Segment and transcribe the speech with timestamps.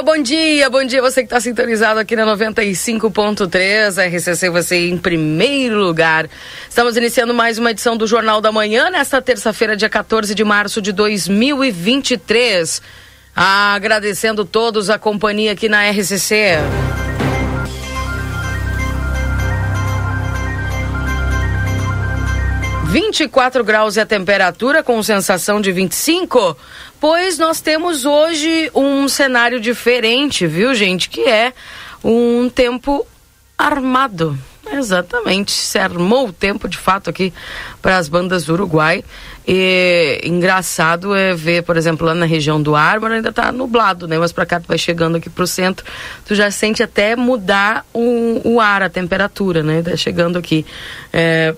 [0.00, 4.96] Alô, bom dia, bom dia você que está sintonizado aqui na 95.3, RCC, você em
[4.96, 6.26] primeiro lugar.
[6.66, 10.80] Estamos iniciando mais uma edição do Jornal da Manhã, nesta terça-feira, dia 14 de março
[10.80, 12.80] de 2023.
[13.36, 16.56] Agradecendo todos a companhia aqui na RCC.
[22.90, 23.30] Vinte
[23.64, 26.56] graus é a temperatura, com sensação de 25
[27.00, 31.08] pois nós temos hoje um cenário diferente, viu, gente?
[31.08, 31.52] Que é
[32.04, 33.06] um tempo
[33.56, 34.38] armado.
[34.72, 37.32] Exatamente, se armou o tempo de fato aqui
[37.82, 39.02] para as bandas do Uruguai.
[39.48, 44.16] E engraçado é ver, por exemplo, lá na região do Árvore ainda está nublado, né?
[44.16, 45.84] Mas para cá tu vai chegando aqui para o centro,
[46.24, 49.82] tu já sente até mudar o, o ar, a temperatura, né?
[49.82, 50.64] Tá chegando aqui.
[51.12, 51.54] É,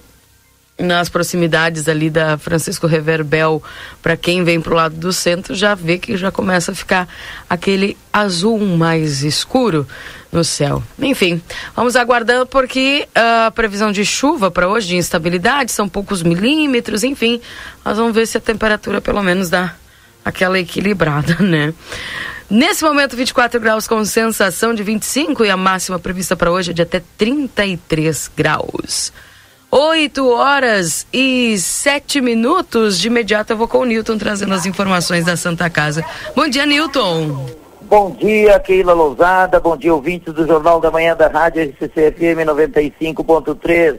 [0.82, 3.62] nas proximidades ali da Francisco Reverbel,
[4.02, 7.08] para quem vem para o lado do centro, já vê que já começa a ficar
[7.48, 9.86] aquele azul mais escuro
[10.30, 10.82] no céu.
[10.98, 11.40] Enfim,
[11.76, 17.40] vamos aguardando porque a previsão de chuva para hoje, de instabilidade, são poucos milímetros, enfim,
[17.84, 19.74] nós vamos ver se a temperatura pelo menos dá
[20.24, 21.72] aquela equilibrada, né?
[22.48, 26.74] Nesse momento, 24 graus com sensação de 25 e a máxima prevista para hoje é
[26.74, 29.10] de até 33 graus.
[29.74, 33.00] 8 horas e 7 minutos.
[33.00, 36.04] De imediato eu vou com o Newton trazendo as informações da Santa Casa.
[36.36, 37.46] Bom dia, Newton.
[37.80, 39.58] Bom dia, Keila Lousada.
[39.58, 43.98] Bom dia, ouvintes do Jornal da Manhã da Rádio RCCFM 95.3.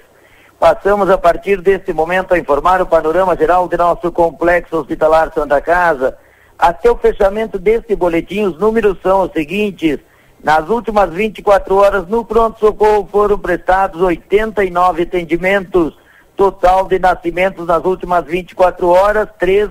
[0.60, 5.60] Passamos a partir deste momento a informar o panorama geral de nosso complexo hospitalar Santa
[5.60, 6.16] Casa.
[6.56, 9.98] Até o fechamento deste boletim, os números são os seguintes.
[10.44, 15.98] Nas últimas 24 horas, no pronto-socorro foram prestados 89 atendimentos.
[16.36, 19.70] Total de nascimentos nas últimas 24 horas, três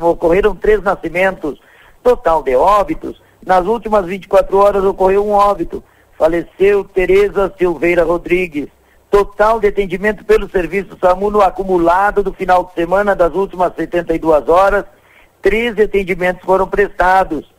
[0.00, 1.60] ocorreram três nascimentos.
[2.04, 5.82] Total de óbitos, nas últimas 24 horas ocorreu um óbito.
[6.16, 8.68] Faleceu Tereza Silveira Rodrigues.
[9.10, 14.48] Total de atendimento pelo serviço SAMU no acumulado do final de semana das últimas 72
[14.48, 14.84] horas,
[15.42, 17.55] 13 atendimentos foram prestados.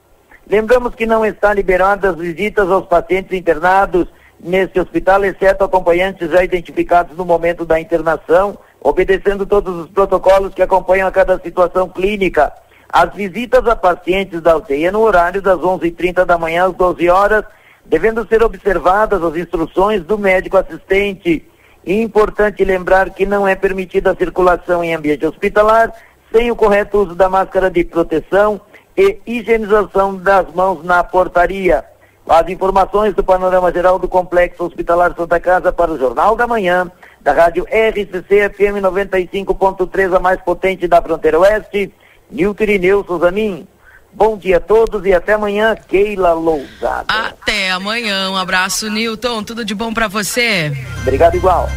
[0.49, 4.07] Lembramos que não está liberadas visitas aos pacientes internados
[4.39, 10.61] nesse hospital, exceto acompanhantes já identificados no momento da internação, obedecendo todos os protocolos que
[10.61, 12.53] acompanham a cada situação clínica.
[12.87, 17.43] As visitas a pacientes da UTI no horário das 11h30 da manhã às 12 horas,
[17.85, 21.45] devendo ser observadas as instruções do médico assistente.
[21.85, 25.91] Importante lembrar que não é permitida a circulação em ambiente hospitalar
[26.31, 28.61] sem o correto uso da máscara de proteção
[28.97, 31.85] e higienização das mãos na portaria.
[32.27, 36.91] As informações do panorama geral do Complexo Hospitalar Santa Casa para o Jornal da Manhã,
[37.21, 41.93] da rádio RCC FM 95.3, a mais potente da fronteira oeste,
[42.29, 43.65] Nilton Irineu Souzanin.
[44.11, 47.05] Bom dia a todos e até amanhã, Keila Lousada.
[47.07, 49.43] Até amanhã, um abraço, Nilton.
[49.43, 50.73] Tudo de bom para você.
[51.03, 51.69] Obrigado igual.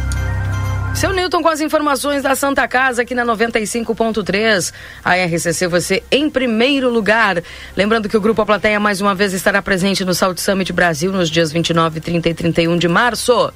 [0.95, 4.73] Seu Newton com as informações da Santa Casa aqui na 95.3.
[5.03, 7.41] A RCC, você em primeiro lugar.
[7.75, 11.11] Lembrando que o Grupo A Plateia mais uma vez estará presente no Salt Summit Brasil
[11.11, 13.51] nos dias 29, 30 e 31 de março.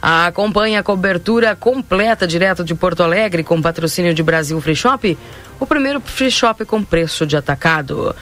[0.00, 5.18] Acompanhe a cobertura completa direto de Porto Alegre com patrocínio de Brasil Free Shop,
[5.58, 8.14] o primeiro free shop com preço de atacado.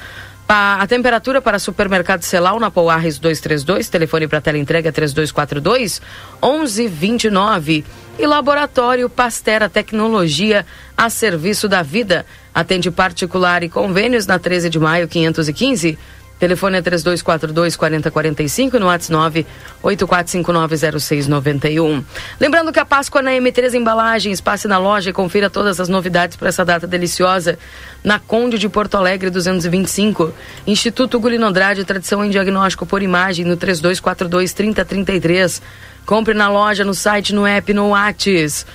[0.48, 6.00] A temperatura para supermercado Celal na Pouarres 232, telefone para tela entrega 3242
[6.40, 7.84] 1129
[8.18, 10.64] e Laboratório Pastera Tecnologia
[10.96, 12.24] a serviço da vida.
[12.54, 15.98] Atende particular e convênios na 13 de maio 515
[16.38, 19.46] Telefone é 3242 4045 no WhatsApp
[19.82, 22.04] 984590691.
[22.38, 26.36] Lembrando que a Páscoa na M3 Embalagens, passe na loja e confira todas as novidades
[26.36, 27.58] para essa data deliciosa.
[28.04, 30.32] Na Conde de Porto Alegre 225.
[30.66, 35.62] Instituto Gulino Andrade, tradição em diagnóstico por imagem no 3242 3033.
[36.04, 38.66] Compre na loja, no site, no app, no WhatsApp.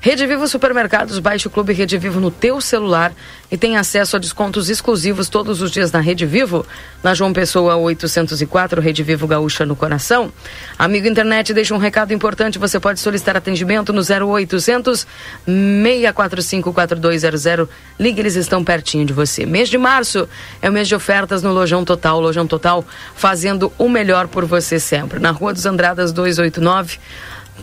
[0.00, 3.12] Rede Vivo Supermercados, baixe o Clube Rede Vivo no teu celular
[3.50, 6.64] e tem acesso a descontos exclusivos todos os dias na Rede Vivo.
[7.02, 10.32] Na João Pessoa 804, Rede Vivo Gaúcha no coração.
[10.78, 15.04] Amigo internet, deixa um recado importante, você pode solicitar atendimento no 0800
[15.44, 17.68] 645 4200.
[17.98, 19.44] Ligue, eles estão pertinho de você.
[19.44, 20.28] Mês de março
[20.62, 22.20] é o mês de ofertas no Lojão Total.
[22.20, 22.84] Lojão Total
[23.16, 25.18] fazendo o melhor por você sempre.
[25.18, 27.00] Na Rua dos Andradas 289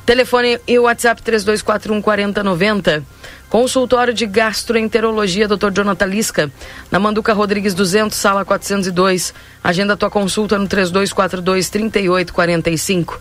[0.04, 3.04] Telefone e WhatsApp 3241 4090.
[3.50, 5.72] Consultório de Gastroenterologia, Dr.
[5.72, 6.52] Jonathan Lisca,
[6.92, 9.34] na Manduca Rodrigues 200, sala 402.
[9.64, 13.20] Agenda tua consulta no 3242 3845.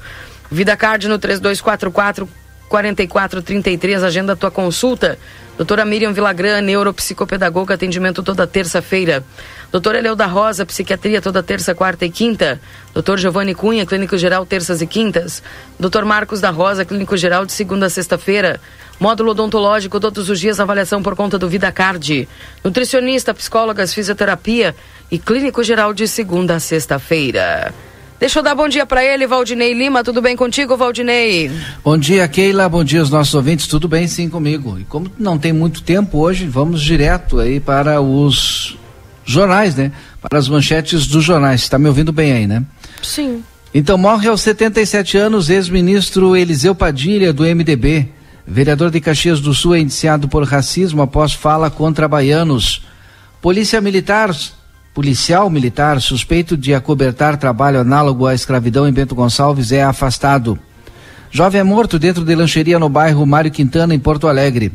[0.51, 2.29] Vida Card no 3244
[2.69, 5.19] 4433, agenda tua consulta.
[5.57, 9.25] Doutora Miriam Vilagran, neuropsicopedagoga, atendimento toda terça-feira.
[9.71, 12.61] Doutora Eleuda Rosa, psiquiatria toda terça, quarta e quinta.
[12.93, 15.45] Doutor Giovanni Cunha, clínico geral, terças e quintas.
[15.79, 18.61] Doutor Marcos da Rosa, clínico geral, de segunda a sexta-feira.
[18.99, 22.29] Módulo odontológico todos os dias, avaliação por conta do Vida Card.
[22.65, 24.75] Nutricionista, psicólogas, fisioterapia
[25.09, 27.73] e clínico geral de segunda a sexta-feira.
[28.19, 30.05] Deixa eu dar bom dia para ele, Valdinei Lima.
[30.05, 31.51] Tudo bem contigo, Valdinei?
[31.85, 32.69] Bom dia, Keila.
[32.69, 33.67] Bom dia aos nossos ouvintes.
[33.67, 34.79] Tudo bem, sim, comigo.
[34.79, 38.79] E como não tem muito tempo hoje, vamos direto aí para os
[39.25, 39.93] jornais, né?
[40.21, 41.63] Para as manchetes dos jornais.
[41.63, 42.65] Está me ouvindo bem aí, né?
[43.03, 43.43] Sim.
[43.75, 48.09] Então morre aos 77 anos ex-ministro Eliseu Padilha do MDB.
[48.47, 52.83] Vereador de Caxias do Sul é indiciado por racismo após fala contra baianos.
[53.43, 54.31] Polícia Militar,
[54.95, 60.57] policial militar suspeito de acobertar trabalho análogo à escravidão em Bento Gonçalves é afastado.
[61.33, 64.73] Jovem é morto dentro de lancheria no bairro Mário Quintana, em Porto Alegre.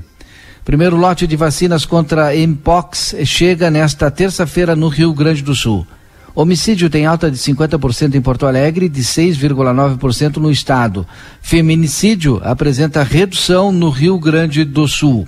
[0.65, 5.87] Primeiro lote de vacinas contra Mpox chega nesta terça-feira no Rio Grande do Sul.
[6.35, 11.07] Homicídio tem alta de 50% em Porto Alegre e de 6,9% no estado.
[11.41, 15.25] Feminicídio apresenta redução no Rio Grande do Sul.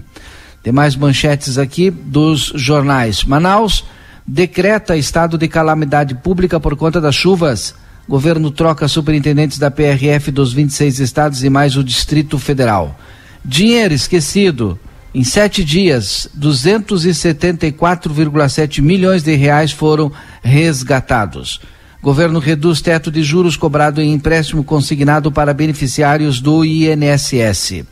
[0.61, 3.23] Tem mais manchetes aqui dos jornais.
[3.23, 3.85] Manaus
[4.25, 7.73] decreta estado de calamidade pública por conta das chuvas.
[8.07, 12.97] Governo troca superintendentes da PRF dos 26 estados e mais o Distrito Federal.
[13.43, 14.79] Dinheiro esquecido.
[15.13, 21.59] Em sete dias, 274,7 milhões de reais foram resgatados.
[22.01, 27.83] Governo reduz teto de juros cobrado em empréstimo consignado para beneficiários do INSS.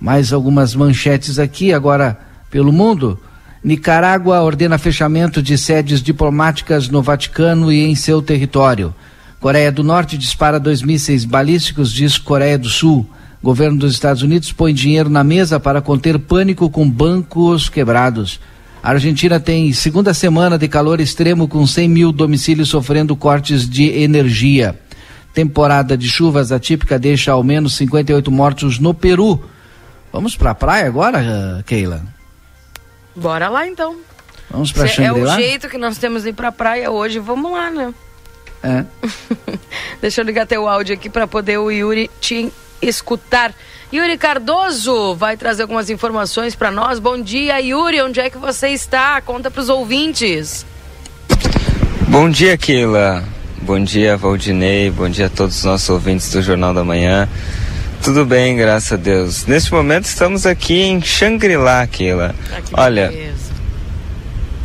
[0.00, 2.18] Mais algumas manchetes aqui, agora
[2.50, 3.20] pelo mundo.
[3.64, 8.94] Nicarágua ordena fechamento de sedes diplomáticas no Vaticano e em seu território.
[9.40, 13.08] Coreia do Norte dispara dois mísseis balísticos, diz Coreia do Sul.
[13.42, 18.38] Governo dos Estados Unidos põe dinheiro na mesa para conter pânico com bancos quebrados.
[18.82, 23.84] A Argentina tem segunda semana de calor extremo com 100 mil domicílios sofrendo cortes de
[24.02, 24.78] energia.
[25.32, 29.42] Temporada de chuvas atípica deixa ao menos 58 mortos no Peru.
[30.12, 32.13] Vamos para a praia agora, Keila?
[33.14, 33.96] Bora lá então.
[34.50, 37.18] Vamos para É o jeito que nós temos de ir pra praia hoje.
[37.18, 37.94] Vamos lá, né?
[38.62, 38.84] É.
[40.00, 43.54] Deixa eu ligar teu áudio aqui para poder o Yuri te escutar.
[43.92, 46.98] Yuri Cardoso vai trazer algumas informações para nós.
[46.98, 48.00] Bom dia, Yuri.
[48.02, 49.20] Onde é que você está?
[49.20, 50.66] Conta para os ouvintes.
[52.08, 53.24] Bom dia, Keila.
[53.62, 54.90] Bom dia, Valdinei.
[54.90, 57.28] Bom dia a todos os nossos ouvintes do Jornal da Manhã.
[58.04, 59.46] Tudo bem, graças a Deus.
[59.46, 62.34] Neste momento estamos aqui em Xangri-Lá, Keila.
[62.52, 63.52] Ah, Olha, beleza.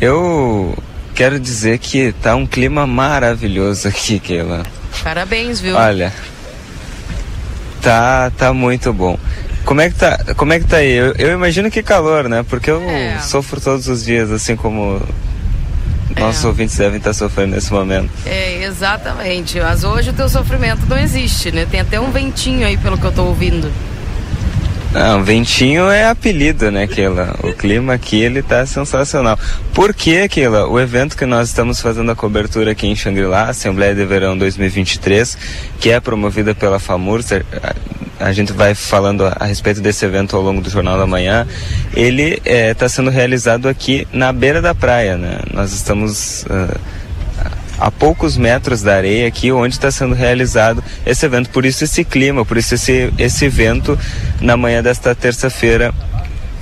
[0.00, 0.76] eu
[1.14, 4.62] quero dizer que tá um clima maravilhoso aqui, Keila.
[5.02, 5.74] Parabéns, viu?
[5.74, 6.12] Olha,
[7.80, 9.18] tá, tá muito bom.
[9.64, 10.92] Como é que tá, como é que tá aí?
[10.92, 12.44] Eu, eu imagino que calor, né?
[12.48, 13.18] Porque eu É.
[13.20, 15.00] sofro todos os dias, assim como
[16.18, 16.46] nossos É.
[16.48, 18.10] ouvintes devem estar sofrendo nesse momento.
[18.26, 19.60] É, exatamente.
[19.60, 21.66] Mas hoje o teu sofrimento não existe, né?
[21.70, 23.70] Tem até um ventinho aí, pelo que eu tô ouvindo.
[24.92, 27.36] Não, ventinho é apelido, né, Keila?
[27.44, 29.38] O clima aqui, ele tá sensacional.
[29.72, 30.66] Por que, Keila?
[30.66, 35.38] O evento que nós estamos fazendo a cobertura aqui em Xangri-Lá, Assembleia de Verão 2023,
[35.78, 37.28] que é promovida pela FAMURS,
[38.18, 41.46] a, gente vai falando a, a respeito desse evento ao longo do Jornal da Manhã,
[41.94, 45.38] ele está sendo realizado aqui na beira da praia, né?
[45.52, 46.44] Nós estamos...
[46.50, 46.76] ah,
[47.80, 51.48] a poucos metros da areia aqui onde está sendo realizado esse evento.
[51.50, 53.98] Por isso esse clima, por isso esse, esse evento
[54.40, 55.92] na manhã desta terça-feira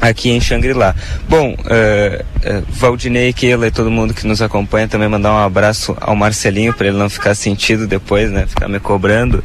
[0.01, 0.95] aqui em Xangri-Lá.
[1.29, 5.97] Bom, eh, eh, Valdinei, Keila e todo mundo que nos acompanha, também mandar um abraço
[6.01, 8.47] ao Marcelinho para ele não ficar sentido depois, né?
[8.47, 9.43] Ficar me cobrando.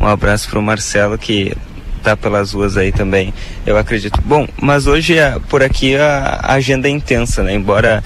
[0.00, 1.52] Um abraço para o Marcelo que
[2.06, 3.34] tá pelas ruas aí também,
[3.66, 4.20] eu acredito.
[4.24, 7.52] Bom, mas hoje é, por aqui a, agenda é intensa, né?
[7.52, 8.00] Embora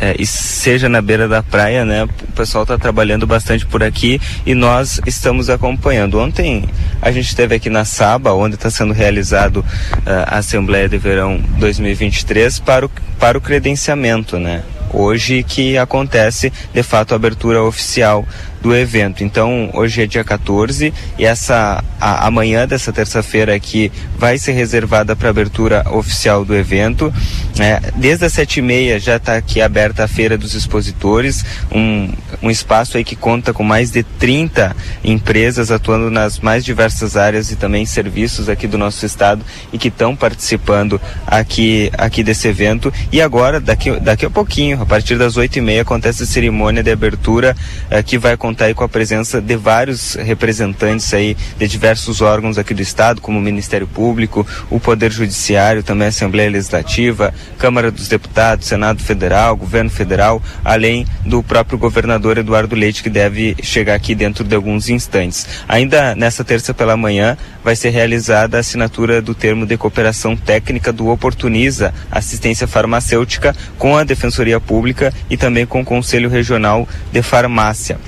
[0.00, 2.04] é, seja na beira da praia, né?
[2.04, 6.18] O pessoal está trabalhando bastante por aqui e nós estamos acompanhando.
[6.18, 6.64] Ontem
[7.02, 9.62] a gente esteve aqui na Saba, onde está sendo realizado
[10.06, 14.62] ah, a Assembleia de Verão 2023 para o, para o credenciamento, né?
[14.90, 18.26] Hoje que acontece, de fato, a abertura oficial
[18.60, 19.22] do evento.
[19.22, 25.14] Então, hoje é dia 14 e essa a, amanhã dessa terça-feira aqui vai ser reservada
[25.16, 27.12] para abertura oficial do evento.
[27.58, 32.12] É, desde as sete e meia já está aqui aberta a feira dos expositores, um,
[32.42, 37.50] um espaço aí que conta com mais de 30 empresas atuando nas mais diversas áreas
[37.50, 42.92] e também serviços aqui do nosso estado e que estão participando aqui aqui desse evento.
[43.10, 46.82] E agora daqui daqui a pouquinho, a partir das oito e meia acontece a cerimônia
[46.82, 47.56] de abertura
[47.90, 52.56] eh, que vai contar aí com a presença de vários representantes aí de diversos órgãos
[52.56, 57.90] aqui do estado, como o Ministério Público, o Poder Judiciário, também a Assembleia Legislativa, Câmara
[57.90, 63.94] dos Deputados, Senado Federal, Governo Federal, além do próprio governador Eduardo Leite, que deve chegar
[63.94, 65.46] aqui dentro de alguns instantes.
[65.68, 70.90] Ainda nessa terça pela manhã vai ser realizada a assinatura do termo de cooperação técnica
[70.90, 77.20] do Oportuniza Assistência Farmacêutica com a Defensoria Pública e também com o Conselho Regional de
[77.20, 77.98] Farmácia.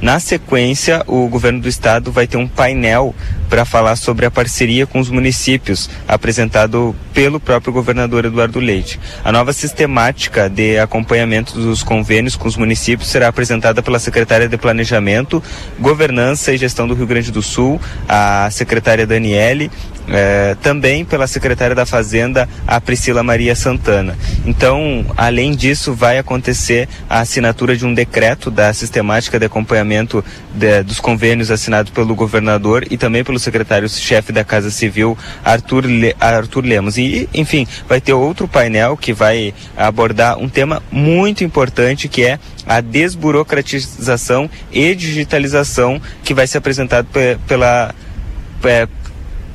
[0.00, 3.14] Na sequência, o governo do estado vai ter um painel
[3.48, 9.00] para falar sobre a parceria com os municípios, apresentado pelo próprio governador Eduardo Leite.
[9.24, 14.56] A nova sistemática de acompanhamento dos convênios com os municípios será apresentada pela secretária de
[14.58, 15.42] Planejamento,
[15.78, 19.70] Governança e Gestão do Rio Grande do Sul, a secretária Daniele,
[20.08, 24.16] é, também pela secretária da Fazenda, a Priscila Maria Santana.
[24.44, 29.85] Então, além disso, vai acontecer a assinatura de um decreto da sistemática de acompanhamento
[30.54, 36.14] de, dos convênios assinado pelo governador e também pelo secretário-chefe da Casa Civil, Arthur, Le,
[36.20, 36.98] Arthur Lemos.
[36.98, 42.38] E, enfim, vai ter outro painel que vai abordar um tema muito importante que é
[42.66, 47.06] a desburocratização e digitalização que vai ser apresentado
[47.46, 47.94] pela
[48.64, 48.88] é,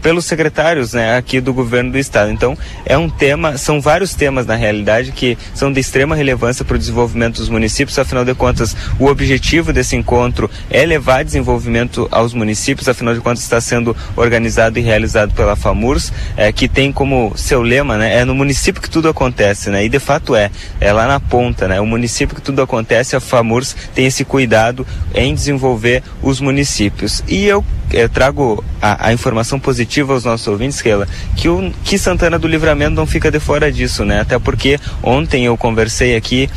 [0.01, 2.31] pelos secretários né, aqui do governo do estado.
[2.31, 6.75] Então, é um tema, são vários temas na realidade que são de extrema relevância para
[6.75, 12.33] o desenvolvimento dos municípios, afinal de contas, o objetivo desse encontro é levar desenvolvimento aos
[12.33, 17.33] municípios, afinal de contas está sendo organizado e realizado pela FAMURS, é, que tem como
[17.35, 20.91] seu lema, né, é no município que tudo acontece, né, e de fato é, é
[20.91, 25.33] lá na ponta, né, o município que tudo acontece, a FAMURS tem esse cuidado em
[25.33, 27.23] desenvolver os municípios.
[27.27, 31.71] E eu, eu trago a, a informação positiva positiva aos nossos ouvintes, Keila, que, o,
[31.83, 34.21] que Santana do Livramento não fica de fora disso, né?
[34.21, 36.49] Até porque ontem eu conversei aqui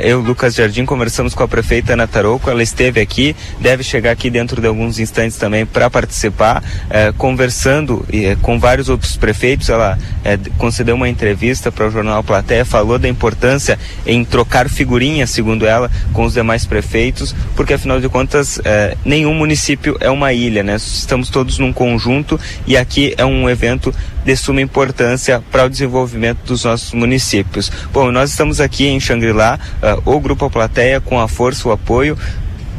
[0.00, 4.30] eu, Lucas Jardim, conversamos com a prefeita Ana Tarouco, ela esteve aqui, deve chegar aqui
[4.30, 9.68] dentro de alguns instantes também para participar, é, conversando é, com vários outros prefeitos.
[9.68, 15.30] Ela é, concedeu uma entrevista para o jornal Platéia, falou da importância em trocar figurinhas,
[15.30, 20.32] segundo ela, com os demais prefeitos, porque afinal de contas, é, nenhum município é uma
[20.32, 20.76] ilha, né?
[20.76, 23.92] Estamos todos num conjunto e aqui é um evento
[24.26, 27.70] de suma importância para o desenvolvimento dos nossos municípios.
[27.92, 32.18] Bom, nós estamos aqui em Xangri-Lá, uh, o Grupo Plateia, com a força, o apoio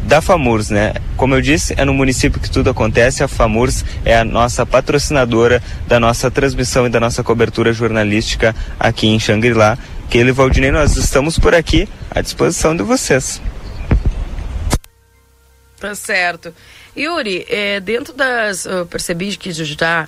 [0.04, 0.94] da FAMURS, né?
[1.16, 3.24] Como eu disse, é no município que tudo acontece.
[3.24, 9.08] A FAMURS é a nossa patrocinadora da nossa transmissão e da nossa cobertura jornalística aqui
[9.08, 9.77] em Xangri-Lá.
[10.10, 13.42] Keila Valdinei, nós estamos por aqui à disposição de vocês.
[15.80, 16.54] Tá certo.
[16.98, 18.66] Yuri, é, dentro das.
[18.66, 20.08] Eu percebi que já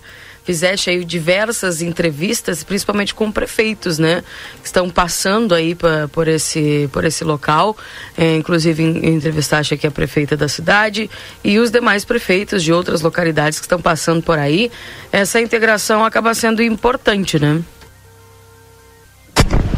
[0.50, 4.24] fizeste aí diversas entrevistas, principalmente com prefeitos, né?
[4.60, 7.77] Que estão passando aí pra, por, esse, por esse local.
[8.18, 11.08] É, inclusive, entrevistaste aqui a prefeita da cidade
[11.44, 14.72] e os demais prefeitos de outras localidades que estão passando por aí.
[15.12, 17.62] Essa integração acaba sendo importante, né?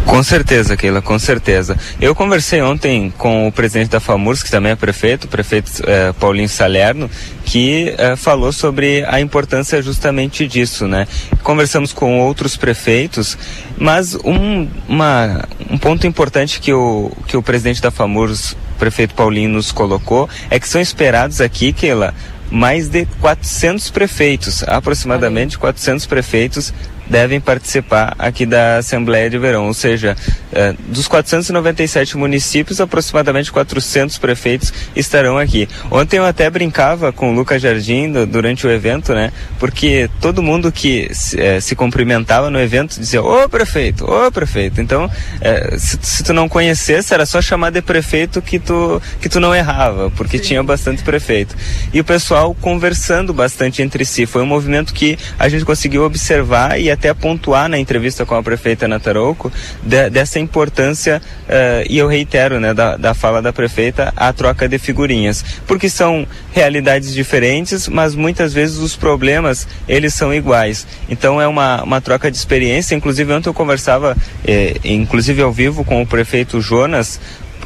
[0.05, 1.77] Com certeza, Keila, com certeza.
[1.99, 6.13] Eu conversei ontem com o presidente da FAMURS, que também é prefeito, o prefeito eh,
[6.19, 7.09] Paulinho Salerno,
[7.45, 11.07] que eh, falou sobre a importância justamente disso, né?
[11.43, 13.37] Conversamos com outros prefeitos,
[13.77, 19.49] mas um, uma, um ponto importante que o, que o presidente da FAMURS, prefeito Paulinho,
[19.49, 22.13] nos colocou é que são esperados aqui, Keila,
[22.51, 26.73] mais de 400 prefeitos, aproximadamente 400 prefeitos
[27.11, 30.15] devem participar aqui da Assembleia de Verão, ou seja,
[30.53, 35.67] eh, dos 497 municípios, aproximadamente 400 prefeitos estarão aqui.
[35.91, 39.33] Ontem eu até brincava com o Lucas Jardim do, durante o evento, né?
[39.59, 44.79] Porque todo mundo que se, eh, se cumprimentava no evento dizia, ô prefeito, ô prefeito.
[44.79, 49.27] Então, eh, se, se, tu não conhecesse, era só chamar de prefeito que tu, que
[49.27, 50.43] tu não errava, porque Sim.
[50.43, 51.57] tinha bastante prefeito.
[51.93, 54.25] E o pessoal conversando bastante entre si.
[54.25, 58.35] Foi um movimento que a gente conseguiu observar e até até pontuar na entrevista com
[58.35, 63.51] a prefeita Natarouco de, dessa importância, uh, e eu reitero, né, da, da fala da
[63.51, 65.43] prefeita, a troca de figurinhas.
[65.65, 70.85] Porque são realidades diferentes, mas muitas vezes os problemas, eles são iguais.
[71.09, 72.93] Então é uma, uma troca de experiência.
[72.93, 74.15] Inclusive, ontem eu conversava,
[74.45, 77.19] eh, inclusive ao vivo, com o prefeito Jonas,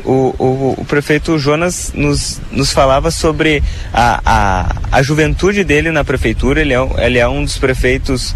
[0.06, 6.04] o, o, o, prefeito Jonas nos, nos falava sobre a, a, a juventude dele na
[6.04, 6.62] prefeitura.
[6.62, 8.36] Ele é, ele é um dos prefeitos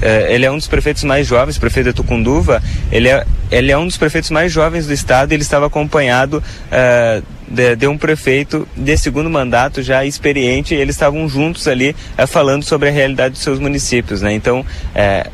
[0.00, 3.78] é, ele é um dos prefeitos mais jovens, prefeito de Tucunduva, ele é, ele é
[3.78, 5.32] um dos prefeitos mais jovens do estado.
[5.32, 10.74] Ele estava acompanhado uh, de, de, um prefeito de segundo mandato já experiente.
[10.74, 14.32] Eles estavam juntos ali uh, falando sobre a realidade dos seus municípios, né?
[14.32, 14.64] Então,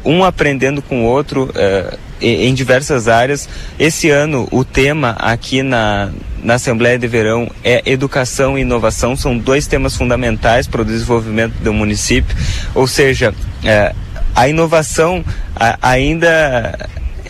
[0.05, 1.51] um aprendendo com o outro
[2.21, 3.49] em diversas áreas.
[3.79, 6.11] Esse ano, o tema aqui na,
[6.43, 11.55] na Assembleia de Verão é educação e inovação, são dois temas fundamentais para o desenvolvimento
[11.55, 12.35] do município,
[12.75, 13.35] ou seja,
[14.37, 15.25] a inovação
[15.59, 16.89] a, ainda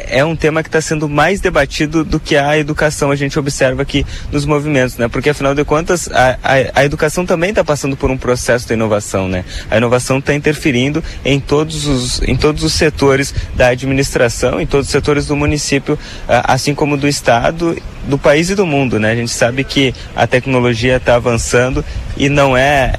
[0.09, 3.83] é um tema que está sendo mais debatido do que a educação, a gente observa
[3.83, 5.09] aqui nos movimentos, né?
[5.09, 8.75] Porque afinal de contas, a, a, a educação também está passando por um processo de
[8.75, 9.45] inovação, né?
[9.71, 14.87] A inovação está interferindo em todos, os, em todos os setores da administração, em todos
[14.87, 15.99] os setores do município,
[16.29, 19.13] assim como do Estado, do país e do mundo, né?
[19.13, 21.85] A gente sabe que a tecnologia está avançando
[22.17, 22.93] e não é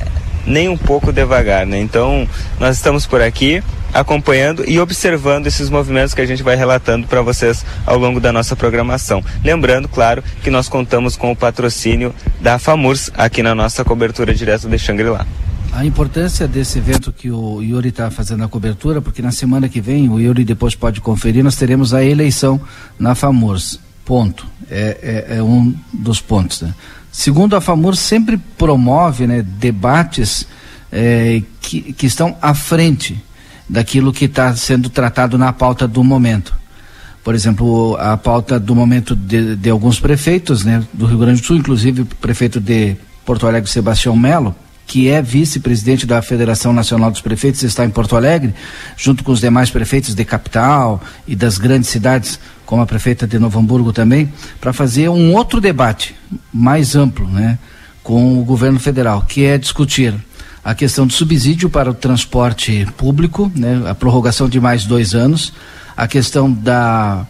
[0.46, 1.80] nem um pouco devagar, né?
[1.80, 2.28] Então,
[2.60, 3.62] nós estamos por aqui
[3.94, 8.32] acompanhando e observando esses movimentos que a gente vai relatando para vocês ao longo da
[8.32, 9.24] nossa programação.
[9.44, 14.68] Lembrando, claro, que nós contamos com o patrocínio da FAMURS aqui na nossa cobertura direto
[14.68, 15.26] de Xangri-Lá.
[15.72, 19.80] A importância desse evento que o Yuri está fazendo a cobertura, porque na semana que
[19.80, 22.60] vem, o Yuri depois pode conferir, nós teremos a eleição
[22.98, 23.80] na FAMURS.
[24.04, 24.48] Ponto.
[24.72, 26.62] É, é, é um dos pontos.
[26.62, 26.74] Né?
[27.12, 30.48] Segundo a FAMURS, sempre promove né, debates
[30.92, 33.22] é, que, que estão à frente
[33.70, 36.54] daquilo que está sendo tratado na pauta do momento.
[37.24, 41.46] Por exemplo, a pauta do momento de, de, alguns prefeitos né, do Rio Grande do
[41.46, 42.96] Sul, inclusive o prefeito de
[43.26, 44.56] Porto Alegre, Sebastião Melo,
[44.86, 48.56] que é vice-presidente da Federação Nacional dos Prefeitos, está em Porto Alegre,
[48.96, 53.38] junto com os demais prefeitos de capital e das grandes cidades, como a prefeita de
[53.38, 54.32] Novo Hamburgo também,
[54.62, 56.16] para fazer um outro debate
[56.54, 57.60] mais amplo, né,
[58.02, 60.16] com o governo federal, que é discutir
[60.64, 65.54] a questão do subsídio para o transporte público, né, a prorrogação de mais dois anos,
[65.96, 67.26] a questão da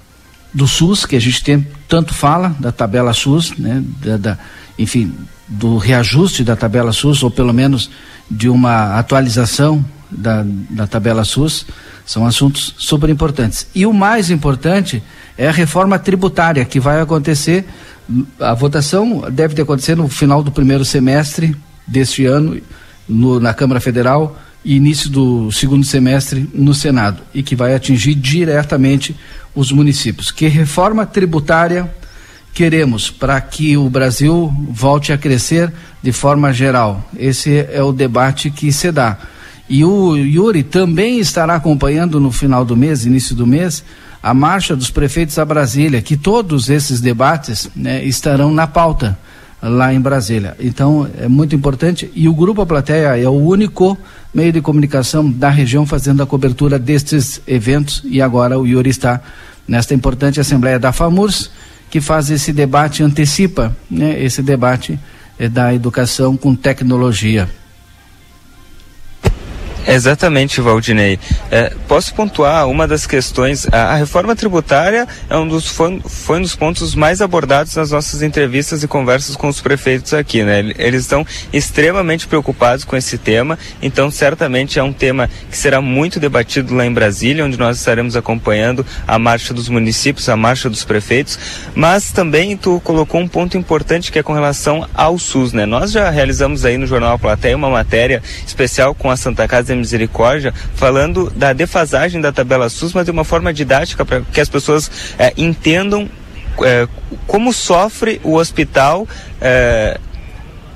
[0.53, 4.37] do SUS, que a gente tem, tanto fala, da tabela SUS, né, da, da,
[4.79, 5.13] enfim,
[5.47, 7.91] do reajuste da tabela SUS, ou pelo menos
[8.29, 11.65] de uma atualização da, da tabela SUS,
[12.05, 13.67] são assuntos super importantes.
[13.75, 15.03] E o mais importante
[15.37, 17.67] é a reforma tributária, que vai acontecer,
[18.39, 22.59] a votação deve acontecer no final do primeiro semestre deste ano,
[23.07, 28.15] no, na Câmara Federal e início do segundo semestre no Senado e que vai atingir
[28.15, 29.15] diretamente
[29.55, 30.31] os municípios.
[30.31, 31.89] Que reforma tributária
[32.53, 37.07] queremos para que o Brasil volte a crescer de forma geral?
[37.17, 39.17] Esse é o debate que se dá.
[39.69, 43.83] E o Yuri também estará acompanhando no final do mês, início do mês,
[44.23, 49.17] a marcha dos prefeitos a Brasília, que todos esses debates né, estarão na pauta
[49.61, 50.55] lá em Brasília.
[50.59, 53.97] Então é muito importante e o Grupo A Plateia é o único
[54.33, 59.21] meio de comunicação da região fazendo a cobertura destes eventos e agora o Yuri está
[59.67, 61.49] nesta importante Assembleia da FAMURS
[61.89, 64.99] que faz esse debate, antecipa né, esse debate
[65.39, 67.49] é, da educação com tecnologia.
[69.87, 71.17] Exatamente, Valdinei.
[71.49, 73.65] É, posso pontuar uma das questões.
[73.71, 77.91] A, a reforma tributária é um dos foi, foi, um dos pontos mais abordados nas
[77.91, 80.59] nossas entrevistas e conversas com os prefeitos aqui, né?
[80.77, 86.19] Eles estão extremamente preocupados com esse tema, então certamente é um tema que será muito
[86.19, 90.83] debatido lá em Brasília, onde nós estaremos acompanhando a marcha dos municípios, a marcha dos
[90.83, 91.39] prefeitos,
[91.73, 95.65] mas também tu colocou um ponto importante que é com relação ao SUS, né?
[95.65, 100.53] Nós já realizamos aí no Jornal Plateia uma matéria especial com a Santa Casa Misericórdia,
[100.75, 104.91] falando da defasagem da tabela SUS, mas de uma forma didática para que as pessoas
[105.17, 106.09] é, entendam
[106.63, 106.87] é,
[107.25, 109.07] como sofre o hospital
[109.39, 109.99] é,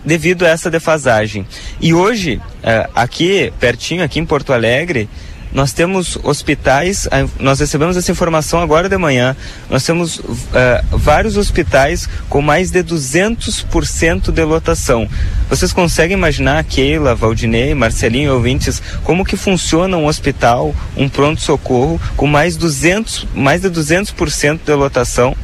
[0.05, 1.45] devido a essa defasagem.
[1.79, 5.09] E hoje, é, aqui pertinho, aqui em Porto Alegre,
[5.53, 7.07] nós temos hospitais,
[7.39, 9.35] nós recebemos essa informação agora de manhã,
[9.69, 10.43] nós temos uh,
[10.91, 15.07] vários hospitais com mais de 200% de lotação.
[15.49, 22.27] Vocês conseguem imaginar, Keila, Valdinei, Marcelinho ouvintes, como que funciona um hospital, um pronto-socorro, com
[22.27, 25.35] mais, 200, mais de 200% de lotação?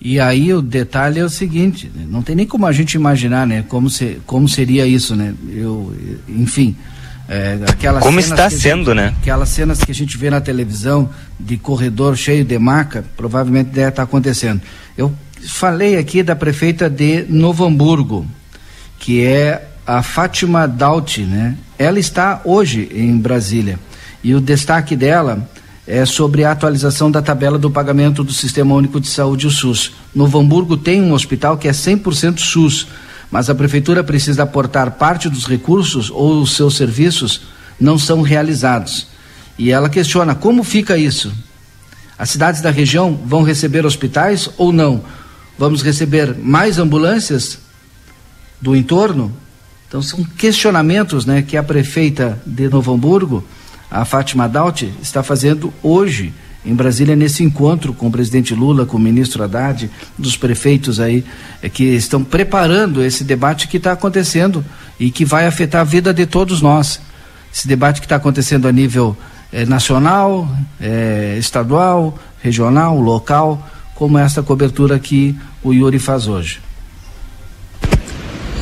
[0.00, 3.62] E aí o detalhe é o seguinte, não tem nem como a gente imaginar, né,
[3.68, 5.34] como, se, como seria isso, né?
[5.52, 5.94] Eu,
[6.26, 6.74] enfim,
[7.32, 7.56] é,
[8.00, 9.14] Como está sendo, gente, né?
[9.20, 13.90] Aquelas cenas que a gente vê na televisão de corredor cheio de maca, provavelmente deve
[13.90, 14.60] estar acontecendo.
[14.98, 15.12] Eu
[15.46, 18.26] falei aqui da prefeita de Novo Hamburgo,
[18.98, 21.56] que é a Fátima Dauti, né?
[21.78, 23.78] Ela está hoje em Brasília.
[24.24, 25.48] E o destaque dela
[25.86, 29.92] é sobre a atualização da tabela do pagamento do Sistema Único de Saúde, o SUS.
[30.12, 32.88] Novo Hamburgo tem um hospital que é 100% SUS,
[33.30, 37.42] mas a prefeitura precisa aportar parte dos recursos ou os seus serviços
[37.78, 39.06] não são realizados.
[39.58, 41.32] E ela questiona como fica isso.
[42.18, 45.04] As cidades da região vão receber hospitais ou não?
[45.58, 47.58] Vamos receber mais ambulâncias
[48.60, 49.32] do entorno?
[49.88, 53.44] Então são questionamentos, né, que a prefeita de Novo Hamburgo
[53.90, 56.32] a Fátima Daut está fazendo hoje
[56.64, 61.24] em Brasília nesse encontro com o presidente Lula, com o ministro Haddad, dos prefeitos aí
[61.62, 64.64] é, que estão preparando esse debate que está acontecendo
[64.98, 67.00] e que vai afetar a vida de todos nós.
[67.52, 69.16] Esse debate que está acontecendo a nível
[69.52, 70.48] é, nacional,
[70.80, 76.60] é, estadual, regional, local, como esta cobertura que o Yuri faz hoje.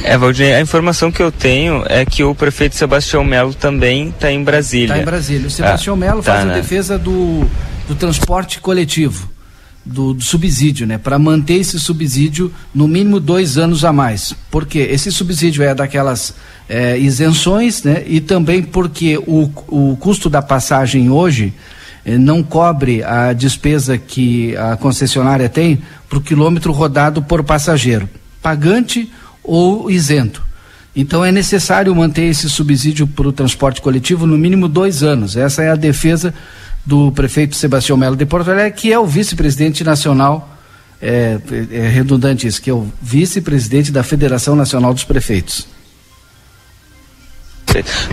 [0.05, 4.31] É, Valdir, a informação que eu tenho é que o prefeito Sebastião Melo também está
[4.31, 4.87] em Brasília.
[4.87, 5.49] Está em Brasília.
[5.49, 6.55] O Sebastião ah, Melo tá, faz a né?
[6.55, 7.47] defesa do,
[7.88, 9.31] do transporte coletivo,
[9.85, 10.98] do, do subsídio, né?
[10.98, 14.35] Para manter esse subsídio no mínimo dois anos a mais.
[14.51, 16.35] Porque esse subsídio é daquelas
[16.68, 18.05] é, isenções, né?
[18.07, 21.55] E também porque o, o custo da passagem hoje
[22.05, 28.07] é, não cobre a despesa que a concessionária tem para o quilômetro rodado por passageiro.
[28.42, 29.11] Pagante
[29.42, 30.46] ou isento.
[30.94, 35.37] Então é necessário manter esse subsídio para o transporte coletivo no mínimo dois anos.
[35.37, 36.35] Essa é a defesa
[36.85, 40.57] do prefeito Sebastião Melo de Porto Alegre, que é o vice-presidente nacional,
[41.01, 41.38] é,
[41.71, 45.67] é redundante isso, que é o vice-presidente da Federação Nacional dos Prefeitos.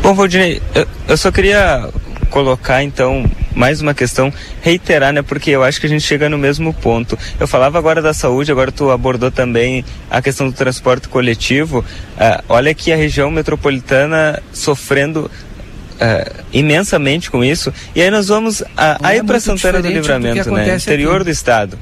[0.02, 1.90] Bom, Valdinei, eu, eu só queria
[2.30, 3.26] colocar então
[3.56, 5.22] mais uma questão, reiterar, né?
[5.22, 7.18] Porque eu acho que a gente chega no mesmo ponto.
[7.40, 11.80] Eu falava agora da saúde, agora tu abordou também a questão do transporte coletivo.
[11.80, 15.32] Uh, olha que a região metropolitana sofrendo
[15.96, 17.74] Uh, imensamente com isso.
[17.96, 18.62] E aí nós vamos
[19.02, 20.76] aí é para Santana do Livramento, do né?
[20.76, 21.24] Interior aqui.
[21.26, 21.80] do estado.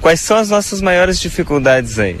[0.00, 2.18] Quais são as nossas maiores dificuldades aí?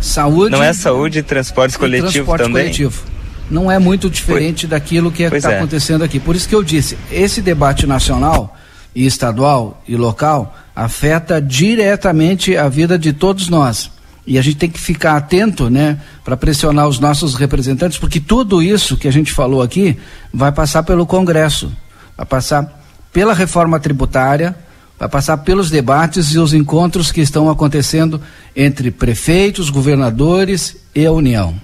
[0.00, 0.52] Saúde.
[0.52, 2.64] Não é saúde e transporte coletivo transporte também?
[2.64, 3.02] Coletivo
[3.50, 5.56] não é muito diferente pois, daquilo que está é.
[5.56, 6.20] acontecendo aqui.
[6.20, 8.56] Por isso que eu disse, esse debate nacional
[8.94, 13.90] e estadual e local afeta diretamente a vida de todos nós.
[14.30, 18.62] E a gente tem que ficar atento, né, para pressionar os nossos representantes, porque tudo
[18.62, 19.96] isso que a gente falou aqui
[20.30, 21.72] vai passar pelo Congresso,
[22.14, 22.78] vai passar
[23.10, 24.54] pela reforma tributária,
[24.98, 28.20] vai passar pelos debates e os encontros que estão acontecendo
[28.54, 31.58] entre prefeitos, governadores e a União.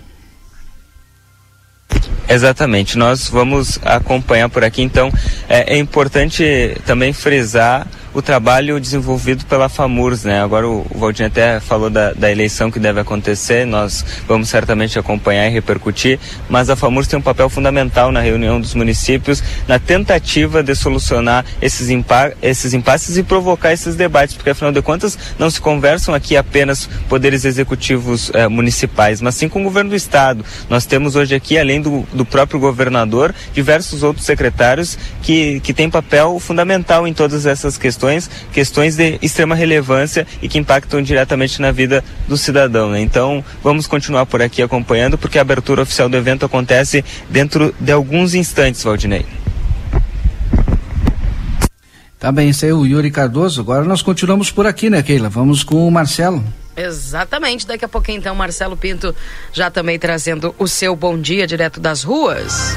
[2.29, 5.13] Exatamente, nós vamos acompanhar por aqui, então
[5.49, 10.41] é, é importante também frisar o trabalho desenvolvido pela FAMURS, né?
[10.41, 14.97] Agora o, o Valdinho até falou da, da, eleição que deve acontecer, nós vamos certamente
[14.99, 19.81] acompanhar e repercutir, mas a FAMURS tem um papel fundamental na reunião dos municípios, na
[19.81, 25.19] tentativa de solucionar esses, impa esses impasses e provocar esses debates, porque afinal de contas
[25.37, 29.97] não se conversam aqui apenas poderes executivos eh, municipais, mas sim com o governo do
[29.97, 30.45] estado.
[30.71, 35.91] Nós temos hoje aqui, além do, do próprio governador, diversos outros secretários que, que têm
[35.91, 41.71] papel fundamental em todas essas questões questões, de extrema relevância e que impactam diretamente na
[41.71, 42.91] vida do cidadão.
[42.91, 43.01] Né?
[43.01, 47.93] Então, vamos continuar por aqui acompanhando, porque a abertura oficial do evento acontece dentro de
[47.93, 49.27] alguns instantes, Valdinei.
[52.19, 53.61] Tá bem, esse é o Yuri Cardoso.
[53.61, 55.29] Agora nós continuamos por aqui, né, Keila?
[55.29, 56.43] Vamos com o Marcelo.
[56.77, 57.67] Exatamente.
[57.67, 59.15] Daqui a pouquinho, então, Marcelo Pinto
[59.53, 62.77] já também trazendo o seu bom dia direto das ruas.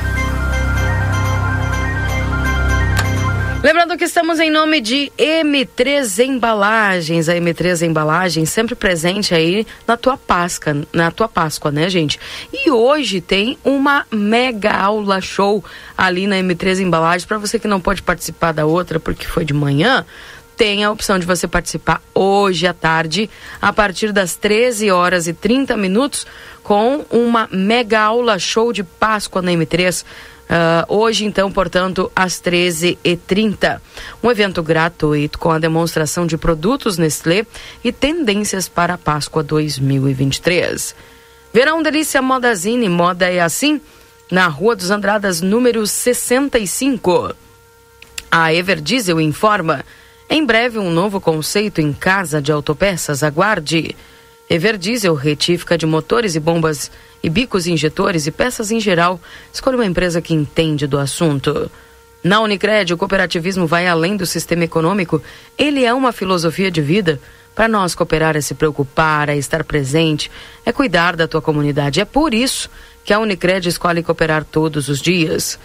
[3.64, 9.98] Lembrando que estamos em nome de M3 Embalagens, a M3 Embalagens sempre presente aí na
[9.98, 12.20] tua Páscoa, na tua Páscoa, né, gente?
[12.54, 15.66] E hoje tem uma mega aula show
[15.98, 19.56] ali na M3 Embalagens para você que não pode participar da outra porque foi de
[19.56, 20.06] manhã
[20.58, 23.30] tem a opção de você participar hoje à tarde,
[23.62, 26.26] a partir das 13 horas e 30 minutos,
[26.64, 30.04] com uma mega aula show de Páscoa na M3
[30.48, 33.82] Uh, hoje, então, portanto, às 13h30.
[34.24, 37.46] Um evento gratuito com a demonstração de produtos Nestlé
[37.84, 40.96] e tendências para a Páscoa 2023.
[41.54, 43.82] Verão Delícia Modazine, moda é assim,
[44.32, 47.36] na Rua dos Andradas, número 65.
[48.32, 49.84] A Everdiesel informa.
[50.30, 53.24] Em breve, um novo conceito em casa de autopeças.
[53.24, 53.96] Aguarde.
[54.50, 56.92] Everdiesel, retífica de motores e bombas
[57.24, 59.20] e bicos injetores e peças em geral.
[59.54, 61.72] Escolha uma empresa que entende do assunto.
[62.24, 65.22] Na Unicred, o cooperativismo vai além do sistema econômico.
[65.58, 67.20] Ele é uma filosofia de vida.
[67.56, 70.30] Para nós, cooperar é se preocupar, é estar presente,
[70.66, 72.02] é cuidar da tua comunidade.
[72.02, 72.70] É por isso
[73.04, 75.58] que a Unicred escolhe cooperar todos os dias.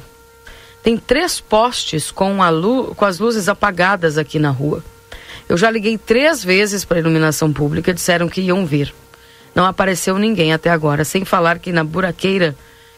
[0.82, 4.84] Tem três postes com, a lu com as luzes apagadas aqui na rua.
[5.48, 8.94] Eu já liguei três vezes para a iluminação pública, disseram que iam vir.
[9.54, 12.54] Não apareceu ninguém até agora, sem falar que na buraqueira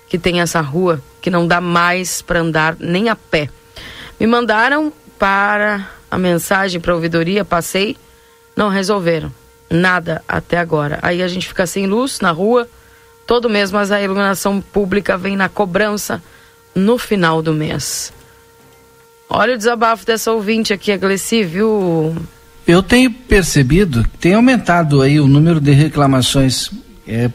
[0.09, 3.49] que tem essa rua, que não dá mais para andar nem a pé.
[4.18, 7.96] Me mandaram para a mensagem para a ouvidoria, passei,
[8.57, 9.33] não resolveram
[9.70, 10.98] nada até agora.
[11.02, 12.68] Aí a gente fica sem luz na rua
[13.26, 16.22] todo mês, mas a iluminação pública vem na cobrança
[16.74, 18.12] no final do mês.
[19.29, 22.14] Olha o desabafo dessa ouvinte aqui, a Gleci, viu?
[22.66, 26.70] Eu tenho percebido que tem aumentado aí o número de reclamações
[27.07, 27.31] é,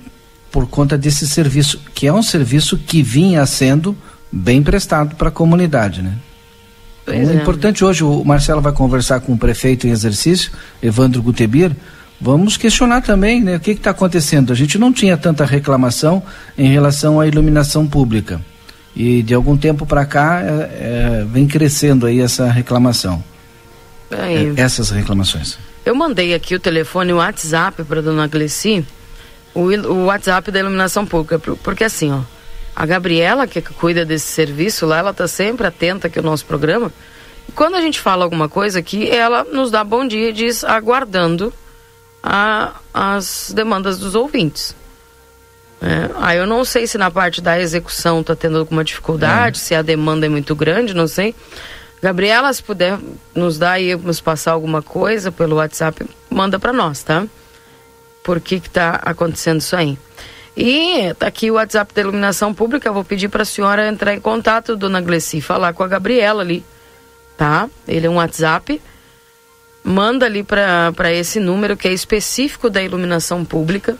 [0.50, 3.96] por conta desse serviço, que é um serviço que vinha sendo
[4.32, 6.17] bem prestado para a comunidade, né?
[7.06, 11.76] Pois é, importante hoje, o Marcelo vai conversar com o prefeito em exercício, Evandro Gutebir,
[12.20, 14.54] vamos questionar também né, o que está acontecendo.
[14.54, 16.22] A gente não tinha tanta reclamação
[16.58, 18.40] em relação à iluminação pública.
[18.96, 23.24] E de algum tempo para cá é, é, vem crescendo aí essa reclamação.
[24.12, 25.58] É, essas reclamações.
[25.86, 28.86] Eu mandei aqui o telefone, o WhatsApp para dona Gleci,
[29.54, 32.20] o, o WhatsApp da iluminação pública, porque assim, ó,
[32.76, 36.92] a Gabriela, que cuida desse serviço lá, ela tá sempre atenta aqui ao nosso programa.
[37.48, 40.64] E quando a gente fala alguma coisa aqui, ela nos dá bom dia e diz
[40.64, 41.54] aguardando
[42.24, 44.76] a, as demandas dos ouvintes.
[45.82, 49.60] É, aí eu não sei se na parte da execução está tendo alguma dificuldade, é.
[49.60, 51.36] se a demanda é muito grande, não sei.
[52.02, 53.00] Gabriela, se puder
[53.36, 57.26] nos dar aí, nos passar alguma coisa pelo WhatsApp, manda para nós, tá?
[58.24, 59.98] Por que que tá acontecendo isso aí?
[60.56, 64.14] E tá aqui o WhatsApp da Iluminação Pública, eu vou pedir para a senhora entrar
[64.14, 66.64] em contato, dona Gleci, falar com a Gabriela ali,
[67.38, 67.70] tá?
[67.88, 68.82] Ele é um WhatsApp,
[69.84, 73.98] manda ali para esse número que é específico da Iluminação Pública,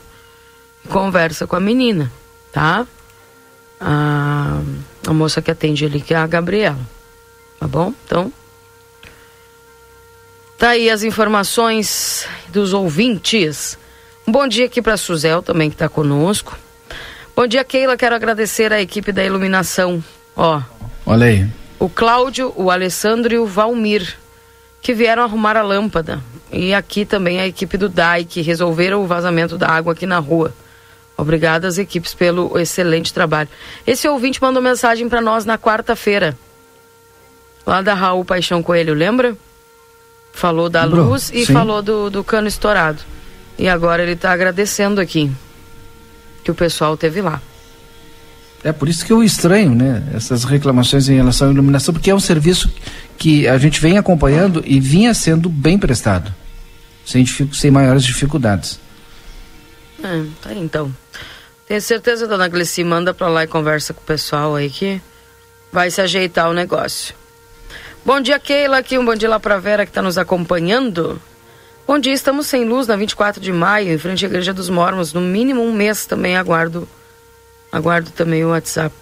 [0.88, 2.12] conversa com a menina,
[2.52, 2.86] tá?
[3.80, 4.60] A,
[5.06, 6.78] a moça que atende ali, que é a Gabriela.
[7.58, 7.94] Tá bom?
[8.04, 8.32] Então.
[10.58, 13.78] Tá aí as informações dos ouvintes.
[14.26, 16.56] Um bom dia aqui para Suzel também que está conosco.
[17.34, 17.96] Bom dia, Keila.
[17.96, 20.02] Quero agradecer a equipe da iluminação.
[20.36, 20.60] Ó.
[21.04, 21.46] Olha aí.
[21.78, 24.16] O Cláudio, o Alessandro e o Valmir,
[24.80, 26.20] que vieram arrumar a lâmpada.
[26.52, 30.18] E aqui também a equipe do DAI, que resolveram o vazamento da água aqui na
[30.18, 30.52] rua.
[31.16, 33.48] Obrigada às equipes pelo excelente trabalho.
[33.86, 36.36] Esse ouvinte mandou mensagem para nós na quarta-feira.
[37.66, 39.36] Lá da Raul Paixão Coelho, lembra?
[40.32, 41.08] Falou da Lembrou.
[41.10, 41.52] luz e Sim.
[41.52, 43.02] falou do, do cano estourado.
[43.58, 45.30] E agora ele está agradecendo aqui
[46.42, 47.40] que o pessoal teve lá.
[48.64, 50.04] É por isso que eu estranho, né?
[50.14, 52.72] Essas reclamações em relação à iluminação, porque é um serviço
[53.18, 56.32] que a gente vem acompanhando e vinha sendo bem prestado,
[57.04, 58.78] sem, sem maiores dificuldades.
[60.02, 60.94] É, tá então.
[61.66, 65.00] Tenho certeza, dona Gleci, manda pra lá e conversa com o pessoal aí que
[65.72, 67.14] vai se ajeitar o negócio.
[68.04, 71.20] Bom dia, Keila, aqui um bom dia lá pra Vera que está nos acompanhando.
[71.92, 75.12] Bom dia, estamos sem luz na 24 de maio, em frente à Igreja dos Mormons.
[75.12, 76.88] No mínimo um mês também aguardo.
[77.70, 78.96] Aguardo também o WhatsApp.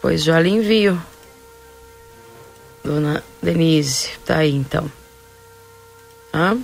[0.00, 0.98] Pois já lhe envio.
[2.82, 4.90] Dona Denise, tá aí então.
[6.32, 6.56] Ah?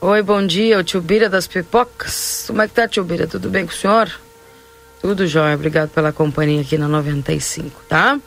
[0.00, 2.44] Oi, bom dia, o tio Bira das Pipocas.
[2.46, 3.26] Como é que tá, tio Bira?
[3.26, 4.08] Tudo bem com o senhor?
[5.00, 8.20] Tudo jóia, obrigado pela companhia aqui na 95, tá?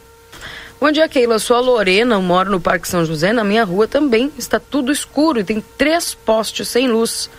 [0.80, 1.36] Bom dia, Keila.
[1.36, 3.32] Eu sou a Lorena, eu moro no Parque São José.
[3.32, 7.30] Na minha rua também está tudo escuro e tem três postes sem luz.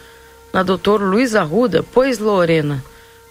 [0.53, 1.83] Na doutor Luiz Arruda.
[1.83, 2.83] Pois, Lorena,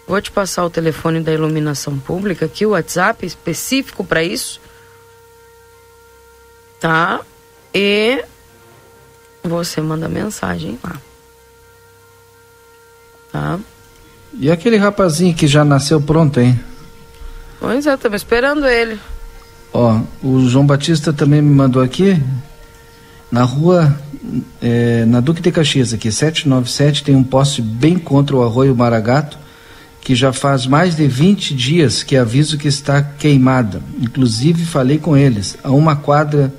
[0.06, 4.60] vou te passar o telefone da iluminação pública aqui, o WhatsApp específico para isso.
[6.78, 7.20] Tá?
[7.74, 8.24] E
[9.42, 10.96] você manda mensagem lá.
[13.32, 13.58] Tá?
[14.34, 16.58] E aquele rapazinho que já nasceu pronto, hein?
[17.58, 19.00] Pois é, estamos esperando ele.
[19.78, 22.18] Ó, o João Batista também me mandou aqui.
[23.30, 23.94] Na rua,
[24.62, 29.38] é, na Duque de Caxias, aqui, 797, tem um poste bem contra o arroio Maragato,
[30.00, 33.82] que já faz mais de 20 dias que aviso que está queimada.
[34.00, 36.54] Inclusive, falei com eles, a uma quadra,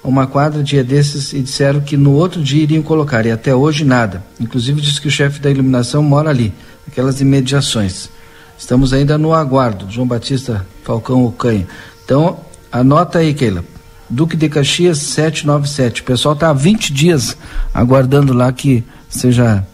[0.00, 3.52] a uma quadra dia desses, e disseram que no outro dia iriam colocar, e até
[3.52, 4.22] hoje nada.
[4.38, 6.54] Inclusive, disse que o chefe da iluminação mora ali,
[6.86, 8.08] aquelas imediações.
[8.56, 11.66] Estamos ainda no aguardo, João Batista Falcão Ocanha.
[12.04, 12.38] Então,
[12.72, 13.64] anota aí, Keila.
[14.08, 16.02] Duque de Caxias 797.
[16.02, 17.36] O pessoal está há 20 dias
[17.72, 19.66] aguardando lá que seja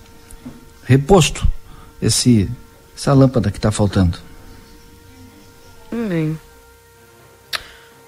[0.85, 1.47] reposto
[2.01, 2.51] esse,
[2.97, 4.19] essa lâmpada que está faltando.
[5.91, 6.39] Bem.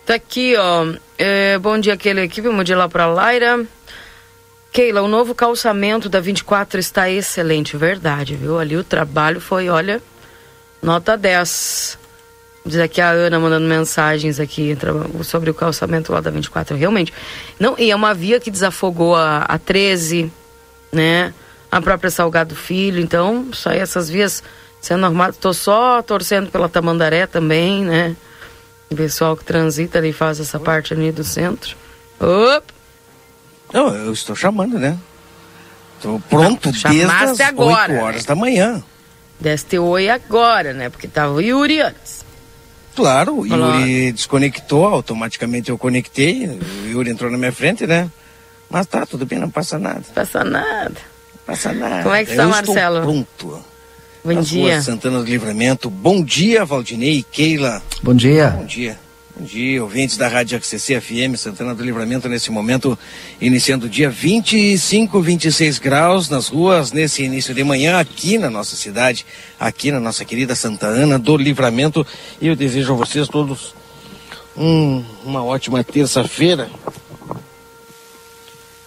[0.06, 0.92] Tá aqui, ó.
[1.16, 2.48] É, bom dia, aquele equipe.
[2.48, 3.64] Bom dia lá para Laira.
[4.72, 8.58] Keila, o novo calçamento da 24 está excelente, verdade, viu?
[8.58, 10.00] Ali o trabalho foi, olha,
[10.80, 11.98] nota 10.
[12.64, 14.76] Diz aqui a Ana mandando mensagens aqui
[15.24, 16.76] sobre o calçamento lá da 24.
[16.76, 17.12] Realmente.
[17.58, 20.30] Não, e é uma via que desafogou a, a 13,
[20.92, 21.32] né?
[21.72, 23.00] A própria Salgado Filho.
[23.00, 24.42] Então, só essas vias
[24.80, 25.38] sendo arrumadas.
[25.38, 28.14] Tô só torcendo pela Tamandaré também, né?
[28.90, 31.76] O pessoal que transita ali faz essa parte ali do centro.
[32.18, 32.74] Opa!
[33.72, 34.98] Não, eu estou chamando, né?
[35.96, 38.28] Estou pronto desde as agora, 8 horas né?
[38.28, 38.82] da manhã.
[39.38, 40.90] Deste oi agora, né?
[40.90, 42.19] Porque tava o Yuri antes.
[43.00, 48.10] Claro, o Yuri desconectou, automaticamente eu conectei, o Yuri entrou na minha frente, né?
[48.68, 50.02] Mas tá, tudo bem, não passa nada.
[50.14, 50.96] Passa nada.
[51.46, 52.02] Passa nada.
[52.02, 53.00] Como é que está, Marcelo?
[53.00, 53.64] pronto.
[54.22, 54.82] Bom Nas dia.
[54.82, 55.88] Santana do Livramento.
[55.88, 57.82] Bom dia, Valdinei e Keila.
[58.02, 58.50] Bom dia.
[58.50, 58.98] Bom dia.
[59.40, 62.98] Bom dia, ouvintes da Rádio ACC FM, Santana do Livramento, nesse momento,
[63.40, 68.76] iniciando o dia 25, 26 graus nas ruas, nesse início de manhã, aqui na nossa
[68.76, 69.24] cidade,
[69.58, 72.06] aqui na nossa querida Santa Ana do Livramento.
[72.38, 73.74] E eu desejo a vocês todos
[74.54, 76.68] um, uma ótima terça-feira,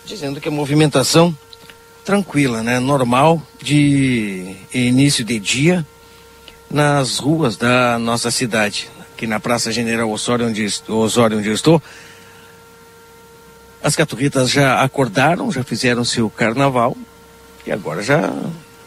[0.06, 1.36] dizendo que a movimentação
[2.06, 2.80] tranquila, né?
[2.80, 5.84] Normal de início de dia
[6.70, 11.82] nas ruas da nossa cidade aqui na Praça General Osório, onde, Osório, onde eu estou,
[13.82, 16.98] as caturritas já acordaram, já fizeram seu carnaval
[17.66, 18.34] e agora já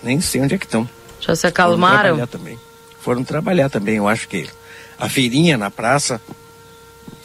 [0.03, 0.89] nem sei onde é que estão.
[1.21, 1.97] Já se acalmaram?
[1.97, 2.61] Foram trabalhar também.
[3.01, 4.49] Foram trabalhar também, eu acho que
[4.99, 6.21] a feirinha na praça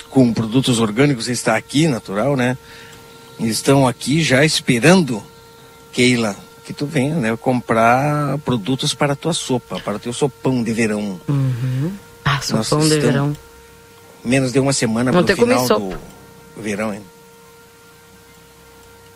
[0.10, 2.58] com produtos orgânicos está aqui, natural, né?
[3.40, 5.24] Estão aqui já esperando,
[5.92, 6.36] Keila,
[6.66, 7.36] que tu venha, né?
[7.38, 11.20] Comprar produtos para a tua sopa, para o teu sopão de verão.
[11.28, 11.94] Uhum.
[12.24, 13.36] Ah, sopão de verão.
[14.24, 16.00] Menos de uma semana para o final do
[16.58, 17.02] verão, hein?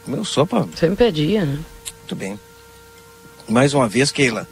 [0.08, 0.68] Meu sopa.
[0.76, 1.60] Sempre é dia, né?
[2.00, 2.40] Muito bem.
[3.48, 4.48] Mais uma vez, Keila,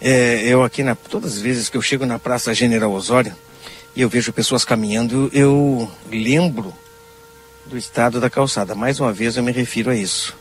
[0.00, 3.34] é, eu aqui, na, todas as vezes que eu chego na Praça General Osório
[3.94, 6.74] e eu vejo pessoas caminhando, eu lembro
[7.66, 8.74] do estado da calçada.
[8.74, 10.36] Mais uma vez eu me refiro a isso.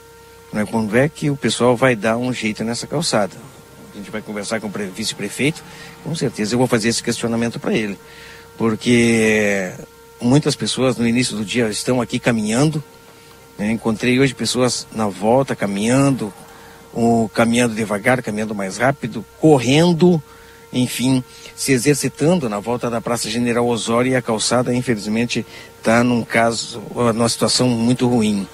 [0.51, 0.65] Né?
[0.65, 3.35] Quando é que o pessoal vai dar um jeito nessa calçada?
[3.93, 5.63] A gente vai conversar com o vice-prefeito,
[6.03, 7.97] com certeza eu vou fazer esse questionamento para ele.
[8.57, 9.71] Porque
[10.19, 12.83] muitas pessoas no início do dia estão aqui caminhando.
[13.57, 13.71] Né?
[13.71, 16.33] Encontrei hoje pessoas na volta caminhando,
[16.93, 20.21] ou caminhando devagar, caminhando mais rápido, correndo,
[20.71, 21.23] enfim,
[21.55, 25.45] se exercitando na volta da Praça General Osório e a calçada, infelizmente,
[25.77, 26.81] está num caso,
[27.13, 28.47] numa situação muito ruim.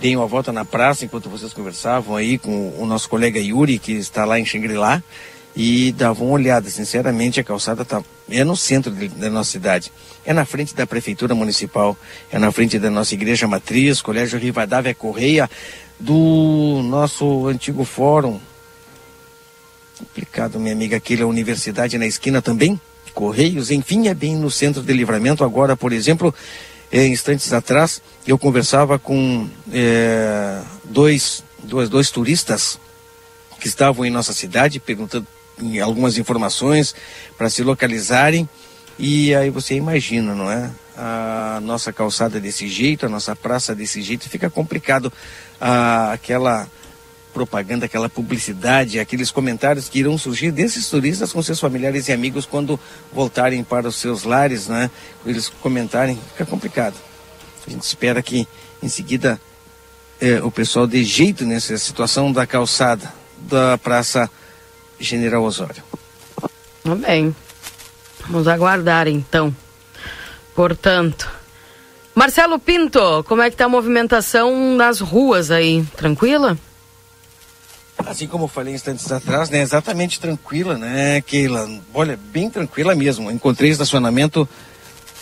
[0.00, 3.92] Dei uma volta na praça enquanto vocês conversavam aí com o nosso colega Yuri, que
[3.92, 5.02] está lá em Xangri-Lá,
[5.56, 6.70] e dava uma olhada.
[6.70, 9.90] Sinceramente, a calçada está é no centro de, da nossa cidade.
[10.24, 11.96] É na frente da Prefeitura Municipal,
[12.30, 15.50] é na frente da nossa Igreja Matriz, Colégio Rivadavia Correia,
[15.98, 18.38] do nosso antigo fórum.
[19.98, 22.80] Complicado, minha amiga, aquele a universidade na esquina também.
[23.14, 25.42] Correios, enfim, é bem no centro de livramento.
[25.42, 26.32] Agora, por exemplo,
[26.90, 32.78] é, instantes atrás, eu conversava com é, dois, dois, dois turistas
[33.60, 35.26] que estavam em nossa cidade, perguntando
[35.82, 36.94] algumas informações
[37.36, 38.48] para se localizarem.
[38.98, 40.70] E aí você imagina, não é?
[40.96, 45.12] A nossa calçada desse jeito, a nossa praça desse jeito, fica complicado
[45.60, 46.68] ah, aquela
[47.38, 52.44] propaganda, aquela publicidade, aqueles comentários que irão surgir desses turistas com seus familiares e amigos
[52.44, 52.80] quando
[53.12, 54.90] voltarem para os seus lares, né?
[55.24, 56.96] Eles comentarem, fica complicado.
[57.64, 58.48] A gente espera que
[58.82, 59.40] em seguida
[60.20, 64.28] eh, o pessoal dê jeito nessa situação da calçada da Praça
[64.98, 65.84] General Osório.
[67.06, 67.36] Bem,
[68.26, 69.54] vamos aguardar então.
[70.56, 71.30] Portanto,
[72.16, 75.84] Marcelo Pinto, como é que tá a movimentação nas ruas aí?
[75.96, 76.58] Tranquila?
[78.06, 79.60] Assim como eu falei instantes atrás, né?
[79.60, 81.68] Exatamente tranquila, né, Keila?
[81.92, 83.30] Olha, bem tranquila mesmo.
[83.30, 84.48] Encontrei estacionamento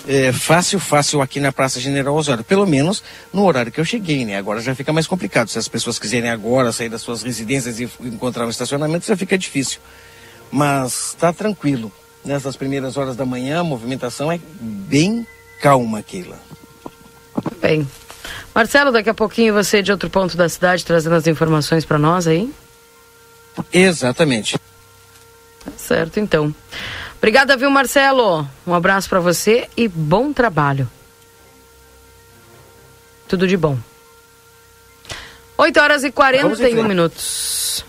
[0.06, 2.44] é, fácil, fácil aqui na Praça General Osório.
[2.44, 3.02] Pelo menos
[3.32, 4.36] no horário que eu cheguei, né?
[4.36, 5.48] Agora já fica mais complicado.
[5.48, 9.36] Se as pessoas quiserem agora sair das suas residências e encontrar um estacionamento, já fica
[9.36, 9.80] difícil.
[10.50, 11.90] Mas está tranquilo.
[12.24, 15.26] Nessas primeiras horas da manhã, a movimentação é bem
[15.60, 16.38] calma, Keila.
[17.60, 17.86] Bem.
[18.54, 22.26] Marcelo, daqui a pouquinho você de outro ponto da cidade trazendo as informações para nós
[22.26, 22.50] aí?
[23.72, 24.58] Exatamente.
[25.64, 26.54] Tá certo, então.
[27.18, 28.48] Obrigada, viu, Marcelo?
[28.66, 30.88] Um abraço para você e bom trabalho.
[33.28, 33.78] Tudo de bom.
[35.58, 37.84] 8 horas e 41 minutos.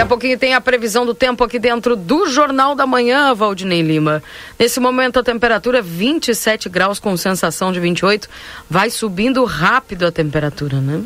[0.00, 3.82] Daqui a pouquinho tem a previsão do tempo aqui dentro do Jornal da Manhã, Valdinei
[3.82, 4.22] Lima.
[4.58, 8.26] Nesse momento a temperatura é 27 graus com sensação de 28.
[8.68, 11.02] Vai subindo rápido a temperatura, né?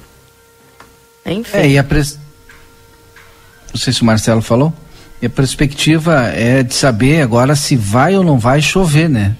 [1.27, 1.57] Enfim.
[1.57, 2.21] É, e a pres...
[3.73, 4.73] Não sei se o Marcelo falou.
[5.21, 9.35] E a perspectiva é de saber agora se vai ou não vai chover, né?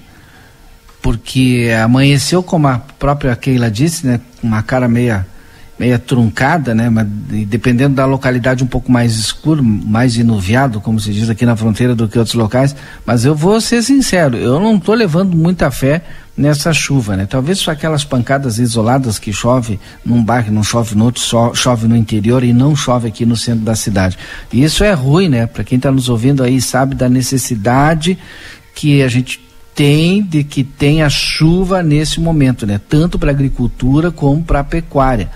[1.01, 4.19] Porque amanheceu, como a própria Keila disse, né?
[4.43, 5.25] Uma cara meia
[5.77, 6.89] meia truncada, né?
[6.89, 7.07] Mas
[7.47, 11.93] dependendo da localidade um pouco mais escuro, mais inuviado, como se diz aqui na fronteira
[11.93, 12.75] do que outros locais.
[13.05, 16.01] Mas eu vou ser sincero, eu não estou levando muita fé
[16.37, 17.25] nessa chuva, né?
[17.25, 21.87] Talvez só aquelas pancadas isoladas que chove num bairro, não chove no outro, só chove
[21.87, 24.17] no interior e não chove aqui no centro da cidade.
[24.51, 25.45] E isso é ruim, né?
[25.45, 28.17] Para quem está nos ouvindo aí sabe da necessidade
[28.73, 32.79] que a gente tem de que tenha chuva nesse momento, né?
[32.87, 35.29] Tanto para agricultura como para pecuária.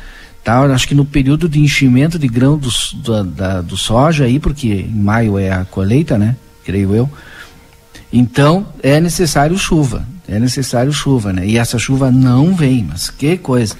[0.44, 0.62] Tá?
[0.62, 4.68] Acho que no período de enchimento de grão do, do, da, do soja aí, porque
[4.68, 6.36] em maio é a colheita, né?
[6.64, 7.10] Creio eu.
[8.12, 11.46] Então é necessário chuva, é necessário chuva, né?
[11.46, 13.76] E essa chuva não vem, mas que coisa.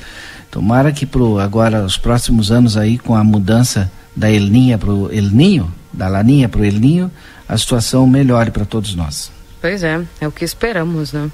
[0.52, 5.12] Tomara que pro agora os próximos anos aí com a mudança da Elninha para o
[5.12, 7.12] El Ninho, da Laninha para o El Ninho,
[7.48, 9.32] a situação melhore para todos nós.
[9.62, 11.30] Pois é, é o que esperamos, né?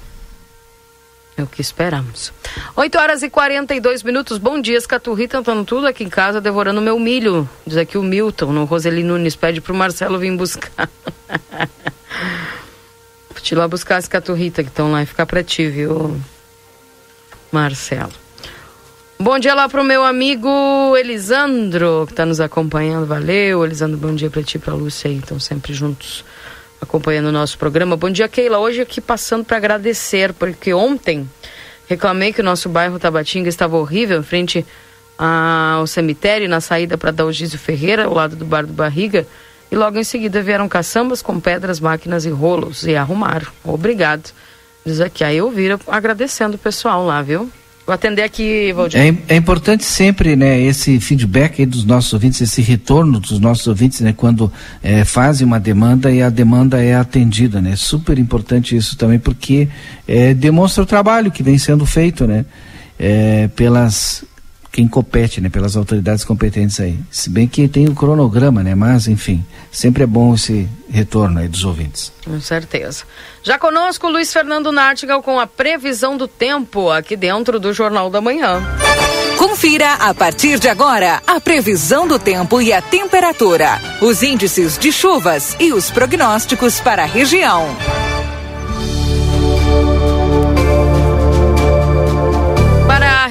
[1.36, 2.32] É o que esperamos.
[2.74, 4.38] 8 horas e 42 minutos.
[4.38, 7.46] Bom dia, Escaturri, tentando tudo aqui em casa, devorando meu milho.
[7.66, 10.88] Diz aqui o Milton, no Roseli Nunes, pede pro Marcelo vir buscar.
[13.28, 16.18] Vou te ir lá buscar as caturrita que estão lá e ficar pra ti, viu,
[17.52, 18.12] Marcelo?
[19.18, 23.06] Bom dia lá pro meu amigo Elisandro, que tá nos acompanhando.
[23.06, 26.24] Valeu, Elisandro, bom dia pra ti pra Lúcia aí, estão sempre juntos
[26.80, 27.96] acompanhando o nosso programa.
[27.96, 28.58] Bom dia, Keila.
[28.58, 31.28] Hoje aqui passando para agradecer, porque ontem
[31.88, 34.66] reclamei que o nosso bairro Tabatinga estava horrível, em frente
[35.18, 39.26] ao cemitério, na saída para Dalgísio Ferreira, ao lado do Bar do Barriga.
[39.70, 43.48] E logo em seguida vieram caçambas com pedras, máquinas e rolos e arrumaram.
[43.64, 44.30] Obrigado.
[44.84, 47.50] Diz aqui, aí eu viro agradecendo o pessoal lá, viu?
[47.86, 48.98] Vou atender aqui, Valdir.
[49.00, 54.00] É, é, importante sempre, né, esse feedback dos nossos ouvintes, esse retorno dos nossos ouvintes,
[54.00, 57.76] né, quando é, fazem uma demanda e a demanda é atendida, né?
[57.76, 59.68] Super importante isso também, porque
[60.08, 62.44] é, demonstra o trabalho que vem sendo feito, né?
[62.98, 64.24] É, pelas
[64.76, 66.98] quem compete, né, pelas autoridades competentes aí.
[67.10, 71.48] Se bem que tem o cronograma, né, mas enfim, sempre é bom esse retorno aí
[71.48, 72.12] dos ouvintes.
[72.22, 73.04] Com certeza.
[73.42, 78.20] Já conosco Luiz Fernando Nartigal com a previsão do tempo aqui dentro do Jornal da
[78.20, 78.62] Manhã.
[79.38, 84.92] Confira a partir de agora a previsão do tempo e a temperatura, os índices de
[84.92, 87.64] chuvas e os prognósticos para a região.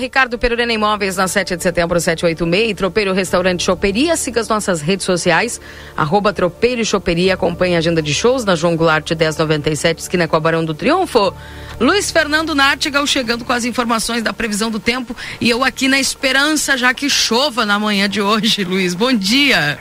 [0.05, 4.15] Ricardo Perurena Imóveis na 7 de setembro 786 e Tropeiro Restaurante Choperia.
[4.15, 5.59] Siga as nossas redes sociais,
[5.97, 7.33] arroba Tropeiro e Choperia.
[7.33, 11.33] Acompanhe a agenda de shows na João Goulart 1097, esquina com a Barão do Triunfo.
[11.79, 15.99] Luiz Fernando Nartigal chegando com as informações da previsão do tempo e eu aqui na
[15.99, 18.93] esperança já que chova na manhã de hoje, Luiz.
[18.93, 19.79] Bom dia.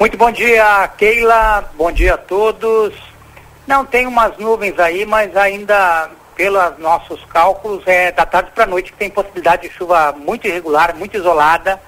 [0.00, 1.70] Muito bom dia, Keila.
[1.76, 2.94] Bom dia a todos.
[3.66, 6.08] Não, tem umas nuvens aí, mas ainda
[6.38, 10.46] pelos nossos cálculos, é da tarde para a noite que tem possibilidade de chuva muito
[10.46, 11.82] irregular, muito isolada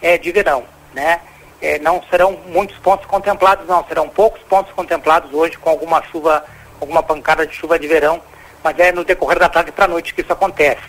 [0.00, 1.20] é, de verão, né?
[1.60, 6.42] É, não serão muitos pontos contemplados, não, serão poucos pontos contemplados hoje com alguma chuva,
[6.80, 8.22] alguma pancada de chuva de verão,
[8.64, 10.80] mas é no decorrer da tarde para a noite que isso acontece.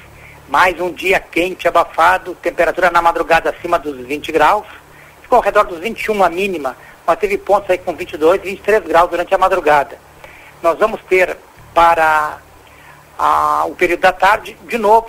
[0.47, 4.65] Mais um dia quente, abafado, temperatura na madrugada acima dos 20 graus,
[5.21, 9.09] ficou ao redor dos 21 a mínima, mas teve pontos aí com 22, 23 graus
[9.09, 9.99] durante a madrugada.
[10.63, 11.37] Nós vamos ter
[11.73, 12.39] para
[13.23, 15.07] ah, o período da tarde, de novo,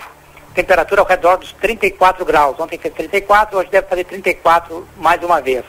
[0.53, 2.59] temperatura ao redor dos 34 graus.
[2.59, 5.65] Ontem fez 34, hoje deve fazer 34 mais uma vez.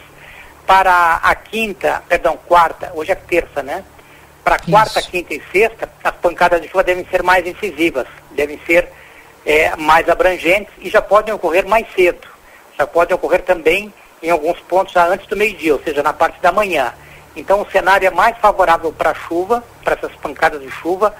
[0.66, 3.82] Para a quinta, perdão, quarta, hoje é terça, né?
[4.44, 8.90] Para quarta, quinta e sexta, as pancadas de chuva devem ser mais incisivas, devem ser
[9.46, 12.28] é, mais abrangentes e já podem ocorrer mais cedo.
[12.78, 13.90] Já podem ocorrer também
[14.22, 16.92] em alguns pontos já antes do meio-dia, ou seja, na parte da manhã.
[17.34, 21.14] Então o cenário é mais favorável para a chuva, para essas pancadas de chuva,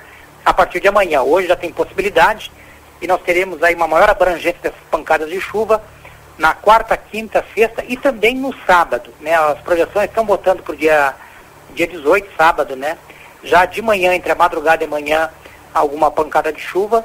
[0.45, 1.22] a partir de amanhã.
[1.22, 2.51] Hoje já tem possibilidade
[3.01, 5.82] e nós teremos aí uma maior abrangência dessas pancadas de chuva
[6.36, 9.12] na quarta, quinta, sexta e também no sábado.
[9.20, 9.34] Né?
[9.34, 11.14] As projeções estão botando para o dia,
[11.74, 12.99] dia 18, sábado, né?
[13.42, 15.30] Já de manhã, entre a madrugada e manhã,
[15.72, 17.05] alguma pancada de chuva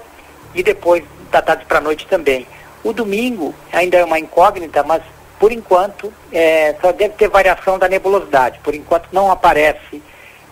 [0.56, 2.48] e depois da tarde para a noite também.
[2.84, 5.04] O domingo ainda é uma incógnita, mas
[5.38, 8.60] por enquanto é, só deve ter variação da nebulosidade.
[8.60, 10.02] Por enquanto não aparece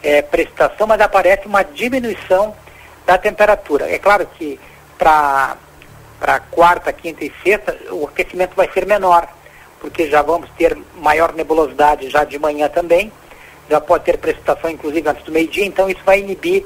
[0.04, 2.54] é, precipitação, mas aparece uma diminuição
[3.08, 3.90] da temperatura.
[3.90, 4.60] É claro que
[5.00, 5.56] para
[6.52, 9.28] quarta, quinta e sexta o aquecimento vai ser menor,
[9.80, 13.10] porque já vamos ter maior nebulosidade já de manhã também,
[13.70, 16.66] já pode ter precipitação inclusive antes do meio-dia, então isso vai inibir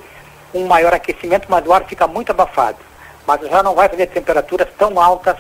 [0.52, 2.80] um maior aquecimento, mas o ar fica muito abafado.
[3.28, 5.38] Mas já não vai fazer temperaturas tão altas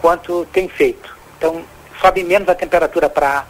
[0.00, 1.16] quanto tem feito.
[1.38, 1.64] Então
[2.02, 3.46] sobe menos a temperatura para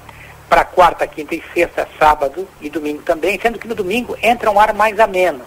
[0.49, 4.61] para quarta, quinta e sexta, sábado e domingo também, sendo que no domingo entra um
[4.61, 5.45] ar mais ameno.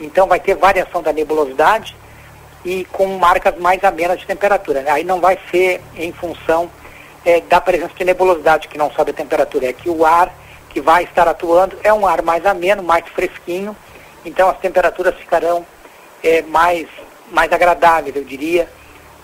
[0.00, 1.96] Então vai ter variação da nebulosidade
[2.64, 4.82] e com marcas mais amenas de temperatura.
[4.82, 4.90] Né?
[4.90, 6.70] Aí não vai ser em função
[7.24, 10.32] é, da presença de nebulosidade que não sobe a temperatura, é que o ar
[10.68, 13.76] que vai estar atuando é um ar mais ameno, mais fresquinho,
[14.24, 15.66] então as temperaturas ficarão
[16.22, 16.86] é, mais,
[17.30, 18.68] mais agradáveis, eu diria,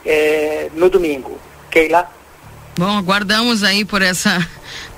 [0.04, 1.38] é, no domingo.
[1.70, 2.10] Keila?
[2.78, 4.46] Bom, aguardamos aí por essa,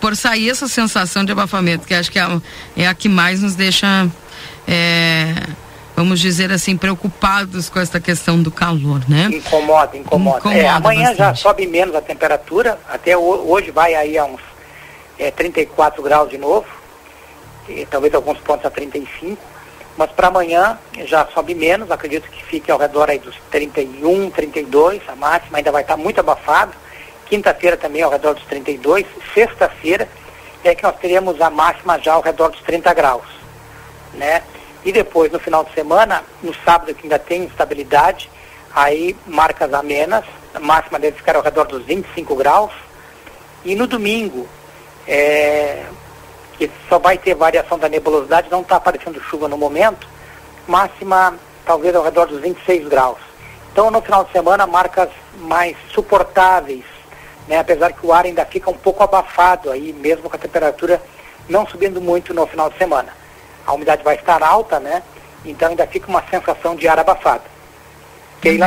[0.00, 2.40] por sair essa sensação de abafamento, que acho que é a,
[2.76, 4.08] é a que mais nos deixa,
[4.66, 5.34] é,
[5.98, 9.28] vamos dizer assim, preocupados com essa questão do calor, né?
[9.32, 10.38] Incomoda, incomoda.
[10.38, 11.18] incomoda é, amanhã bastante.
[11.18, 14.40] já sobe menos a temperatura, até hoje vai aí a uns
[15.18, 16.66] é, 34 graus de novo,
[17.68, 19.36] e, talvez alguns pontos a 35,
[19.96, 25.02] mas para amanhã já sobe menos, acredito que fique ao redor aí dos 31, 32,
[25.08, 26.74] a máxima ainda vai estar muito abafado.
[27.26, 30.08] Quinta-feira também ao redor dos 32, sexta-feira
[30.62, 33.26] é que nós teremos a máxima já ao redor dos 30 graus,
[34.14, 34.42] né?
[34.84, 38.30] E depois no final de semana, no sábado que ainda tem estabilidade,
[38.74, 40.24] aí marcas amenas,
[40.54, 42.72] a máxima deve ficar ao redor dos 25 graus.
[43.64, 44.46] E no domingo,
[45.06, 45.84] é,
[46.56, 50.06] que só vai ter variação da nebulosidade, não está aparecendo chuva no momento,
[50.66, 53.18] máxima talvez ao redor dos 26 graus.
[53.72, 55.08] Então no final de semana marcas
[55.40, 56.84] mais suportáveis,
[57.46, 61.00] né, apesar que o ar ainda fica um pouco abafado aí, mesmo com a temperatura
[61.48, 63.12] não subindo muito no final de semana.
[63.68, 65.02] A umidade vai estar alta, né?
[65.44, 67.42] Então ainda fica uma sensação de ar abafado.
[68.40, 68.66] Keila?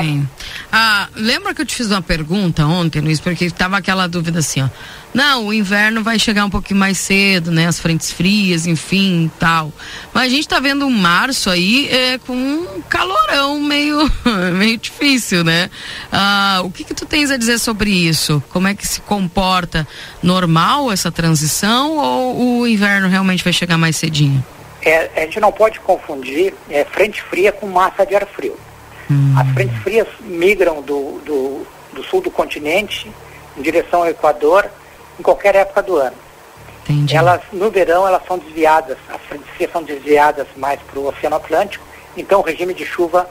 [0.71, 4.61] Ah, lembra que eu te fiz uma pergunta ontem, Luiz, porque estava aquela dúvida assim,
[4.61, 4.69] ó.
[5.11, 7.65] Não, o inverno vai chegar um pouquinho mais cedo, né?
[7.65, 9.73] As frentes frias, enfim, tal.
[10.13, 13.97] Mas a gente está vendo um março aí é, com um calorão meio,
[14.55, 15.67] meio difícil, né?
[16.11, 18.41] Ah, o que que tu tens a dizer sobre isso?
[18.51, 19.87] Como é que se comporta?
[20.21, 24.45] Normal essa transição ou o inverno realmente vai chegar mais cedinho?
[24.83, 28.57] É, a gente não pode confundir é, frente fria com massa de ar frio.
[29.09, 29.35] Hum.
[29.37, 33.11] As frentes frias migram do, do, do, sul do continente
[33.57, 34.69] em direção ao Equador
[35.19, 36.15] em qualquer época do ano.
[36.83, 37.15] Entendi.
[37.15, 41.35] Elas, no verão, elas são desviadas, as frentes frias são desviadas mais para o Oceano
[41.35, 41.85] Atlântico,
[42.17, 43.29] então o regime de chuva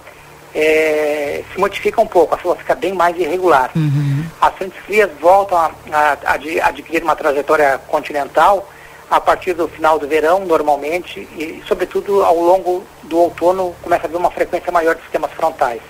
[0.54, 3.70] é, se modifica um pouco, a chuva fica bem mais irregular.
[3.74, 4.24] Uhum.
[4.40, 8.68] As frentes frias voltam a, a, a adquirir uma trajetória continental
[9.10, 14.06] a partir do final do verão, normalmente, e sobretudo ao longo do outono começa a
[14.06, 15.80] haver uma frequência maior de sistemas frontais.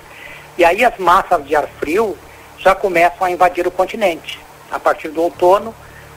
[0.57, 2.17] E aí as massas de ar frio
[2.59, 4.41] já começam a invadir o continente.
[4.71, 5.75] A partir do outono,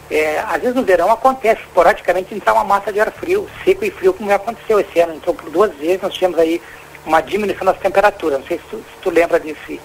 [0.10, 3.92] é, às vezes no verão acontece esporadicamente entrar uma massa de ar frio, seco e
[3.92, 5.16] frio, como já aconteceu esse ano.
[5.16, 6.62] Então, por duas vezes nós tivemos aí
[7.06, 8.40] uma diminuição das temperaturas.
[8.40, 9.82] Não sei se tu, se tu lembra desse,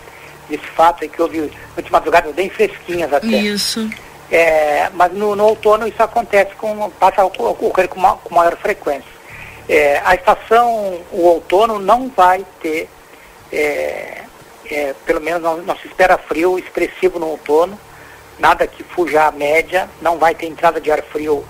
[0.48, 3.26] desse fato aí que houve últimas madrugadas bem fresquinhas até.
[3.26, 3.88] Isso.
[4.30, 9.10] É, mas no, no, outono isso acontece com, passa a ocorrer com, com maior frequência.
[9.68, 12.88] É, a estação, o outono não vai ter,
[13.52, 14.22] é,
[14.70, 17.78] é, pelo menos não, não, se espera frio expressivo no outono,
[18.38, 21.44] nada que fuja à média, não vai ter entrada de ar frio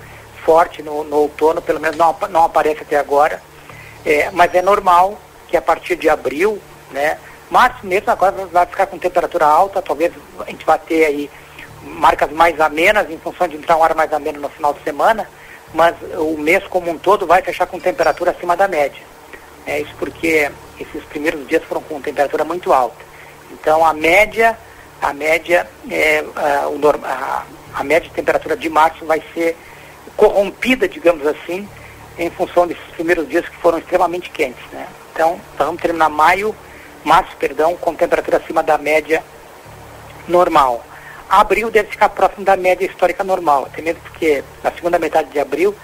[0.45, 3.43] forte no, no outono, pelo menos não, não aparece até agora.
[4.07, 5.19] É, mas é normal
[5.49, 6.61] que a partir de abril,
[6.91, 7.19] né,
[7.51, 11.31] março mesmo agora vai ficar com temperatura alta, talvez a gente vá ter aí
[11.89, 15.29] marcas mais amenas, em função de entrar um ar mais ameno no final de semana,
[15.75, 19.03] mas o mês como um todo vai fechar com temperatura acima da média.
[19.67, 22.97] É isso porque esses primeiros dias foram com temperatura muito alta.
[23.51, 24.59] Então a média,
[25.01, 26.23] a média, é,
[26.67, 29.57] o, a, a média de temperatura de março vai ser
[30.17, 31.69] corrompida, digamos assim,
[32.19, 34.65] em função desses primeiros dias que foram extremamente quentes.
[34.73, 34.87] Né?
[35.13, 36.55] Então, vamos terminar maio,
[37.05, 39.23] março, perdão, com temperatura acima da média
[40.27, 40.85] normal.
[41.29, 45.39] Abril deve ficar próximo da média histórica normal, até mesmo porque na segunda metade de
[45.39, 45.75] abril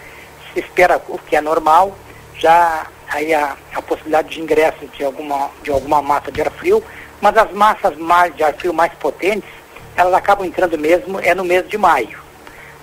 [0.52, 1.96] se espera o que é normal,
[2.38, 6.82] já aí a, a possibilidade de ingresso de alguma, de alguma massa de ar frio,
[7.20, 9.48] mas as massas mais, de ar frio mais potentes,
[9.96, 12.18] elas acabam entrando mesmo é no mês de maio,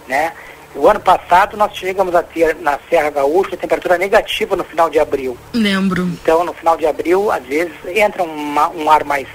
[0.07, 0.32] né?
[0.74, 4.99] O ano passado nós chegamos a ter na Serra Gaúcha temperatura negativa no final de
[4.99, 5.38] abril.
[5.53, 6.03] Lembro.
[6.03, 9.28] Então no final de abril, às vezes, entra uma, um ar mais,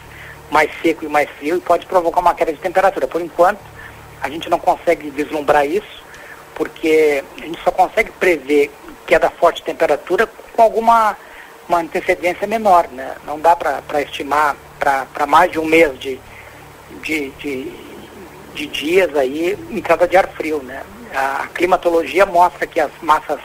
[0.50, 3.06] mais seco e mais frio e pode provocar uma queda de temperatura.
[3.06, 3.60] Por enquanto,
[4.22, 6.04] a gente não consegue vislumbrar isso,
[6.54, 8.70] porque a gente só consegue prever
[9.06, 11.16] queda forte de temperatura com alguma
[11.68, 12.88] uma antecedência menor.
[12.88, 13.14] Né?
[13.24, 16.20] Não dá para estimar para mais de um mês de,
[17.02, 17.72] de, de,
[18.54, 20.62] de dias aí entrada de ar frio.
[20.62, 20.82] Né?
[21.14, 23.40] A climatologia mostra que as massas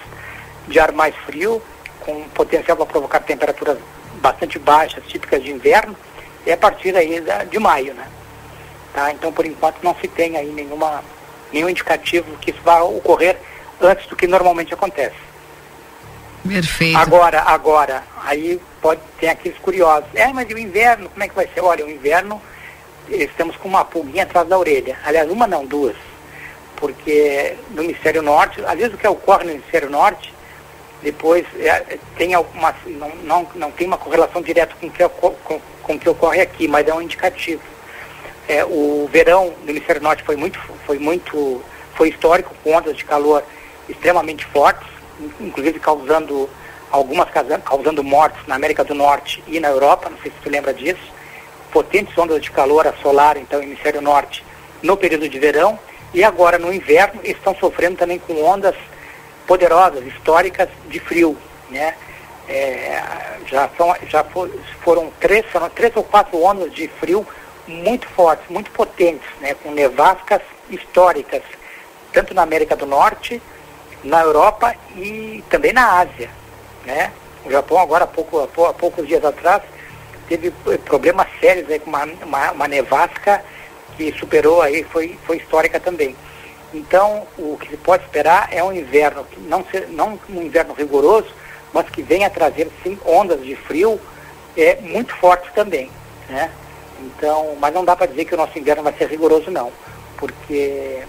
[0.68, 1.62] de ar mais frio,
[2.00, 3.78] com potencial para provocar temperaturas
[4.22, 5.96] bastante baixas, típicas de inverno,
[6.46, 8.08] é a partir aí de maio, né?
[8.94, 9.12] Tá?
[9.12, 11.04] Então, por enquanto, não se tem aí nenhuma,
[11.52, 13.38] nenhum indicativo que isso vá ocorrer
[13.80, 15.16] antes do que normalmente acontece.
[16.48, 16.98] Perfeito.
[16.98, 20.10] Agora, agora, aí pode ter aqueles curiosos.
[20.14, 21.62] É, mas e o inverno, como é que vai ser?
[21.62, 22.42] Olha, o inverno,
[23.08, 24.98] estamos com uma pulguinha atrás da orelha.
[25.06, 25.96] Aliás, uma não, duas
[26.82, 30.34] porque no hemisfério norte, às vezes o que ocorre no hemisfério norte,
[31.04, 35.62] depois é, tem alguma, não, não, não tem uma correlação direta com o que, com,
[35.84, 37.62] com o que ocorre aqui, mas é um indicativo.
[38.48, 41.62] É, o verão no hemisfério norte foi muito, foi muito,
[41.96, 43.44] foi histórico, com ondas de calor
[43.88, 44.88] extremamente fortes,
[45.40, 46.50] inclusive causando
[46.92, 47.30] algumas
[47.64, 51.02] causando mortes na América do Norte e na Europa, não sei se você lembra disso,
[51.72, 54.44] potentes ondas de calor assolaram então o hemisfério norte
[54.84, 55.80] no período de verão
[56.14, 58.76] e agora, no inverno, estão sofrendo também com ondas
[59.48, 61.38] poderosas, históricas de frio.
[61.70, 61.96] Né?
[62.54, 63.02] É,
[63.48, 64.52] já são, já for,
[64.84, 67.26] foram três, foram três ou quatro ondas de frio
[67.66, 69.54] muito fortes, muito potentes, né?
[69.54, 71.42] com nevascas históricas,
[72.12, 73.42] tanto na América do Norte,
[74.04, 76.30] na Europa e também na Ásia.
[76.86, 77.14] Né?
[77.46, 79.64] O Japão agora, há, pouco, há poucos dias atrás,
[80.28, 80.52] teve
[80.84, 83.42] problemas sérios aí com uma, uma, uma nevasca
[83.96, 86.16] que superou aí, foi, foi histórica também.
[86.74, 91.28] Então, o que se pode esperar é um inverno, não, ser, não um inverno rigoroso,
[91.74, 94.00] mas que venha trazer sim ondas de frio
[94.58, 95.90] é, muito fortes também.
[96.30, 96.52] Né?
[97.02, 99.72] Então, mas não dá para dizer que o nosso inverno vai ser rigoroso não,
[100.18, 101.02] porque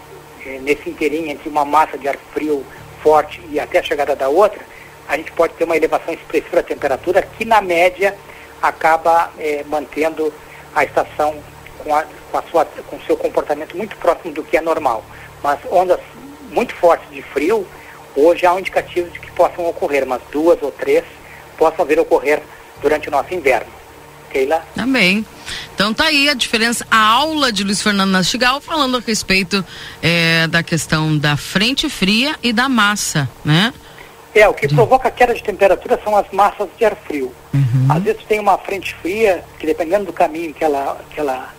[0.47, 2.65] é, nesse inteirinho entre uma massa de ar frio
[3.03, 4.61] forte e até a chegada da outra,
[5.09, 8.17] a gente pode ter uma elevação expressiva da temperatura que na média
[8.63, 10.33] acaba é, mantendo
[10.75, 11.35] a estação
[11.79, 15.05] com, a, com, a sua, com seu comportamento muito próximo do que é normal.
[15.43, 16.01] Mas ondas
[16.51, 17.67] muito fortes de frio,
[18.17, 21.05] hoje há um indicativo de que possam ocorrer, mas duas ou três
[21.57, 22.43] possam vir ocorrer
[22.81, 23.71] durante o nosso inverno.
[24.31, 24.65] Keila?
[24.75, 25.27] Também.
[25.75, 29.65] Então tá aí a diferença, a aula de Luiz Fernando Nastigal falando a respeito
[30.03, 33.73] é, da questão da frente fria e da massa, né?
[34.35, 37.31] É, o que provoca a queda de temperatura são as massas de ar frio.
[37.53, 37.87] Uhum.
[37.91, 41.53] Às vezes tem uma frente fria, que dependendo do caminho que ela, que ela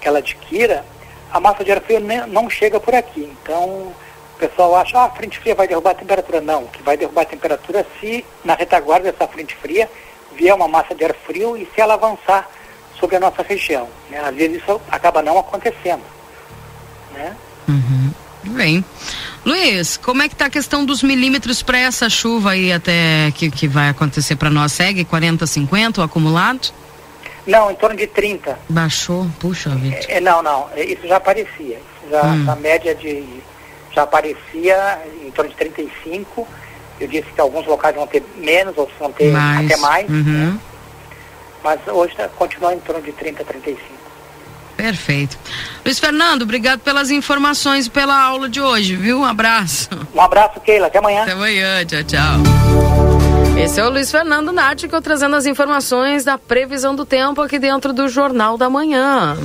[0.00, 0.84] que ela adquira,
[1.30, 3.30] a massa de ar frio não chega por aqui.
[3.42, 3.92] Então,
[4.38, 6.40] o pessoal acha, ah, a frente fria vai derrubar a temperatura.
[6.40, 9.90] Não, que vai derrubar a temperatura se na retaguarda dessa frente fria
[10.36, 12.48] vier uma massa de ar frio e se ela avançar
[12.98, 13.88] sobre a nossa região.
[14.08, 14.20] Né?
[14.20, 16.02] Às vezes isso acaba não acontecendo.
[17.12, 17.36] Né?
[17.68, 18.10] Uhum.
[18.44, 18.84] Bem.
[19.44, 23.50] Luiz, como é que está a questão dos milímetros para essa chuva aí até que,
[23.50, 24.72] que vai acontecer para nós?
[24.72, 26.72] Segue 40, 50 o acumulado?
[27.46, 28.58] Não, em torno de 30.
[28.68, 29.26] Baixou?
[29.40, 29.98] Puxa vida.
[30.08, 31.80] É, não, não, é, isso já aparecia.
[32.10, 32.50] Já, hum.
[32.50, 33.24] A média de.
[33.92, 36.46] Já aparecia em torno de 35.
[37.00, 39.66] Eu disse que alguns locais vão ter menos, outros vão ter mais.
[39.66, 40.08] até mais.
[40.08, 40.22] Uhum.
[40.22, 40.58] Né?
[41.62, 43.98] Mas hoje tá, continua em torno de 30, 35.
[44.76, 45.36] Perfeito.
[45.84, 49.18] Luiz Fernando, obrigado pelas informações e pela aula de hoje, viu?
[49.20, 49.88] Um abraço.
[50.14, 50.86] Um abraço, Keila.
[50.86, 51.22] Até amanhã.
[51.22, 51.84] Até amanhã.
[51.84, 53.58] Tchau, tchau.
[53.60, 57.92] Esse é o Luiz Fernando Nático trazendo as informações da previsão do tempo aqui dentro
[57.92, 59.36] do Jornal da Manhã.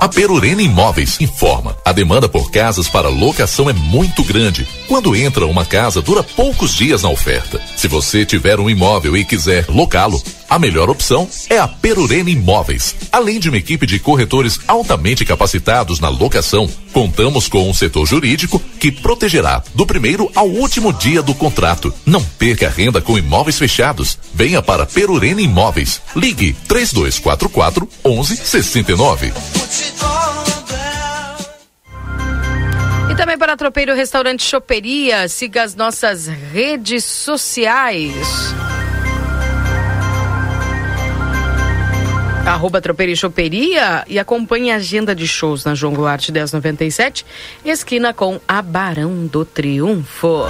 [0.00, 4.66] A Perurena Imóveis informa: a demanda por casas para locação é muito grande.
[4.86, 7.60] Quando entra uma casa, dura poucos dias na oferta.
[7.76, 12.94] Se você tiver um imóvel e quiser locá-lo, a melhor opção é a Perurena Imóveis.
[13.12, 18.58] Além de uma equipe de corretores altamente capacitados na locação, contamos com um setor jurídico
[18.80, 21.92] que protegerá do primeiro ao último dia do contrato.
[22.06, 24.18] Não perca renda com imóveis fechados.
[24.32, 26.00] Venha para Perurena Imóveis.
[26.16, 29.32] Ligue 3244 1169.
[33.18, 38.14] também para Tropeiro Restaurante Choperia, siga as nossas redes sociais.
[42.48, 47.24] Arroba Tropeiro e Choperia e acompanhe a agenda de shows na João Goulart 1097,
[47.64, 50.44] esquina com a Barão do Triunfo.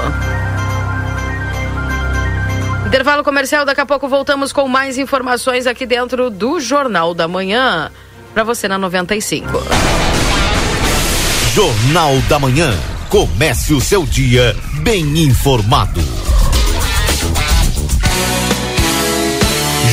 [2.87, 7.91] Intervalo comercial, daqui a pouco voltamos com mais informações aqui dentro do Jornal da Manhã,
[8.33, 9.47] para você na 95.
[11.53, 12.73] Jornal da Manhã.
[13.09, 16.01] Comece o seu dia bem informado.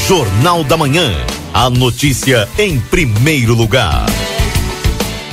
[0.07, 1.34] Jornal da Manhã.
[1.57, 4.05] A notícia em primeiro lugar.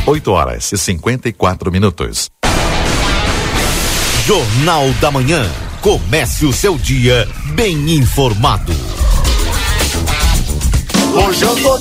[0.06, 2.30] 8 horas e 54 minutos.
[4.24, 5.44] Jornal da Manhã.
[5.80, 8.72] Comece o seu dia bem informado.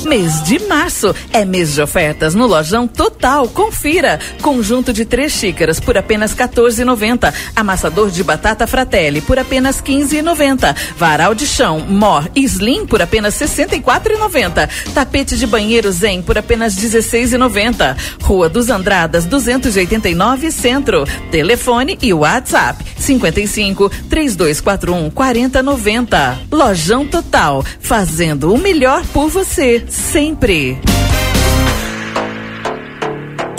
[0.05, 3.45] Mês de março é mês de ofertas no Lojão Total.
[3.49, 4.17] Confira.
[4.41, 7.33] Conjunto de três xícaras por apenas 14,90.
[7.53, 10.73] Amassador de batata Fratelli por apenas 15,90.
[10.95, 14.69] Varal de chão Mor Slim por apenas 64,90.
[14.93, 17.97] Tapete de banheiro Zen por apenas 16,90.
[18.21, 21.03] Rua dos Andradas 289 Centro.
[21.29, 26.39] Telefone e WhatsApp 55 3241 4090.
[26.49, 29.40] Lojão Total, fazendo o melhor por você,
[29.89, 30.77] sempre.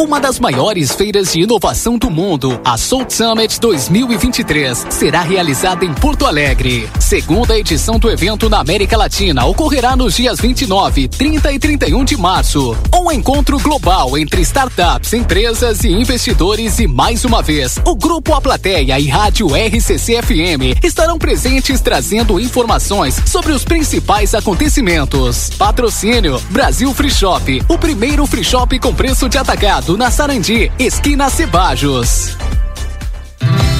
[0.02, 5.94] Uma das maiores feiras de inovação do mundo, a Soul Summit 2023, será realizada em
[5.94, 6.90] Porto Alegre.
[6.98, 12.16] Segunda edição do evento na América Latina ocorrerá nos dias 29, 30 e 31 de
[12.16, 12.76] março.
[12.92, 18.40] Um encontro global entre startups, empresas e investidores e mais uma vez, o Grupo A
[18.40, 25.50] Plateia e Rádio RCC FM estarão presentes trazendo informações sobre os principais acontecimentos.
[25.56, 31.28] Patrocínio Brasil Free Shop, o primeiro free shop com preço de atacado na Sarandi, esquina
[31.28, 32.36] Cebajos.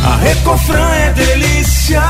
[0.04, 2.02] A Recofran é delícia.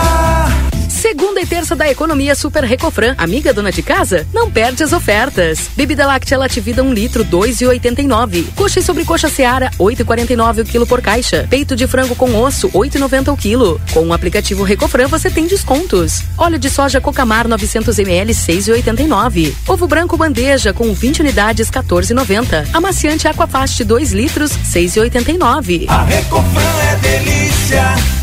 [1.02, 3.16] Segunda e terça da economia Super Recofran.
[3.18, 4.24] Amiga dona de casa?
[4.32, 5.68] Não perde as ofertas.
[5.74, 8.54] Bebida láctea Lativida 1 um litro, 2,89.
[8.54, 11.44] Coxa e sobrecoxa Seara, 8,49 o quilo por caixa.
[11.50, 13.80] Peito de frango com osso, 8,90 o quilo.
[13.92, 16.22] Com o aplicativo Recofran você tem descontos.
[16.38, 19.52] Óleo de soja Cocamar 900 ml, 6,89.
[19.66, 22.68] Ovo branco bandeja com 20 unidades, 14,90.
[22.72, 25.86] Amaciante Aquafast 2 litros, 6,89.
[25.88, 28.22] A Recofran é delícia.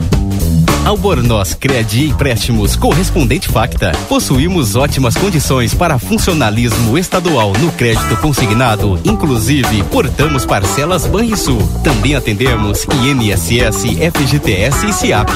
[0.83, 3.91] Albornoz Credi Empréstimos Correspondente Facta.
[4.09, 8.99] Possuímos ótimas condições para funcionalismo estadual no crédito consignado.
[9.05, 11.61] Inclusive, portamos parcelas Banrisul.
[11.83, 15.29] Também atendemos INSS, FGTS e SIAP.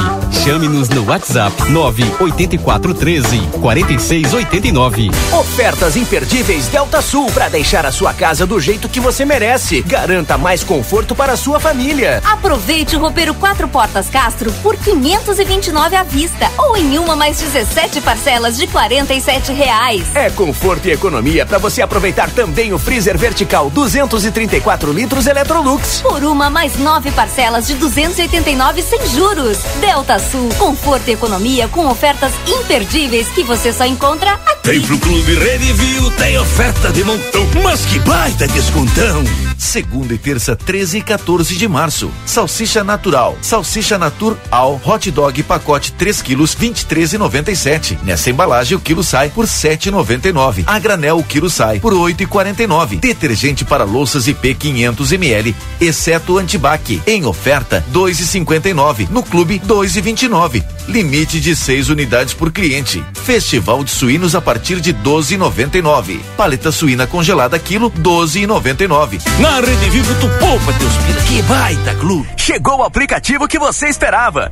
[0.44, 5.12] Chame-nos no WhatsApp 98413 4689.
[5.32, 9.84] Ofertas imperdíveis Delta Sul para deixar a sua casa do jeito que você merece.
[9.84, 12.20] Garanta mais conforto para a sua família.
[12.26, 17.38] Aproveite o roupeiro quatro portas Castro por 500 229 à vista ou em uma mais
[17.38, 20.04] 17 parcelas de 47 reais.
[20.16, 26.00] É conforto e economia para você aproveitar também o freezer vertical 234 litros Electrolux.
[26.02, 29.58] Por uma mais nove parcelas de 289 sem juros.
[29.82, 34.64] Delta Sul, conforto e economia com ofertas imperdíveis que você só encontra aqui.
[34.64, 39.24] Tem pro Clube Redivio, tem oferta de montão, mas que baita descontão.
[39.58, 42.12] Segunda e terça, 13 e 14 de março.
[42.26, 47.98] Salsicha natural, salsicha natur al hot dog pacote 3 quilos 23,97.
[48.04, 50.64] Nessa embalagem o quilo sai por 7,99.
[50.66, 53.00] A granel o quilo sai por 8,49.
[53.00, 57.02] Detergente para louças IP 500 ml, exceto antibac.
[57.06, 59.10] Em oferta 2,59.
[59.10, 60.64] No clube 2,29.
[60.88, 63.04] Limite de 6 unidades por cliente.
[63.14, 66.20] Festival de suínos a partir de 12,99.
[66.38, 69.22] Paleta suína congelada quilo 12,99.
[69.46, 72.28] Na Rede Vivo tu poupa teus pila, que baita clube.
[72.36, 74.52] Chegou o aplicativo que você esperava.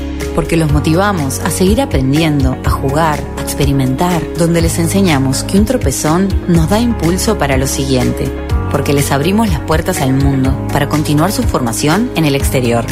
[0.35, 5.65] Porque los motivamos a seguir aprendiendo, a jugar, a experimentar, donde les enseñamos que un
[5.65, 8.31] tropezón nos da impulso para lo siguiente,
[8.71, 12.85] porque les abrimos las puertas al mundo para continuar su formación en el exterior.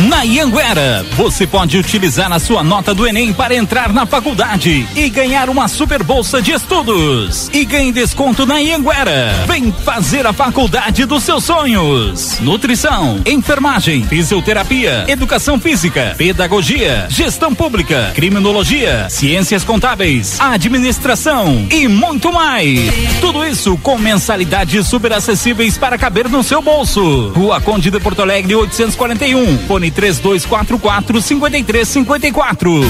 [0.07, 5.09] Na Ianguera, você pode utilizar a sua nota do Enem para entrar na faculdade e
[5.09, 7.49] ganhar uma super bolsa de estudos.
[7.53, 9.31] E ganhe desconto na Ianguera.
[9.47, 12.39] Vem fazer a faculdade dos seus sonhos.
[12.39, 22.91] Nutrição, enfermagem, fisioterapia, educação física, pedagogia, gestão pública, criminologia, ciências contábeis, administração e muito mais.
[23.19, 27.29] Tudo isso com mensalidades super acessíveis para caber no seu bolso.
[27.35, 32.81] Rua Conde de Porto Alegre 841, fone 3244 5354.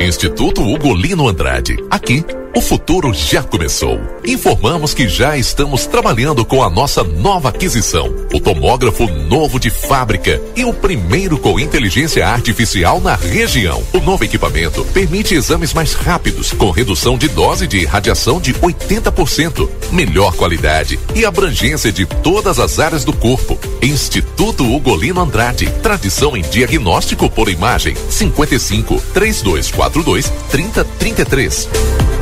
[0.00, 1.76] Instituto Ugolino Andrade.
[1.88, 2.24] Aqui
[2.54, 4.00] o futuro já começou.
[4.24, 10.40] Informamos que já estamos trabalhando com a nossa nova aquisição, o tomógrafo novo de fábrica
[10.54, 13.82] e o primeiro com inteligência artificial na região.
[13.92, 19.68] O novo equipamento permite exames mais rápidos, com redução de dose de radiação de 80%,
[19.90, 23.58] melhor qualidade e abrangência de todas as áreas do corpo.
[23.80, 32.21] Instituto Ugolino Andrade, tradição em diagnóstico por imagem, 55 3242 3033.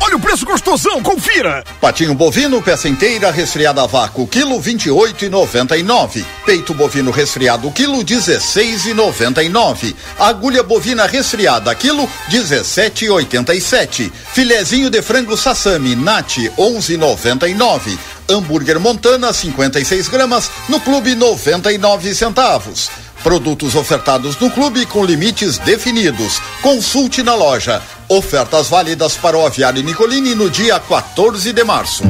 [0.00, 1.64] Olha o preço gostosão, confira!
[1.80, 6.22] Patinho bovino, peça inteira, resfriada a vácuo, quilo vinte e oito e noventa e nove.
[6.44, 9.96] Peito bovino resfriado, quilo dezesseis e noventa e nove.
[10.18, 14.12] Agulha bovina resfriada, quilo dezessete e oitenta e sete.
[14.34, 17.98] Filezinho de frango sassami, nati, onze e noventa e nove.
[18.28, 22.90] Hambúrguer Montana, 56 gramas, no clube 99 centavos.
[23.24, 26.42] Produtos ofertados no clube com limites definidos.
[26.60, 27.80] Consulte na loja.
[28.06, 32.04] Ofertas válidas para o aviário Nicolini no dia 14 de março.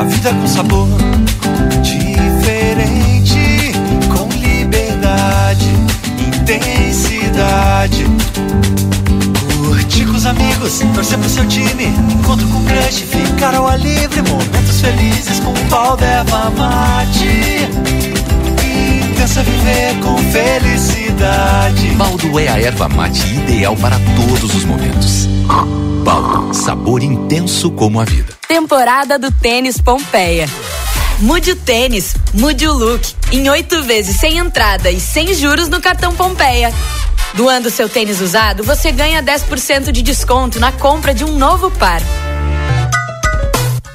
[0.00, 0.88] A vida com sabor
[1.82, 3.72] diferente,
[4.08, 5.66] com liberdade,
[6.26, 8.06] intensidade.
[9.58, 11.84] Curtir com os amigos, torcer pro seu time,
[12.18, 16.06] encontro com crush, ficar ao ar livre, momentos felizes com o pau de
[16.58, 18.19] mate
[19.20, 21.88] Intensa viver com felicidade.
[21.88, 25.26] Baldo é a erva mate ideal para todos os momentos.
[26.02, 28.32] Baldo, sabor intenso como a vida.
[28.48, 30.48] Temporada do Tênis Pompeia.
[31.18, 33.14] Mude o tênis, mude o look.
[33.30, 36.72] Em oito vezes sem entrada e sem juros no cartão Pompeia.
[37.34, 42.00] Doando seu tênis usado, você ganha 10% de desconto na compra de um novo par.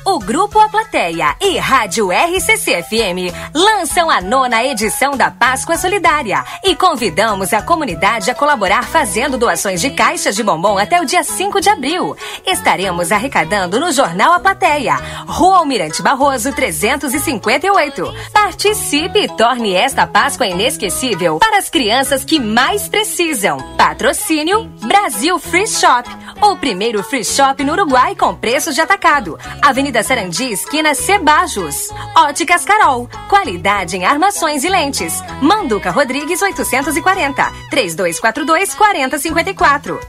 [0.08, 6.46] O Grupo A Plateia e Rádio RCC FM lançam a nona edição da Páscoa Solidária
[6.64, 11.24] e convidamos a comunidade a colaborar fazendo doações de caixas de bombom até o dia
[11.24, 12.16] 5 de abril.
[12.46, 14.96] Estaremos arrecadando no Jornal A Plateia,
[15.26, 18.14] Rua Almirante Barroso 358.
[18.32, 23.58] Participe e torne esta Páscoa inesquecível para as crianças que mais precisam.
[23.76, 26.08] Patrocínio Brasil Free Shop,
[26.44, 29.40] o primeiro free shop no Uruguai com preços de atacado.
[29.62, 31.90] Avenida Sarandi, esquina Cebajos.
[32.16, 35.22] Óticas Carol, qualidade em armações e lentes.
[35.42, 40.00] Manduca Rodrigues 840, 3242 4054.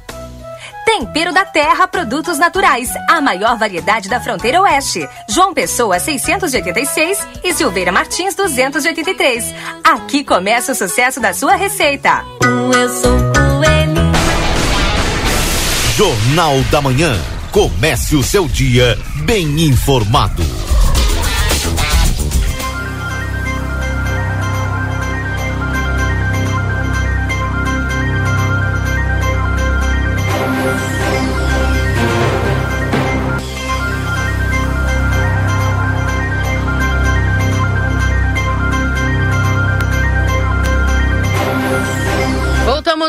[0.87, 5.07] Tempero da Terra Produtos Naturais, a maior variedade da fronteira oeste.
[5.29, 9.53] João Pessoa 686 e Silveira Martins 283.
[9.83, 12.25] Aqui começa o sucesso da sua receita.
[12.41, 14.07] Eu sou coelho.
[15.97, 17.19] Jornal da Manhã.
[17.51, 20.45] Comece o seu dia bem informado.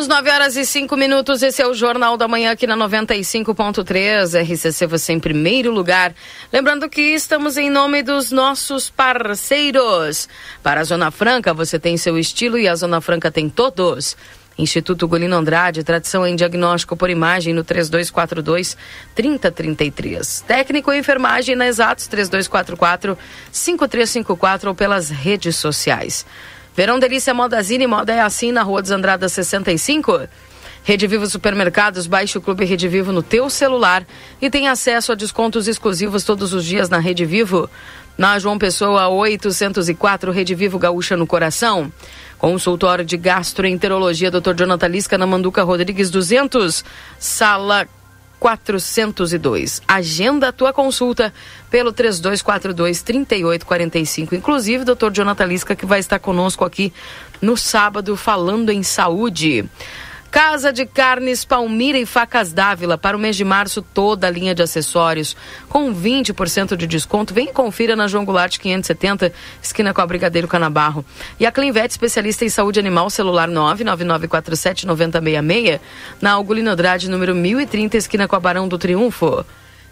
[0.07, 1.43] Voltamos 9 horas e 5 minutos.
[1.43, 4.41] Esse é o Jornal da Manhã aqui na 95.3.
[4.41, 6.13] RCC você em primeiro lugar.
[6.51, 10.29] Lembrando que estamos em nome dos nossos parceiros.
[10.63, 14.15] Para a Zona Franca, você tem seu estilo e a Zona Franca tem todos.
[14.57, 18.77] Instituto Golino Andrade, tradição em diagnóstico por imagem no 3242
[19.13, 20.41] 3033.
[20.47, 23.17] Técnico em enfermagem na Exatos 3244
[23.51, 26.25] 5354 ou pelas redes sociais.
[26.77, 30.27] Verão Delícia Modazine, moda é assim na Rua dos Andradas 65.
[30.83, 34.05] Rede Vivo Supermercados, baixe o Clube Rede Vivo no teu celular
[34.39, 37.67] e tem acesso a descontos exclusivos todos os dias na Rede Vivo.
[38.15, 41.91] Na João Pessoa 804, Rede Vivo Gaúcha no Coração.
[42.37, 44.53] Consultório de Gastroenterologia, Dr.
[44.55, 46.85] Jonathan Lisca, na Manduca Rodrigues 200,
[47.17, 47.87] sala
[48.39, 49.81] 402.
[49.87, 51.33] Agenda a tua consulta
[51.69, 54.35] pelo 3242 3845.
[54.35, 55.11] Inclusive, Dr.
[55.11, 56.93] Jonathan Lisca, que vai estar conosco aqui
[57.41, 59.65] no sábado falando em saúde.
[60.29, 62.97] Casa de Carnes Palmira e Facas Dávila.
[62.97, 65.35] Para o mês de março, toda a linha de acessórios
[65.69, 67.33] com 20% de desconto.
[67.33, 71.05] Vem e confira na João Goulart 570, esquina com a Brigadeiro Canabarro.
[71.39, 75.79] E a Clinvet, especialista em saúde animal, celular 999479066,
[76.21, 79.45] na Algolino Andrade, número 1030, esquina com a Barão do Triunfo.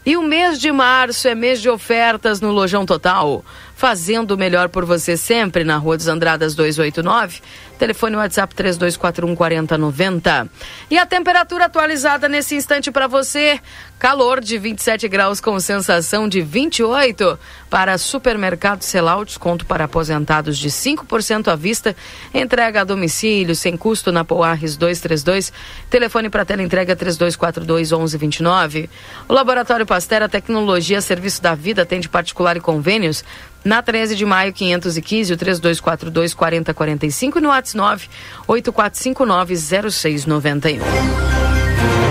[0.06, 3.44] E o mês de março é mês de ofertas no Lojão Total.
[3.76, 7.42] Fazendo o melhor por você sempre na Rua dos Andradas 289.
[7.78, 10.50] Telefone WhatsApp 3241 4090.
[10.90, 13.60] E a temperatura atualizada nesse instante para você.
[14.00, 20.70] Calor de 27 graus com sensação de 28 para supermercado Celal, desconto para aposentados de
[20.70, 21.96] 5% à vista,
[22.34, 25.52] entrega a domicílio sem custo na Poarres 232,
[25.90, 28.90] telefone para tela entrega 3242 1129.
[29.28, 33.24] O Laboratório Pastera Tecnologia Serviço da Vida atende particular e convênios
[33.66, 38.08] na 13 de maio 515, o 3242 4045 e no WhatsApp
[38.48, 39.56] 8459
[39.92, 40.80] 0691.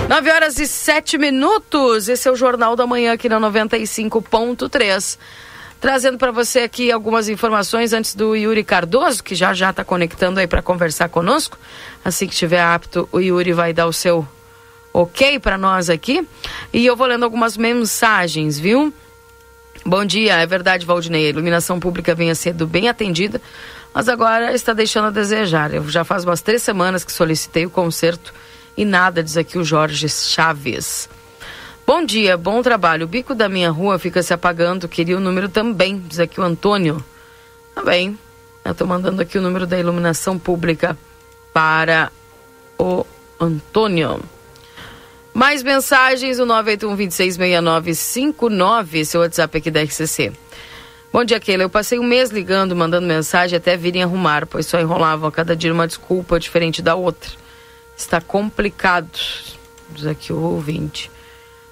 [0.08, 2.08] 9 horas e 7 minutos.
[2.08, 5.16] Esse é o Jornal da Manhã aqui na 95.3.
[5.80, 10.40] Trazendo para você aqui algumas informações antes do Yuri Cardoso, que já já está conectando
[10.40, 11.56] aí para conversar conosco.
[12.04, 14.26] Assim que estiver apto, o Yuri vai dar o seu
[14.92, 16.26] ok para nós aqui.
[16.72, 18.92] E eu vou lendo algumas mensagens, viu?
[19.86, 21.26] Bom dia, é verdade, Valdinei.
[21.26, 23.40] A iluminação pública vinha sendo bem atendida,
[23.92, 25.74] mas agora está deixando a desejar.
[25.74, 28.32] Eu já faz umas três semanas que solicitei o conserto
[28.76, 31.08] e nada, diz aqui o Jorge Chaves.
[31.86, 33.04] Bom dia, bom trabalho.
[33.04, 34.88] O bico da minha rua fica se apagando.
[34.88, 37.04] Queria o número também, diz aqui o Antônio.
[37.74, 38.18] Tá bem.
[38.64, 40.96] Eu estou mandando aqui o número da iluminação pública
[41.52, 42.10] para
[42.78, 43.04] o
[43.38, 44.22] Antônio.
[45.34, 50.32] Mais mensagens, o 981-266959, esse é o WhatsApp aqui da RCC.
[51.12, 51.64] Bom dia, Keila.
[51.64, 55.56] Eu passei um mês ligando, mandando mensagem até virem arrumar, pois só enrolavam a cada
[55.56, 57.32] dia uma desculpa diferente da outra.
[57.96, 59.10] Está complicado,
[59.90, 61.10] diz aqui o ouvinte.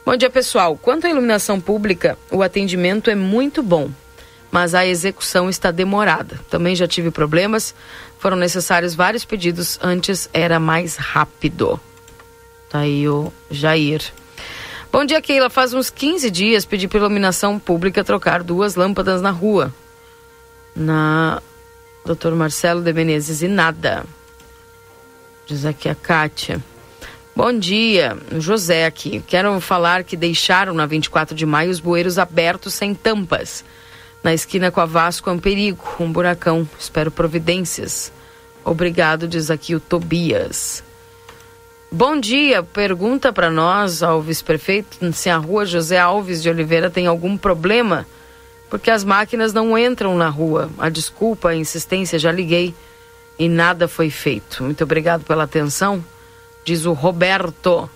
[0.04, 0.76] Bom dia, pessoal.
[0.76, 3.90] Quanto à iluminação pública, o atendimento é muito bom,
[4.50, 6.40] mas a execução está demorada.
[6.50, 7.76] Também já tive problemas,
[8.18, 11.78] foram necessários vários pedidos, antes era mais rápido.
[12.72, 14.02] Tá aí o Jair.
[14.90, 15.50] Bom dia, Keila.
[15.50, 19.70] Faz uns 15 dias pedi para iluminação pública trocar duas lâmpadas na rua.
[20.74, 21.42] Na
[22.02, 22.30] Dr.
[22.30, 24.06] Marcelo de Menezes e nada.
[25.44, 26.64] Diz aqui a Kátia.
[27.36, 29.22] Bom dia, José aqui.
[29.26, 33.62] Quero falar que deixaram na 24 de maio os bueiros abertos sem tampas.
[34.22, 36.66] Na esquina com a Vasco é um perigo, um buracão.
[36.80, 38.10] Espero providências.
[38.64, 40.82] Obrigado, diz aqui o Tobias.
[41.94, 47.06] Bom dia, pergunta para nós, ao vice-prefeito, se a rua José Alves de Oliveira tem
[47.06, 48.06] algum problema,
[48.70, 50.70] porque as máquinas não entram na rua.
[50.78, 52.74] A desculpa, a insistência, já liguei
[53.38, 54.64] e nada foi feito.
[54.64, 56.02] Muito obrigado pela atenção,
[56.64, 57.90] diz o Roberto.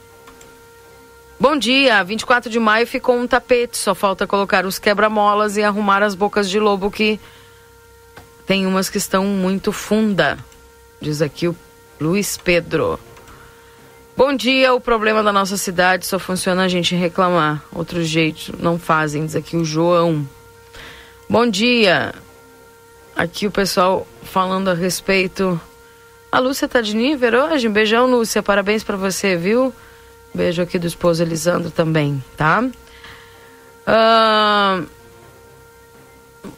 [1.40, 6.02] Bom dia, 24 de maio ficou um tapete, só falta colocar os quebra-molas e arrumar
[6.02, 7.18] as bocas de lobo que
[8.44, 10.36] tem umas que estão muito funda,
[11.00, 11.56] diz aqui o
[11.98, 13.00] Luiz Pedro.
[14.16, 17.62] Bom dia, o problema da nossa cidade só funciona a gente reclamar.
[17.70, 20.26] Outro jeito não fazem, diz aqui o João.
[21.28, 22.14] Bom dia.
[23.14, 25.60] Aqui o pessoal falando a respeito.
[26.32, 27.68] A Lúcia tá de nível hoje.
[27.68, 28.42] Beijão, Lúcia.
[28.42, 29.70] Parabéns para você, viu?
[30.34, 32.66] Beijo aqui do esposo Elisandro também, tá?
[33.86, 34.82] Ah,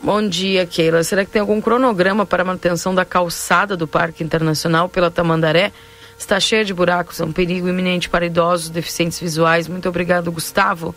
[0.00, 1.02] bom dia, Keila.
[1.02, 5.72] Será que tem algum cronograma para manutenção da calçada do Parque Internacional pela Tamandaré?
[6.18, 9.68] Está cheia de buracos, é um perigo iminente para idosos, deficientes visuais.
[9.68, 10.94] Muito obrigado, Gustavo,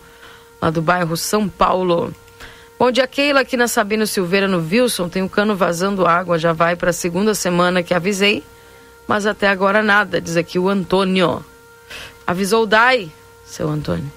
[0.60, 2.12] lá do bairro São Paulo.
[2.78, 5.08] Bom dia, Keila, aqui na Sabino Silveira, no Wilson.
[5.08, 8.42] Tem um cano vazando água, já vai para a segunda semana que avisei.
[9.06, 11.44] mas até agora nada, diz aqui o Antônio.
[12.26, 13.10] Avisou o DAI,
[13.44, 14.10] seu Antônio.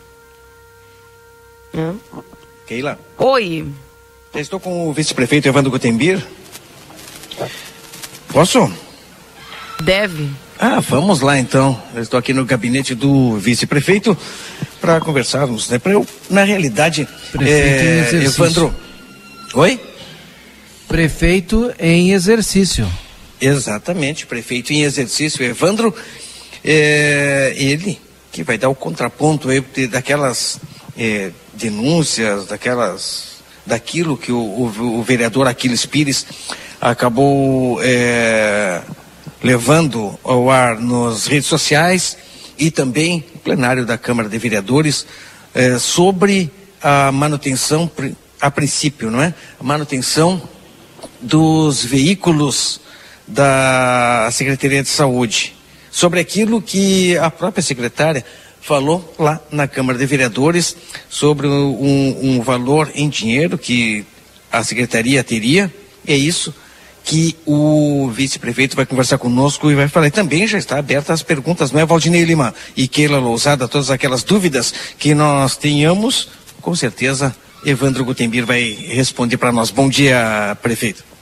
[1.75, 1.95] Hã?
[2.65, 3.67] Keila, Oi.
[4.33, 6.25] estou com o vice-prefeito Evandro Gutembir.
[8.31, 8.71] Posso?
[9.83, 10.44] Deve.
[10.59, 11.81] Ah, vamos lá então.
[11.93, 14.17] Eu estou aqui no gabinete do vice-prefeito
[14.79, 15.77] para conversarmos, né?
[15.79, 17.49] Para eu, na realidade, Prefeito
[17.83, 18.43] em é, exercício.
[18.43, 18.75] Evandro.
[19.53, 19.79] Oi?
[20.87, 22.87] Prefeito em exercício.
[23.41, 25.93] Exatamente, prefeito em exercício, Evandro,
[26.63, 27.99] é, ele
[28.31, 30.57] que vai dar o contraponto aí de- daquelas
[30.97, 33.35] é, denúncias, daquelas,
[33.65, 36.25] daquilo que o, o- o vereador Aquiles Pires
[36.79, 38.81] acabou é,
[39.43, 42.17] levando ao ar nas redes sociais
[42.57, 45.05] e também no plenário da Câmara de Vereadores
[45.53, 47.89] é, sobre a manutenção,
[48.39, 49.33] a princípio, não é?
[49.59, 50.41] A manutenção
[51.21, 52.79] dos veículos
[53.27, 55.55] da Secretaria de Saúde,
[55.89, 58.23] sobre aquilo que a própria secretária
[58.61, 60.75] falou lá na Câmara de Vereadores
[61.09, 64.05] sobre um, um valor em dinheiro que
[64.51, 65.73] a secretaria teria.
[66.05, 66.53] É isso
[67.05, 70.07] que o vice-prefeito vai conversar conosco e vai falar.
[70.07, 73.91] E também já está aberta as perguntas, não é, Valdinei Lima e Keila Lousada, todas
[73.91, 76.29] aquelas dúvidas que nós tenhamos,
[76.61, 77.33] com certeza
[77.63, 79.69] Evandro Gutembir vai responder para nós.
[79.69, 81.14] Bom dia, prefeito.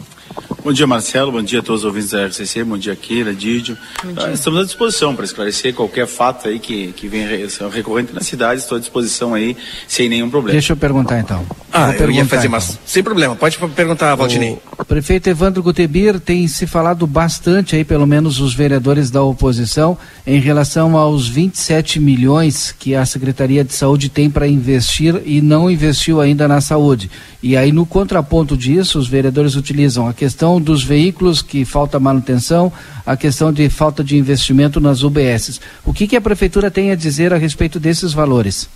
[0.64, 1.30] Bom dia, Marcelo.
[1.30, 2.64] Bom dia a todos os ouvintes da RCC.
[2.64, 3.78] Bom dia, Keila, Didio.
[4.16, 8.22] Ah, estamos à disposição para esclarecer qualquer fato aí que, que vem re- recorrente na
[8.22, 8.61] cidade.
[8.61, 9.57] Estou à disposição aí,
[9.89, 10.53] sem nenhum problema.
[10.53, 11.45] Deixa eu perguntar então.
[11.70, 12.51] Ah, Vou eu ia fazer, então.
[12.51, 13.36] mas sem problema.
[13.36, 14.57] Pode perguntar, Valdinei.
[14.78, 19.97] O prefeito Evandro Gutebir tem se falado bastante aí, pelo menos os vereadores da oposição,
[20.26, 25.70] em relação aos 27 milhões que a Secretaria de Saúde tem para investir e não
[25.70, 27.11] investiu ainda na saúde.
[27.41, 32.71] E aí, no contraponto disso, os vereadores utilizam a questão dos veículos que falta manutenção,
[33.05, 35.59] a questão de falta de investimento nas UBSs.
[35.85, 38.69] O que, que a prefeitura tem a dizer a respeito desses valores?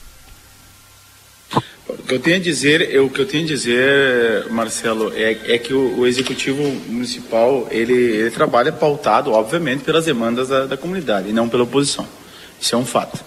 [1.90, 5.58] O que eu tenho a dizer, o que eu tenho a dizer, Marcelo, é, é
[5.58, 11.30] que o, o executivo municipal ele, ele trabalha pautado, obviamente, pelas demandas da, da comunidade
[11.30, 12.08] e não pela oposição.
[12.60, 13.24] Isso é um fato.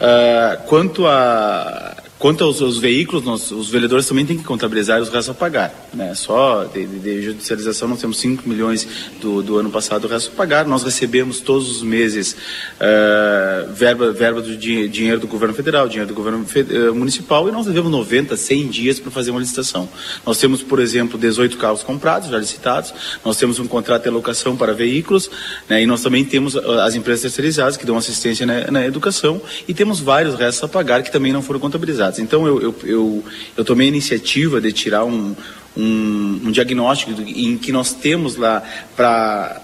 [0.00, 5.08] Ah, quanto a quanto aos, aos veículos, nós, os vereadores também têm que contabilizar os
[5.08, 5.74] restos a pagar.
[5.92, 6.14] Né?
[6.14, 8.86] Só de, de- de judicialização nós temos 5 milhões
[9.20, 10.64] do, do ano passado, o resto a pagar.
[10.64, 12.36] Nós recebemos todos os meses
[12.78, 17.50] ah, verba, verba do di- dinheiro do governo federal, dinheiro do governo eh, municipal e
[17.50, 19.88] nós devemos 90, 100 dias para fazer uma licitação.
[20.24, 22.94] Nós temos, por exemplo, 18 carros comprados, já licitados,
[23.24, 25.28] nós temos um contrato de alocação para veículos
[25.68, 25.82] né?
[25.82, 29.74] e nós também temos ah, as empresas terceirizadas que dão assistência na, na educação e
[29.74, 32.11] temos vários restos a pagar que também não foram contabilizados.
[32.18, 33.24] Então eu, eu, eu,
[33.56, 35.34] eu tomei a iniciativa de tirar um,
[35.76, 38.62] um, um diagnóstico em que nós temos lá
[38.96, 39.60] para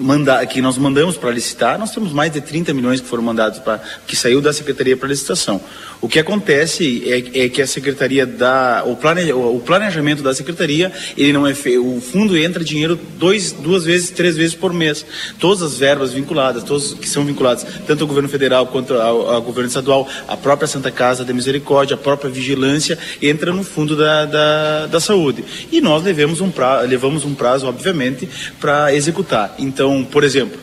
[0.00, 3.58] mandar, que nós mandamos para licitar, nós temos mais de 30 milhões que foram mandados
[3.58, 5.60] para que saiu da secretaria para licitação.
[6.00, 10.90] O que acontece é, é que a secretaria dá o, plane, o planejamento da secretaria,
[11.16, 15.04] ele não é fe, o fundo entra dinheiro dois, duas vezes, três vezes por mês.
[15.38, 19.42] Todas as verbas vinculadas, todos que são vinculados tanto ao governo federal quanto ao, ao
[19.42, 24.24] governo estadual, a própria Santa Casa da Misericórdia, a própria vigilância entra no fundo da,
[24.24, 25.44] da, da saúde.
[25.70, 28.26] E nós levamos um prazo, levamos um prazo, obviamente,
[28.58, 29.54] para executar.
[29.58, 30.58] Então, por exemplo,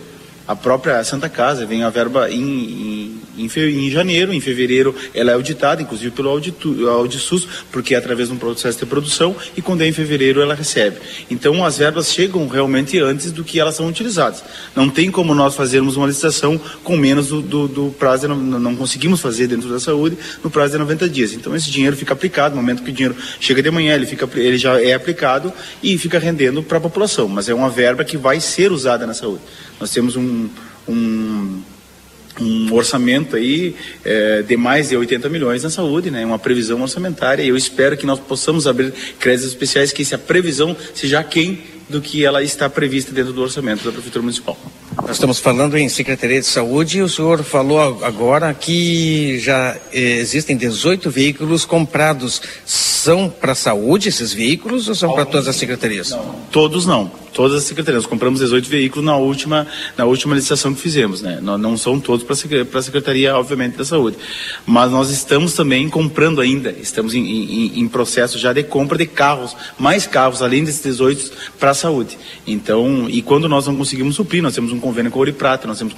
[0.47, 3.45] a própria Santa Casa vem a verba em, em, em,
[3.87, 8.35] em janeiro, em fevereiro ela é auditada, inclusive pelo auditu, Audisus, porque é através de
[8.35, 10.97] um processo de produção, e quando é em fevereiro ela recebe.
[11.29, 14.43] Então as verbas chegam realmente antes do que elas são utilizadas.
[14.75, 18.75] Não tem como nós fazermos uma licitação com menos do, do, do prazo, no- não
[18.75, 21.33] conseguimos fazer dentro da saúde no prazo de 90 dias.
[21.33, 24.27] Então esse dinheiro fica aplicado, no momento que o dinheiro chega de manhã, ele, fica,
[24.35, 25.51] ele já é aplicado
[25.83, 27.27] e fica rendendo para a população.
[27.27, 29.41] Mas é uma verba que vai ser usada na saúde.
[29.79, 30.49] Nós temos um,
[30.87, 31.61] um,
[32.39, 36.25] um orçamento aí eh, de mais de 80 milhões na saúde, né?
[36.25, 37.43] Uma previsão orçamentária.
[37.43, 42.01] E eu espero que nós possamos abrir créditos especiais, que essa previsão seja aquém do
[42.01, 44.57] que ela está prevista dentro do orçamento da Prefeitura Municipal.
[45.01, 50.17] Nós estamos falando em Secretaria de Saúde e o senhor falou agora que já eh,
[50.17, 52.41] existem 18 veículos comprados.
[52.65, 56.13] São para a saúde esses veículos ou são para todas as secretarias?
[56.51, 57.09] Todos não.
[57.37, 58.01] Todas as secretarias.
[58.01, 61.37] Nós compramos 18 veículos na última, na última licitação que fizemos, né?
[61.39, 62.33] Não, não são todos para
[62.79, 64.17] a Secretaria, obviamente, da Saúde.
[64.65, 69.05] Mas nós estamos também comprando ainda, estamos em, em- em processo já de compra de
[69.05, 72.17] carros, mais carros, além desses 18, para a saúde.
[72.47, 75.67] Então, e quando nós não conseguimos suprir, nós temos um convênio com Ouro e Prata,
[75.67, 75.93] nós temos,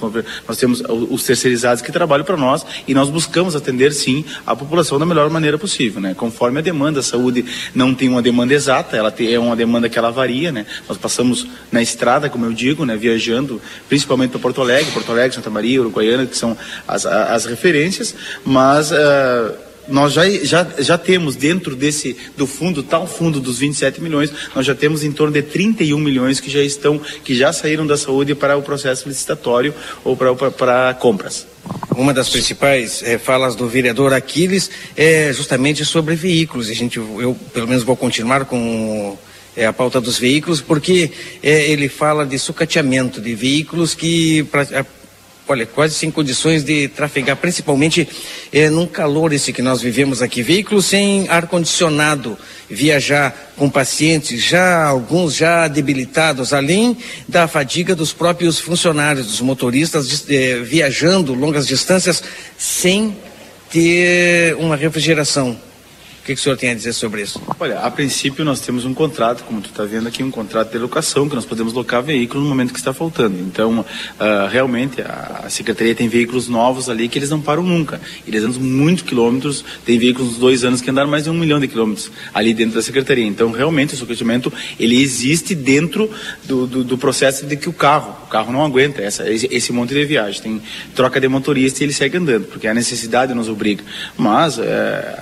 [0.46, 4.98] nós temos os terceirizados que trabalham para nós e nós buscamos atender, sim, a população
[4.98, 6.12] da melhor maneira possível, né?
[6.12, 9.88] Conforme a demanda, a saúde não tem uma demanda exata, ela tem, é uma demanda
[9.88, 10.66] que ela varia, né?
[10.86, 15.12] Nós passamos estamos na estrada, como eu digo, né, viajando, principalmente para Porto Alegre, Porto
[15.12, 19.54] Alegre, Santa Maria, Uruguaiana, que são as, as referências, mas uh,
[19.88, 24.66] nós já, já, já temos dentro desse do fundo, tal fundo dos 27 milhões, nós
[24.66, 28.34] já temos em torno de 31 milhões que já estão, que já saíram da saúde
[28.34, 29.74] para o processo licitatório
[30.04, 31.46] ou para, para, para compras.
[31.96, 36.70] Uma das principais é, falas do vereador Aquiles é justamente sobre veículos.
[36.70, 39.18] A gente, eu pelo menos vou continuar com
[39.56, 41.10] é, a pauta dos veículos, porque
[41.42, 44.66] é, ele fala de sucateamento de veículos que pra,
[45.48, 48.08] olha, quase sem condições de trafegar, principalmente
[48.52, 50.42] é, num calor esse que nós vivemos aqui.
[50.42, 56.96] Veículos sem ar-condicionado, viajar com pacientes, já alguns já debilitados, além
[57.28, 62.22] da fadiga dos próprios funcionários, dos motoristas é, viajando longas distâncias
[62.56, 63.16] sem
[63.70, 65.58] ter uma refrigeração
[66.20, 67.40] o que, que, o senhor tem a dizer sobre isso?
[67.58, 70.76] Olha, a princípio nós temos um contrato, como tu está vendo aqui, um contrato de
[70.76, 73.38] locação, que nós podemos locar veículos no momento que está faltando.
[73.38, 73.84] Então, uh,
[74.50, 77.98] realmente, a, a, Secretaria tem veículos novos ali que eles não param nunca.
[78.26, 81.58] Eles andam muitos quilômetros, tem veículos dos dois anos que andaram mais de um milhão
[81.58, 83.24] de quilômetros ali dentro da Secretaria.
[83.24, 86.10] Então, realmente, o sucateamento, ele existe dentro
[86.44, 90.04] do, do, do, processo de que o carro, carro não aguenta essa, esse, monte de
[90.04, 90.40] viagem.
[90.40, 90.62] Tem
[90.94, 93.84] troca de motorista e ele segue andando, porque a necessidade nos obriga.
[94.16, 94.62] Mas, uh,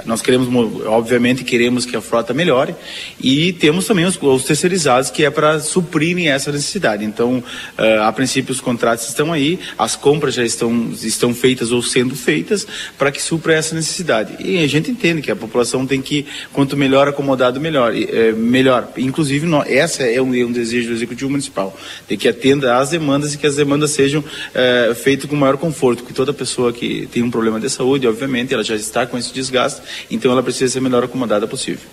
[0.05, 0.49] nós queremos
[0.87, 2.75] obviamente queremos que a frota melhore
[3.21, 7.05] e temos também os, os terceirizados que é para suprirem essa necessidade.
[7.05, 11.83] Então, uh, a princípio os contratos estão aí, as compras já estão, estão feitas ou
[11.83, 12.67] sendo feitas
[12.97, 14.37] para que supra essa necessidade.
[14.39, 17.95] E a gente entende que a população tem que, quanto melhor acomodado, melhor.
[17.95, 18.89] É, melhor.
[18.97, 21.77] Inclusive, nós, essa é um, um, desejo do Executivo Municipal,
[22.09, 26.05] de que atenda às demandas e que as demandas sejam uh, feitas com maior conforto,
[26.05, 29.33] que toda pessoa que tem um problema de saúde, obviamente, ela já está com esse
[29.33, 29.81] desgaste,
[30.11, 31.87] então ela precisa ser melhor acomodada possível.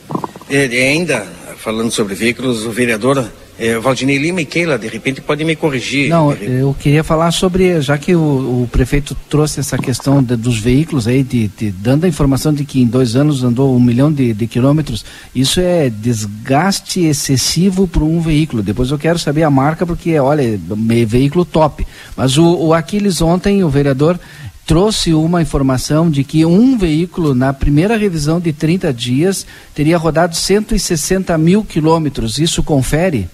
[0.49, 1.26] E ainda,
[1.57, 3.27] falando sobre veículos, o vereador
[3.57, 6.10] é, Valdinei Lima e Keila, de repente, pode me corrigir.
[6.10, 10.60] Não, eu queria falar sobre, já que o, o prefeito trouxe essa questão de, dos
[10.60, 14.11] veículos aí, de, de, dando a informação de que em dois anos andou um milhão
[14.11, 18.61] de, de quilômetros, isso é desgaste excessivo para um veículo.
[18.61, 20.60] Depois eu quero saber a marca, porque, olha,
[21.07, 21.88] veículo top.
[22.18, 24.19] Mas o, o Aquiles ontem, o vereador,
[24.65, 30.36] trouxe uma informação de que um veículo, na primeira revisão de 30 dias, teria rodado
[30.36, 32.38] 160 mil quilômetros.
[32.40, 33.30] Isso confere?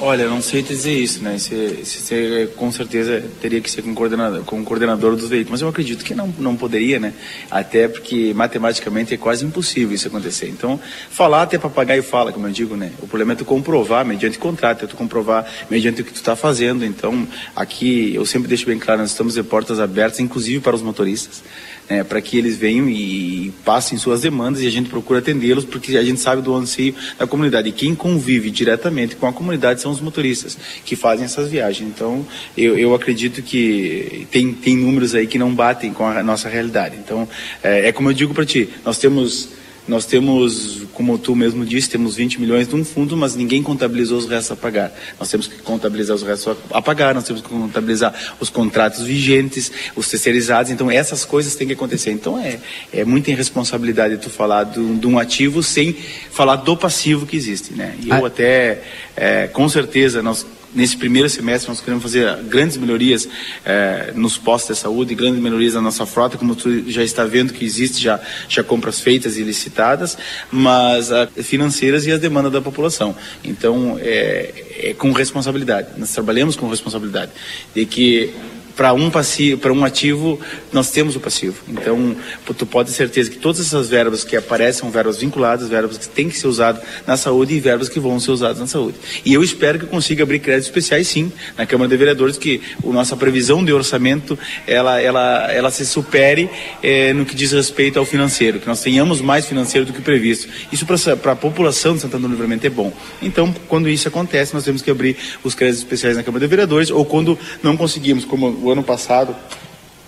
[0.00, 1.36] Olha, não sei dizer isso, né?
[1.36, 5.68] Você, com certeza teria que ser com o coordenador, com coordenador dos veículos, mas eu
[5.68, 7.12] acredito que não, não poderia, né?
[7.50, 10.48] Até porque matematicamente é quase impossível isso acontecer.
[10.48, 10.80] Então,
[11.10, 12.92] falar até papagaio fala, como eu digo, né?
[13.02, 16.34] O problema é tu comprovar mediante contrato, é tu comprovar mediante o que tu está
[16.34, 16.82] fazendo.
[16.82, 20.80] Então, aqui eu sempre deixo bem claro, nós estamos de portas abertas, inclusive para os
[20.80, 21.42] motoristas
[21.88, 25.96] é, para que eles venham e passem suas demandas e a gente procura atendê-los, porque
[25.96, 27.68] a gente sabe do anseio da comunidade.
[27.68, 31.88] E quem convive diretamente com a comunidade são os motoristas que fazem essas viagens.
[31.88, 36.48] Então, eu, eu acredito que tem, tem números aí que não batem com a nossa
[36.48, 36.96] realidade.
[36.96, 37.28] Então,
[37.62, 39.50] é, é como eu digo para ti, nós temos
[39.86, 44.18] nós temos, como tu mesmo disse, temos 20 milhões de um fundo, mas ninguém contabilizou
[44.18, 44.92] os restos a pagar.
[45.18, 49.70] Nós temos que contabilizar os restos a pagar, nós temos que contabilizar os contratos vigentes,
[49.94, 50.70] os terceirizados.
[50.70, 52.10] Então, essas coisas têm que acontecer.
[52.12, 52.58] Então, é,
[52.92, 55.92] é muita irresponsabilidade tu falar de um ativo sem
[56.30, 57.74] falar do passivo que existe.
[57.74, 57.94] Né?
[58.02, 58.28] E eu ah.
[58.28, 58.82] até,
[59.14, 63.28] é, com certeza, nós nesse primeiro semestre nós queremos fazer grandes melhorias
[63.64, 67.52] eh, nos postos de saúde, grandes melhorias na nossa frota, como tu já está vendo
[67.52, 70.16] que existe já, já compras feitas e licitadas,
[70.50, 73.14] mas uh, financeiras e as demandas da população.
[73.42, 75.88] Então, é, é com responsabilidade.
[75.96, 77.32] Nós trabalhamos com responsabilidade
[77.74, 78.32] de que
[78.76, 80.38] para um passivo, para um ativo,
[80.72, 81.56] nós temos o passivo.
[81.68, 82.16] Então,
[82.56, 86.08] tu pode ter certeza que todas essas verbas que aparecem são verbas vinculadas, verbas que
[86.08, 88.96] têm que ser usadas na saúde e verbas que vão ser usadas na saúde.
[89.24, 92.88] E eu espero que consiga abrir créditos especiais, sim, na Câmara de Vereadores, que a
[92.88, 96.50] nossa previsão de orçamento ela, ela, ela se supere
[96.82, 100.48] eh, no que diz respeito ao financeiro, que nós tenhamos mais financeiro do que previsto.
[100.72, 102.92] Isso para a população de Santana do Livramento é bom.
[103.22, 106.90] Então, quando isso acontece, nós temos que abrir os créditos especiais na Câmara de Vereadores,
[106.90, 109.34] ou quando não conseguimos, como o ano passado,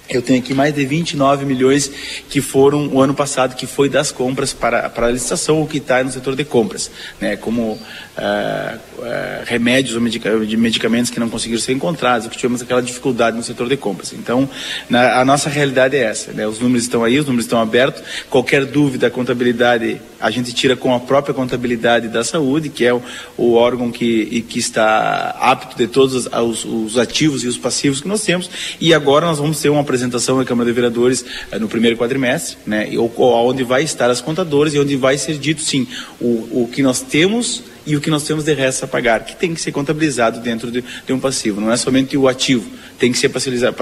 [0.09, 1.91] eu tenho aqui mais de 29 milhões
[2.29, 5.79] que foram o ano passado, que foi das compras para, para a licitação ou que
[5.79, 7.37] está no setor de compras, né?
[7.37, 12.63] como uh, uh, remédios ou medica de medicamentos que não conseguiram ser encontrados, que tivemos
[12.63, 14.13] aquela dificuldade no setor de compras.
[14.13, 14.49] Então,
[14.89, 16.33] na, a nossa realidade é essa.
[16.33, 16.47] Né?
[16.47, 18.03] Os números estão aí, os números estão abertos.
[18.31, 22.95] Qualquer dúvida, a contabilidade, a gente tira com a própria contabilidade da saúde, que é
[22.95, 23.03] o,
[23.37, 28.01] o órgão que, que está apto de todos os, os, os ativos e os passivos
[28.01, 28.49] que nós temos.
[28.81, 32.57] E agora nós vamos ter uma apresentação à Câmara de Vereadores eh, no primeiro quadrimestre,
[32.67, 35.87] né, e onde vai estar as contadoras e onde vai ser dito sim
[36.21, 39.37] o, o que nós temos e o que nós temos de resto a pagar, que
[39.37, 42.69] tem que ser contabilizado dentro de, de um passivo, não é somente o ativo,
[42.99, 43.77] tem que ser parcelizado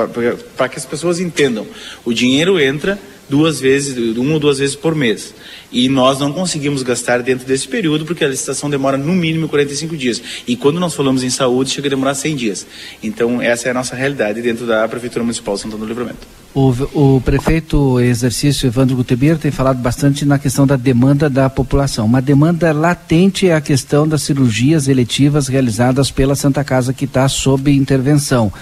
[0.56, 1.66] para que as pessoas entendam.
[2.04, 2.98] O dinheiro entra
[3.34, 5.34] duas vezes, uma ou duas vezes por mês.
[5.72, 9.96] E nós não conseguimos gastar dentro desse período porque a licitação demora no mínimo 45
[9.96, 10.22] dias.
[10.46, 12.64] E quando nós falamos em saúde, chega a demorar 100 dias.
[13.02, 16.24] Então, essa é a nossa realidade dentro da Prefeitura Municipal de Santana do Livramento.
[16.54, 22.06] O, o prefeito exercício Evandro Gutebir tem falado bastante na questão da demanda da população.
[22.06, 27.28] Uma demanda latente é a questão das cirurgias eletivas realizadas pela Santa Casa que está
[27.28, 28.52] sob intervenção.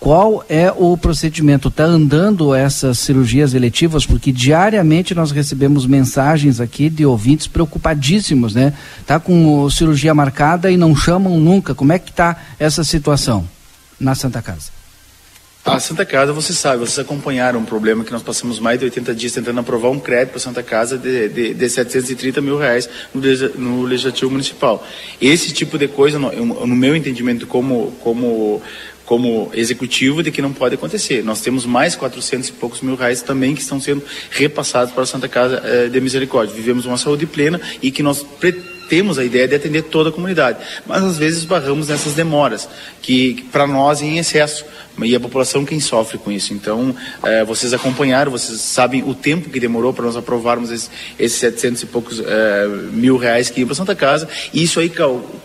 [0.00, 1.68] Qual é o procedimento?
[1.68, 4.06] Está andando essas cirurgias eletivas?
[4.06, 8.72] Porque diariamente nós recebemos mensagens aqui de ouvintes preocupadíssimos, né?
[9.06, 11.74] Tá com cirurgia marcada e não chamam nunca.
[11.74, 13.46] Como é que está essa situação
[14.00, 14.80] na Santa Casa?
[15.62, 19.14] A Santa Casa, você sabe, vocês acompanharam um problema que nós passamos mais de 80
[19.14, 22.88] dias tentando aprovar um crédito para a Santa Casa de, de, de 730 mil reais
[23.12, 23.20] no,
[23.58, 24.82] no Legislativo Municipal.
[25.20, 26.32] Esse tipo de coisa, no,
[26.66, 28.62] no meu entendimento como, como,
[29.10, 31.24] como executivo, de que não pode acontecer.
[31.24, 35.06] Nós temos mais 400 e poucos mil reais também que estão sendo repassados para a
[35.06, 36.54] Santa Casa eh, de Misericórdia.
[36.54, 38.24] Vivemos uma saúde plena e que nós
[38.88, 42.68] temos a ideia de atender toda a comunidade, mas às vezes barramos nessas demoras,
[43.02, 44.64] que, que para nós é em excesso,
[45.02, 46.52] e a população quem sofre com isso.
[46.52, 51.38] Então, eh, vocês acompanharam, vocês sabem o tempo que demorou para nós aprovarmos esse- esses
[51.38, 54.92] 700 e poucos eh, mil reais que iam para Santa Casa, e isso aí,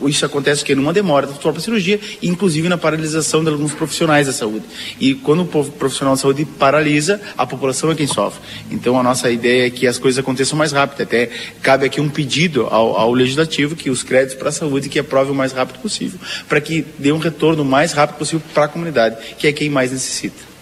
[0.07, 4.34] isso acontece que numa demora da própria cirurgia, inclusive na paralisação de alguns profissionais da
[4.34, 4.65] saúde.
[4.99, 8.41] E quando o profissional da saúde paralisa, a população é quem sofre.
[8.72, 11.01] Então, a nossa ideia é que as coisas aconteçam mais rápido.
[11.01, 11.30] Até
[11.61, 15.31] cabe aqui um pedido ao, ao legislativo que os créditos para a saúde que aprove
[15.31, 19.17] o mais rápido possível, para que dê um retorno mais rápido possível para a comunidade,
[19.38, 20.56] que é quem mais necessita.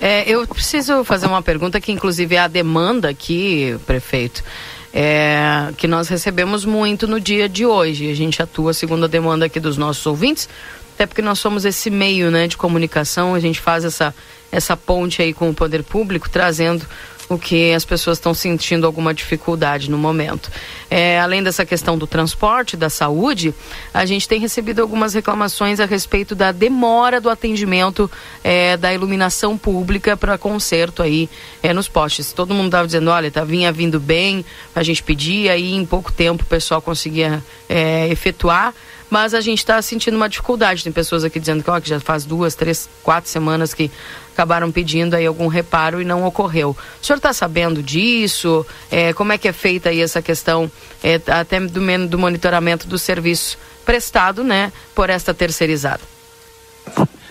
[0.00, 4.44] É, eu preciso fazer uma pergunta que, inclusive, é a demanda aqui, prefeito,
[4.92, 8.10] é, que nós recebemos muito no dia de hoje.
[8.10, 10.48] A gente atua segundo a demanda aqui dos nossos ouvintes,
[10.94, 14.14] até porque nós somos esse meio né, de comunicação, a gente faz essa,
[14.50, 16.86] essa ponte aí com o poder público, trazendo
[17.28, 20.50] o que as pessoas estão sentindo alguma dificuldade no momento.
[20.88, 23.54] É, além dessa questão do transporte, da saúde,
[23.92, 28.10] a gente tem recebido algumas reclamações a respeito da demora do atendimento
[28.44, 31.28] é, da iluminação pública para conserto aí
[31.62, 32.32] é, nos postes.
[32.32, 34.44] Todo mundo estava dizendo, olha, tá, vinha vindo bem,
[34.74, 38.72] a gente pedia e em pouco tempo o pessoal conseguia é, efetuar.
[39.08, 40.82] Mas a gente está sentindo uma dificuldade.
[40.82, 43.90] Tem pessoas aqui dizendo que, ó, que já faz duas, três, quatro semanas que
[44.32, 46.70] acabaram pedindo aí algum reparo e não ocorreu.
[46.70, 48.66] O senhor está sabendo disso?
[48.90, 50.70] É, como é que é feita aí essa questão
[51.02, 56.00] é, até do, do monitoramento do serviço prestado, né, por esta terceirizada?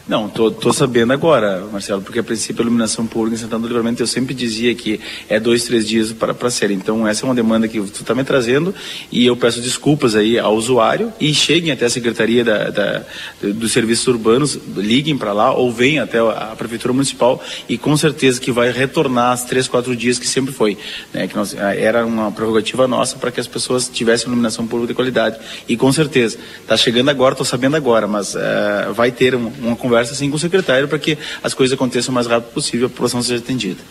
[0.07, 4.03] Não, tô sabendo agora, Marcelo, porque a princípio a iluminação pública em Santana do Livramento
[4.03, 6.69] eu sempre dizia que é dois, três dias para, ser.
[6.69, 8.71] Então essa é uma demanda que tu está me trazendo
[9.11, 13.01] e eu peço desculpas aí ao usuário e cheguem até a Secretaria da, da-
[13.41, 18.39] dos Serviços Urbanos, liguem para lá ou venham até a, Prefeitura Municipal e com certeza
[18.39, 20.77] que vai retornar as três, quatro dias que sempre foi.
[21.15, 24.93] Né, que nós, era uma prerrogativa nossa para que as pessoas tivessem iluminação pública de
[24.95, 25.39] qualidade.
[25.67, 29.75] E com certeza, está chegando agora, estou sabendo agora, mas eh, vai ter um- uma
[29.75, 32.85] conversa assim com o secretário para que as coisas aconteçam o mais rápido possível e
[32.87, 33.81] a população seja atendida.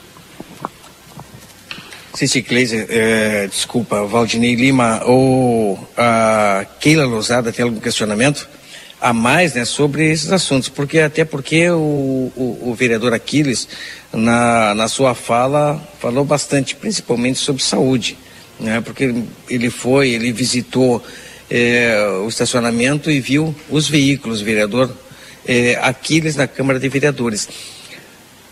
[2.15, 8.49] Cici Kleiser, eh, desculpa, Valdinei Lima ou a Keila Lousada tem algum questionamento
[9.01, 10.71] a mais né, sobre esses assuntos?
[10.71, 13.69] Porque até porque o, o, o vereador Aquiles,
[14.13, 18.17] na, na sua fala, falou bastante, principalmente sobre saúde,
[18.59, 18.81] né?
[18.81, 19.13] Porque
[19.51, 21.05] ele foi, ele visitou
[21.51, 24.91] eh, o estacionamento e viu os veículos, vereador
[25.47, 27.49] eh, Aquiles na Câmara de Vereadores.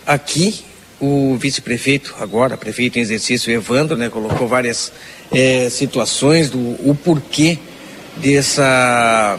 [0.07, 0.65] Aqui,
[1.01, 4.93] o vice-prefeito, agora prefeito em exercício, Evandro, né, colocou várias
[5.33, 7.59] eh, situações do o porquê
[8.17, 9.39] dessa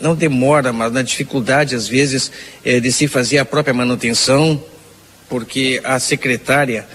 [0.00, 2.30] não demora, mas na dificuldade às vezes
[2.64, 4.62] eh, de se fazer a própria manutenção,
[5.28, 6.86] porque a secretária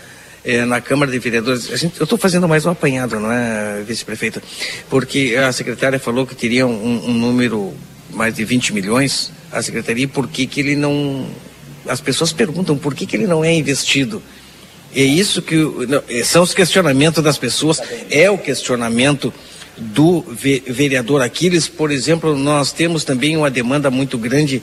[0.43, 4.41] eh, na Câmara de Vereadores, gente, eu estou fazendo mais um apanhado, não é, vice-prefeito?
[4.89, 7.73] Porque a secretária falou que teria um, um número
[8.13, 11.27] mais de 20 milhões, a secretaria, por que que ele não...
[11.87, 14.21] As pessoas perguntam por que que ele não é investido.
[14.95, 19.33] É isso que não, é, são os questionamentos das pessoas, é o questionamento
[19.77, 24.61] do ve- vereador Aquiles, por exemplo, nós temos também uma demanda muito grande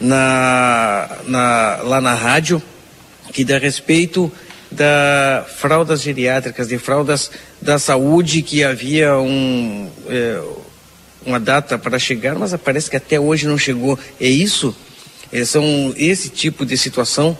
[0.00, 2.60] na, na- lá na rádio,
[3.32, 4.30] que dá respeito
[4.70, 7.30] da fraldas geriátricas, de fraldas
[7.62, 10.40] da saúde, que havia um, é,
[11.28, 13.98] uma data para chegar, mas parece que até hoje não chegou.
[14.20, 14.74] É isso?
[15.32, 17.36] É, são esse tipo de situação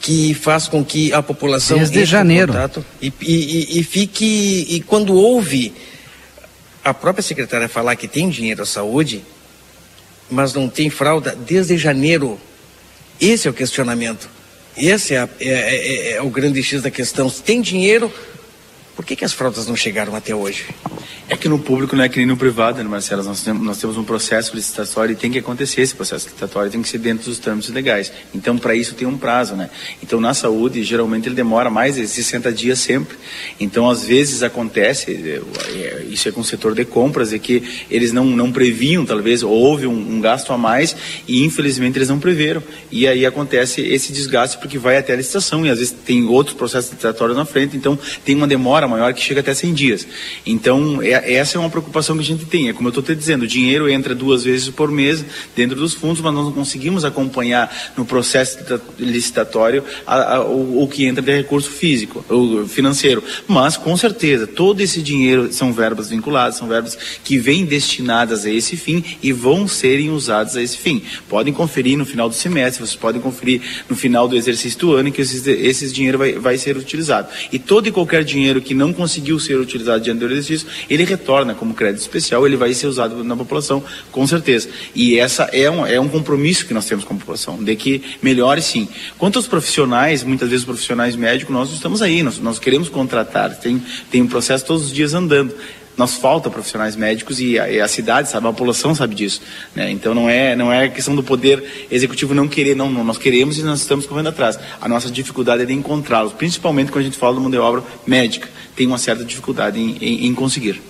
[0.00, 2.52] que faz com que a população Desde janeiro.
[3.00, 3.32] e, e,
[3.76, 5.72] e- e fique e quando ouve
[6.84, 9.22] a própria secretária falar que tem dinheiro à saúde,
[10.30, 12.38] mas não tem fralda desde janeiro.
[13.20, 14.28] Esse é o questionamento.
[14.76, 17.28] Esse é, a- é- é- é o grande X da questão.
[17.28, 18.12] Se tem dinheiro,
[18.94, 20.66] por que, que as fraldas não chegaram até hoje?
[21.28, 23.22] É que no público não é que nem no privado, né, Marcelo?
[23.22, 26.88] Nós nós temos um processo licitatório e tem que acontecer esse processo licitatório, tem que
[26.88, 28.12] ser dentro dos trâmites legais.
[28.34, 29.70] Então, para isso tem um prazo, né?
[30.02, 33.16] Então, na saúde, geralmente ele demora mais de 60 dias sempre.
[33.58, 35.40] Então, às vezes acontece, é,
[35.74, 39.42] é, isso é com o setor de compras, é que eles não, não previam, talvez,
[39.42, 40.94] ou houve um, um gasto a mais
[41.26, 42.62] e infelizmente eles não preveram.
[42.90, 46.56] E aí acontece esse desgaste porque vai até a licitação e às vezes tem outros
[46.56, 50.06] processos licitatórios na frente, então tem uma demora maior que chega até 100 dias.
[50.46, 52.68] Então, é- essa é uma preocupação que a gente tem.
[52.68, 55.24] É como eu estou te dizendo, o dinheiro entra duas vezes por mês
[55.56, 60.82] dentro dos fundos, mas nós não conseguimos acompanhar no processo licita- licitatório a- a- o,
[60.82, 63.22] o que entra de recurso físico, o financeiro.
[63.46, 68.50] Mas, com certeza, todo esse dinheiro são verbas vinculadas, são verbas que vêm destinadas a
[68.50, 71.02] esse fim e vão serem usadas a esse fim.
[71.28, 75.08] Podem conferir no final do semestre, vocês podem conferir no final do exercício do ano
[75.08, 77.28] em que esses, esses dinheiro vai, vai ser utilizado.
[77.52, 81.54] E todo e qualquer dinheiro que não conseguiu ser utilizado diante do exercício, ele retorna
[81.54, 84.68] como crédito especial, ele vai ser usado na população, com certeza.
[84.94, 88.02] E essa é um, é um compromisso que nós temos com a população, de que
[88.22, 88.88] melhore sim.
[89.18, 93.82] Quanto aos profissionais, muitas vezes profissionais médicos, nós estamos aí, nós, nós queremos contratar, tem,
[94.10, 95.54] tem um processo todos os dias andando.
[95.96, 99.42] Nós falta profissionais médicos e a, e a cidade sabe, a população sabe disso.
[99.74, 99.90] Né?
[99.90, 103.58] Então não é, não é questão do poder executivo não querer, não, não, nós queremos
[103.58, 104.58] e nós estamos correndo atrás.
[104.80, 107.82] A nossa dificuldade é de encontrá-los, principalmente quando a gente fala de mão de obra
[108.06, 108.48] médica.
[108.74, 110.80] Tem uma certa dificuldade em, em, em conseguir.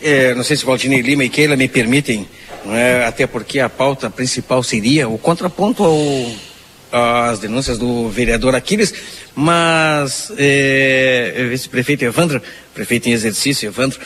[0.00, 2.26] É, não sei se Valdinei Lima e Keila me permitem,
[2.66, 3.04] é?
[3.06, 6.32] até porque a pauta principal seria o contraponto ao,
[6.94, 8.94] às denúncias do vereador Aquiles,
[9.34, 12.40] mas é, vice-prefeito Evandro,
[12.72, 13.98] prefeito em exercício Evandro,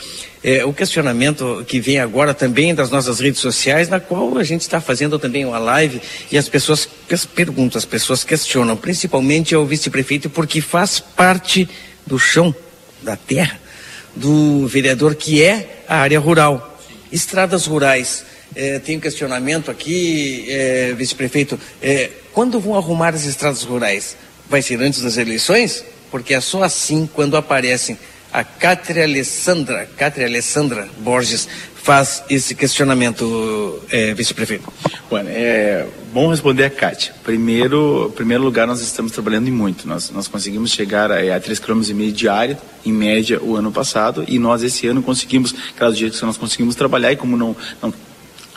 [0.43, 4.61] é, o questionamento que vem agora também das nossas redes sociais, na qual a gente
[4.61, 6.01] está fazendo também uma live
[6.31, 11.67] e as pessoas pes- perguntam, as pessoas questionam, principalmente ao vice-prefeito, porque faz parte
[12.07, 12.55] do chão,
[13.03, 13.59] da terra,
[14.15, 16.79] do vereador que é a área rural.
[17.11, 18.25] Estradas rurais.
[18.55, 21.59] Eh, tem um questionamento aqui, eh, vice-prefeito.
[21.81, 24.15] eh, quando vão arrumar as estradas rurais?
[24.49, 25.83] Vai ser antes das eleições?
[26.09, 27.97] Porque é só assim quando aparecem.
[28.31, 31.47] A Cátria Alessandra, Cátria Alessandra Borges
[31.81, 34.71] faz esse questionamento, eh, vice-prefeito.
[35.09, 37.13] Bueno, é bom responder a Kátia.
[37.23, 39.87] Primeiro, primeiro lugar, nós estamos trabalhando muito.
[39.87, 44.37] Nós, nós conseguimos chegar a, a 3,5 km diário, em média, o ano passado, e
[44.37, 47.91] nós esse ano conseguimos, cada dia que nós conseguimos trabalhar, e como não, não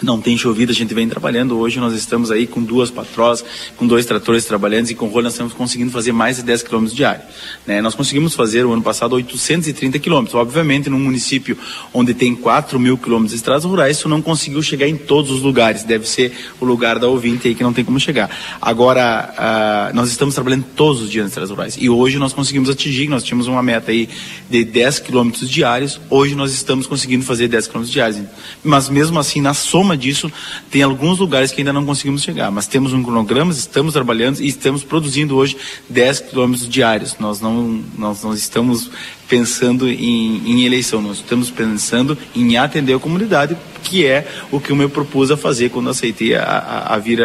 [0.05, 1.59] não tem chovido, a gente vem trabalhando.
[1.59, 3.45] Hoje nós estamos aí com duas patroas,
[3.77, 6.97] com dois tratores trabalhando e com rolo nós estamos conseguindo fazer mais de 10 quilômetros
[6.97, 7.25] diários.
[7.67, 7.81] Né?
[7.81, 10.35] Nós conseguimos fazer o ano passado 830 quilômetros.
[10.35, 11.57] Obviamente, num município
[11.93, 15.43] onde tem 4 mil quilômetros de estradas rurais, isso não conseguiu chegar em todos os
[15.43, 15.85] lugares.
[15.85, 18.31] Deve ser o lugar da ouvinte aí que não tem como chegar.
[18.61, 21.77] Agora, ah, nós estamos trabalhando todos os dias nas estradas rurais.
[21.79, 24.09] E hoje nós conseguimos atingir, nós tínhamos uma meta aí
[24.51, 28.21] de 10 quilômetros diários, hoje nós estamos conseguindo fazer 10 quilômetros diários.
[28.63, 30.31] Mas mesmo assim, na soma disso,
[30.71, 32.51] tem alguns lugares que ainda não conseguimos chegar.
[32.51, 35.57] Mas temos um cronograma, estamos trabalhando e estamos produzindo hoje
[35.89, 37.17] 10 quilômetros diários.
[37.19, 38.91] Nós não, nós não estamos
[39.29, 44.71] pensando em, em eleição, nós estamos pensando em atender a comunidade, que é o que
[44.71, 47.21] eu me propus a fazer quando aceitei a, a, a vir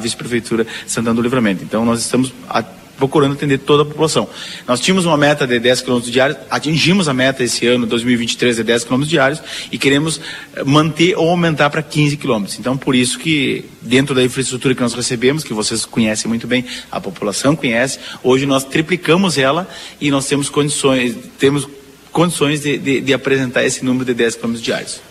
[0.00, 1.64] vice-prefeitura Santana do Livramento.
[1.64, 2.62] Então nós estamos a,
[2.96, 4.28] procurando atender toda a população.
[4.66, 8.62] Nós tínhamos uma meta de 10 km diários, atingimos a meta esse ano, 2023, de
[8.62, 10.20] 10 km diários e queremos
[10.54, 12.44] eh, manter ou aumentar para 15 km.
[12.58, 16.64] Então, por isso que dentro da infraestrutura que nós recebemos, que vocês conhecem muito bem,
[16.90, 19.68] a população conhece, hoje nós triplicamos ela
[20.00, 21.68] e nós temos condições, temos
[22.10, 25.05] condições de, de, de apresentar esse número de 10 km diários.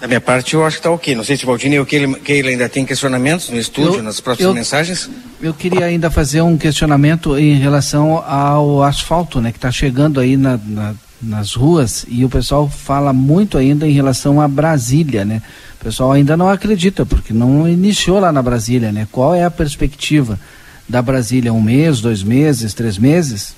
[0.00, 1.14] Da minha parte, eu acho que está ok.
[1.14, 4.48] Não sei se o Valdinei ou Keila ainda tem questionamentos no estúdio, Eu- nas próximas
[4.48, 5.10] eu- mensagens.
[5.42, 10.36] Eu queria ainda fazer um questionamento em relação ao asfalto, né, que está chegando aí
[10.38, 15.42] na- na- nas ruas e o pessoal fala muito ainda em relação a Brasília, né?
[15.78, 19.06] O pessoal ainda não acredita porque não iniciou lá na Brasília, né?
[19.12, 20.40] Qual é a perspectiva
[20.88, 21.52] da Brasília?
[21.52, 23.54] Um mês, dois meses, três meses?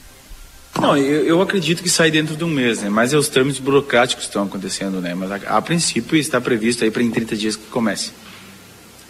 [0.81, 2.89] Não, eu, eu acredito que sai dentro de um mês, né?
[2.89, 5.15] Mas é os trâmites burocráticos que estão acontecendo, né?
[5.15, 8.13] Mas a, a princípio está previsto aí para em 30 dias que comece.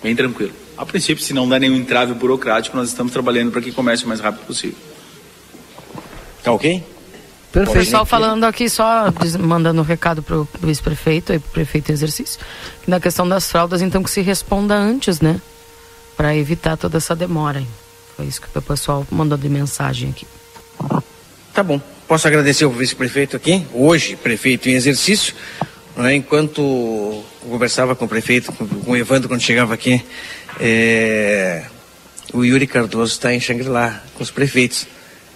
[0.02, 0.52] Bem tranquilo.
[0.76, 4.08] A princípio, se não der nenhum entrave burocrático, nós estamos trabalhando para que comece o
[4.08, 4.76] mais rápido possível.
[6.42, 6.84] Tá ok?
[7.54, 12.40] O pessoal falando aqui, só mandando um recado pro vice-prefeito e pro prefeito em exercício,
[12.82, 15.40] que na questão das fraldas, então que se responda antes, né?
[16.16, 17.60] Para evitar toda essa demora.
[17.60, 17.68] hein?
[18.16, 20.26] Foi isso que o pessoal mandou de mensagem aqui.
[21.52, 21.78] Tá bom.
[22.08, 25.34] Posso agradecer ao vice-prefeito aqui, hoje prefeito em exercício,
[25.96, 30.02] né, enquanto conversava com o prefeito, com, o Evandro quando chegava aqui,
[30.58, 31.64] é,
[32.32, 34.86] o Yuri Cardoso está em Xangri-Lá com os prefeitos.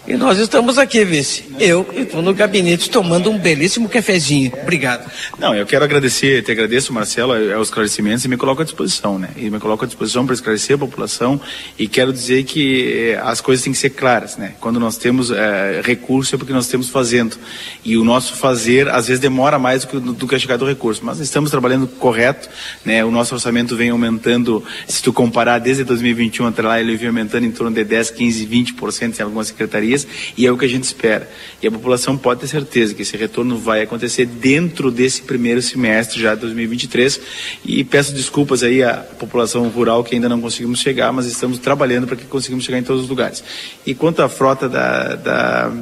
[0.07, 1.43] E nós estamos aqui, vice.
[1.59, 4.53] Eu estou no gabinete tomando um belíssimo cafezinho.
[4.63, 5.11] Obrigado.
[5.37, 9.31] Não, eu quero agradecer, te agradeço, Marcelo, aos esclarecimentos e me coloco à disposição, né?
[9.37, 11.41] E me coloco à disposição para esclarecer a população
[11.77, 14.55] e quero dizer que eh, as coisas têm que ser claras, né?
[14.61, 17.37] Quando nós temos eh, recurso é porque nós estamos fazendo.
[17.85, 20.69] E o nosso fazer, às vezes, demora mais do que, do que a chegada do
[20.69, 21.01] recurso.
[21.05, 22.49] Mas estamos trabalhando correto,
[22.85, 23.05] né?
[23.05, 27.45] O nosso orçamento vem aumentando, se tu comparar desde 2021 até lá, ele vem aumentando
[27.45, 29.96] em torno de 10, 15, 20% em algumas secretarias
[30.37, 31.31] e é o que a gente espera.
[31.63, 36.21] E a população pode ter certeza que esse retorno vai acontecer dentro desse primeiro semestre
[36.21, 37.21] já de 2023
[37.65, 42.07] e peço desculpas aí à população rural que ainda não conseguimos chegar, mas estamos trabalhando
[42.07, 43.45] para que conseguimos chegar em todos os lugares.
[43.87, 45.73] E quanto à frota da, da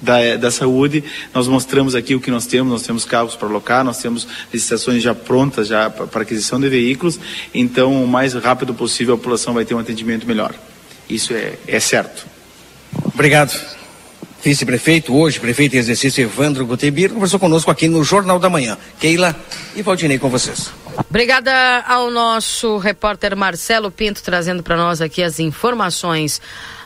[0.00, 1.02] da, da, saúde,
[1.34, 5.02] nós mostramos aqui o que nós temos, nós temos carros para alocar, nós temos licitações
[5.02, 7.18] já prontas já para aquisição de veículos,
[7.52, 10.54] então o mais rápido possível a população vai ter um atendimento melhor.
[11.08, 12.26] Isso é, é certo.
[13.14, 13.52] Obrigado.
[14.42, 18.78] Vice-prefeito, hoje, prefeito em exercício Evandro Gutebir, conversou conosco aqui no Jornal da Manhã.
[19.00, 19.34] Keila
[19.74, 20.70] e Valdinei com vocês.
[21.08, 21.52] Obrigada
[21.86, 26.40] ao nosso repórter Marcelo Pinto trazendo para nós aqui as informações.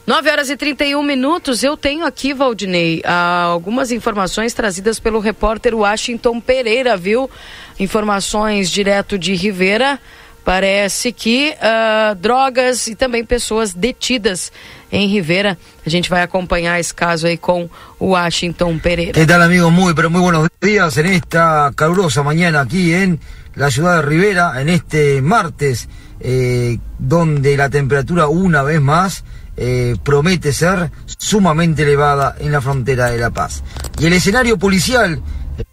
[0.07, 1.63] 9 horas e 31 minutos.
[1.63, 7.31] Eu tenho aqui, Valdinei, algumas informações trazidas pelo repórter Washington Pereira, viu?
[7.79, 10.01] Informações direto de Rivera.
[10.45, 14.51] Parece que uh, drogas e também pessoas detidas
[14.93, 15.59] em Rivera.
[15.85, 19.13] A gente vai acompanhar esse caso aí com o Washington Pereira.
[19.13, 19.73] ¿Qué tal amigos?
[19.73, 23.19] Muy, pero buenos días en esta calurosa mañana aquí en
[23.55, 25.89] la ciudad de Rivera, en este martes,
[26.21, 29.25] eh, donde la temperatura una vez más
[29.57, 33.63] eh, promete ser sumamente elevada en la frontera de La Paz.
[33.99, 35.23] Y el escenario policial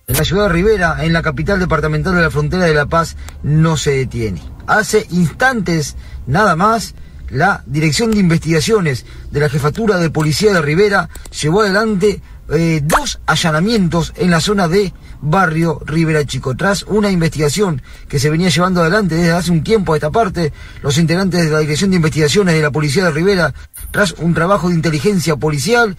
[0.08, 3.16] en la ciudad de Rivera, en la capital departamental de la frontera de La Paz,
[3.44, 4.42] no se detiene.
[4.68, 5.96] Hace instantes,
[6.28, 6.96] nada más,
[7.30, 11.10] la Dirección de Investigaciones de la Jefatura de Policía de Rivera
[11.42, 14.92] llevó adelante eh, dos allanamientos en la zona de
[15.22, 16.56] Barrio Rivera Chico.
[16.56, 20.52] Tras una investigación que se venía llevando adelante desde hace un tiempo a esta parte,
[20.82, 23.54] los integrantes de la Dirección de Investigaciones de la Policía de Rivera,
[23.92, 25.96] tras un trabajo de inteligencia policial,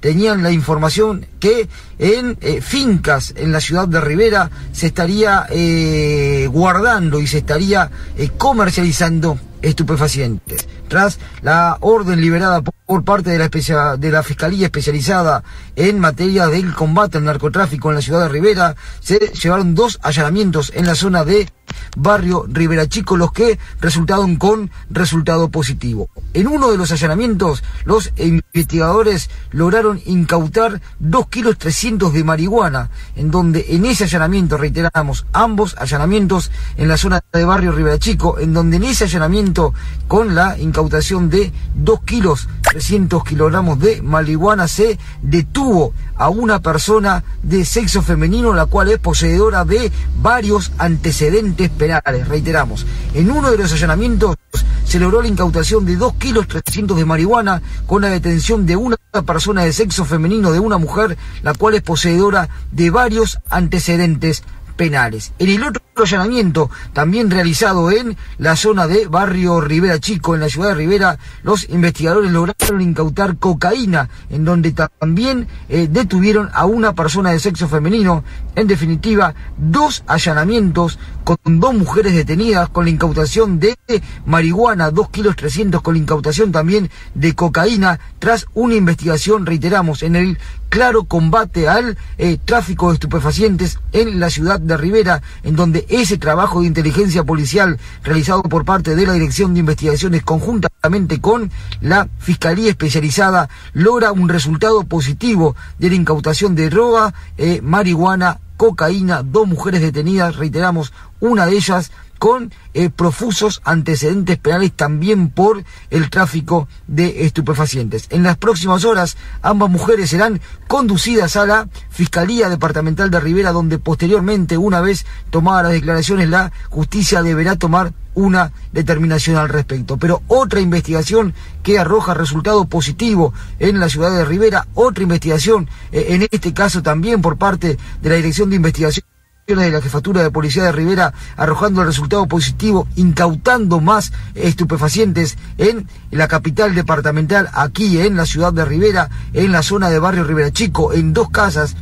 [0.00, 6.48] tenían la información que en eh, fincas en la ciudad de Rivera se estaría eh,
[6.50, 7.90] guardando y se estaría
[8.38, 10.68] comercializando estupefacientes.
[10.88, 15.42] Tras la orden liberada por parte de la, especia- de la Fiscalía Especializada
[15.76, 20.72] en materia del combate al narcotráfico en la ciudad de Rivera, se llevaron dos allanamientos
[20.74, 21.48] en la zona de
[21.96, 26.08] barrio Rivera Chico, los que resultaron con resultado positivo.
[26.34, 33.30] En uno de los allanamientos, los investigadores lograron incautar 2 kilos 300 de marihuana, en
[33.30, 38.52] donde en ese allanamiento, reiteramos, ambos allanamientos en la zona de barrio Rivera Chico, en
[38.52, 39.74] donde en ese allanamiento
[40.08, 47.24] con la incautación de 2 kilos 300 kilogramos de marihuana se detuvo a una persona
[47.42, 49.90] de sexo femenino, la cual es poseedora de
[50.20, 52.28] varios antecedentes penales.
[52.28, 52.84] Reiteramos,
[53.14, 54.36] en uno de los allanamientos
[54.84, 58.98] se logró la incautación de 2 kilos 300 de marihuana con la detención de una
[59.24, 64.42] persona de sexo femenino, de una mujer, la cual es poseedora de varios antecedentes
[64.80, 65.34] penales.
[65.38, 70.48] En el otro allanamiento, también realizado en la zona de Barrio Rivera Chico, en la
[70.48, 76.94] ciudad de Rivera, los investigadores lograron incautar cocaína, en donde también eh, detuvieron a una
[76.94, 78.24] persona de sexo femenino.
[78.56, 83.76] En definitiva, dos allanamientos con dos mujeres detenidas con la incautación de
[84.24, 90.16] marihuana, 2 kilos 300 con la incautación también de cocaína, tras una investigación, reiteramos, en
[90.16, 90.38] el
[90.70, 96.16] claro combate al eh, tráfico de estupefacientes en la ciudad de Rivera, en donde ese
[96.16, 101.50] trabajo de inteligencia policial realizado por parte de la Dirección de Investigaciones conjuntamente con
[101.82, 109.22] la Fiscalía Especializada logra un resultado positivo de la incautación de droga, eh, marihuana, cocaína,
[109.22, 111.90] dos mujeres detenidas, reiteramos, una de ellas
[112.20, 118.08] con eh, profusos antecedentes penales también por el tráfico de estupefacientes.
[118.10, 120.38] En las próximas horas, ambas mujeres serán
[120.68, 126.52] conducidas a la Fiscalía Departamental de Rivera, donde posteriormente, una vez tomadas las declaraciones, la
[126.68, 129.96] justicia deberá tomar una determinación al respecto.
[129.96, 131.32] Pero otra investigación
[131.62, 136.82] que arroja resultado positivo en la ciudad de Rivera, otra investigación, eh, en este caso
[136.82, 139.09] también por parte de la Dirección de Investigación
[139.58, 145.88] de la jefatura de policía de Rivera arrojando el resultado positivo, incautando más estupefacientes en
[146.10, 150.50] la capital departamental, aquí en la ciudad de Rivera, en la zona de barrio Rivera
[150.50, 151.76] Chico, en dos casas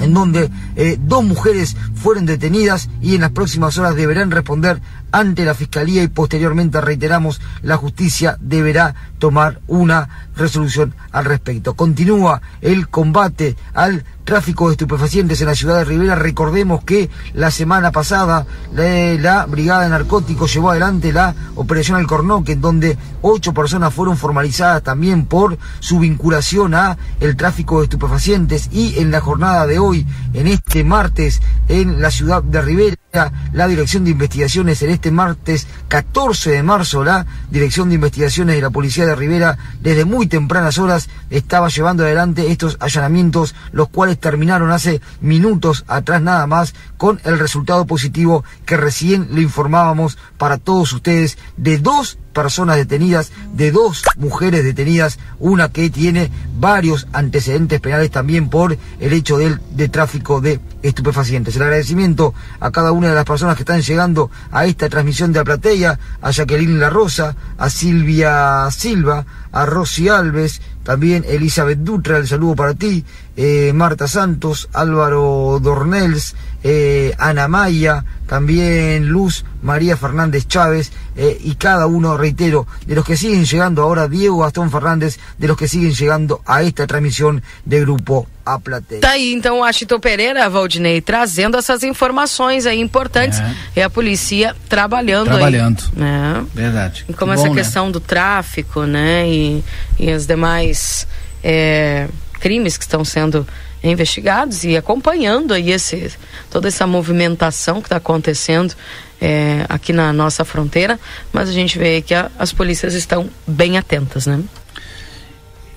[0.00, 4.80] en donde eh, dos mujeres fueron detenidas y en las próximas horas deberán responder
[5.12, 11.74] ante la Fiscalía y posteriormente, reiteramos, la justicia deberá tomar una resolución al respecto.
[11.74, 16.14] Continúa el combate al tráfico de estupefacientes en la ciudad de Rivera.
[16.14, 18.84] Recordemos que la semana pasada la,
[19.18, 24.84] la Brigada de Narcóticos llevó adelante la Operación Alcornoque, en donde ocho personas fueron formalizadas
[24.84, 30.06] también por su vinculación a el tráfico de estupefacientes y en la jornada de hoy,
[30.32, 35.66] en este martes, en la ciudad de Rivera, la Dirección de Investigaciones en este martes
[35.88, 40.78] 14 de marzo, la Dirección de Investigaciones de la Policía de Rivera, desde muy tempranas
[40.78, 47.20] horas, estaba llevando adelante estos allanamientos, los cuales terminaron hace minutos atrás nada más, con
[47.24, 53.72] el resultado positivo que recién le informábamos para todos ustedes de dos personas detenidas, de
[53.72, 59.88] dos mujeres detenidas, una que tiene varios antecedentes penales también por el hecho del, de
[59.88, 61.56] tráfico de estupefacientes.
[61.56, 65.40] El agradecimiento a cada una de las personas que están llegando a esta transmisión de
[65.40, 72.16] la platea, a Jacqueline La Rosa, a Silvia Silva, a Rosy Alves, también Elizabeth Dutra,
[72.18, 73.04] el saludo para ti,
[73.42, 81.54] eh, Marta Santos, Álvaro Dornels, eh, Ana Maya, también Luz María Fernández Chávez eh, y
[81.54, 85.68] cada uno, reitero, de los que siguen llegando ahora, Diego Gastón Fernández, de los que
[85.68, 89.00] siguen llegando a esta transmissão de Grupo A Plateia.
[89.00, 93.54] Tá aí então o Ashton Pereira, Valdinei, trazendo essas informações aí importantes É.
[93.76, 95.82] e a polícia trabalhando, Trabalhando.
[95.96, 96.00] aí.
[96.02, 96.44] né?
[96.54, 97.06] Verdade.
[97.08, 97.62] E como Que essa bom, né?
[97.62, 99.64] questão do tráfico, né, e,
[99.98, 101.06] e os demais
[101.42, 102.06] é,
[102.40, 103.46] crimes que estão sendo
[103.84, 106.10] investigados e acompanhando aí esse,
[106.50, 108.74] toda essa movimentação que está acontecendo
[109.20, 110.98] é, aqui na nossa fronteira,
[111.32, 114.40] mas a gente vê que a- as polícias estão bem atentas, né?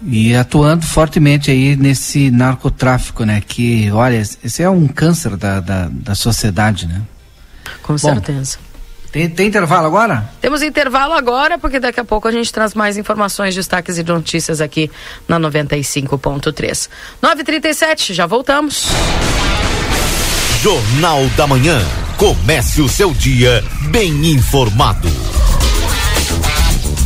[0.05, 3.41] E atuando fortemente aí nesse narcotráfico, né?
[3.45, 7.01] Que, olha, esse é um câncer da, da, da sociedade, né?
[7.81, 8.57] Com certeza.
[9.13, 10.27] Tem, tem intervalo agora?
[10.41, 14.59] Temos intervalo agora, porque daqui a pouco a gente traz mais informações, destaques e notícias
[14.59, 14.89] aqui
[15.27, 16.89] na 95.3.
[17.21, 18.87] 9h37, já voltamos.
[20.63, 21.79] Jornal da Manhã.
[22.17, 25.09] Comece o seu dia bem informado.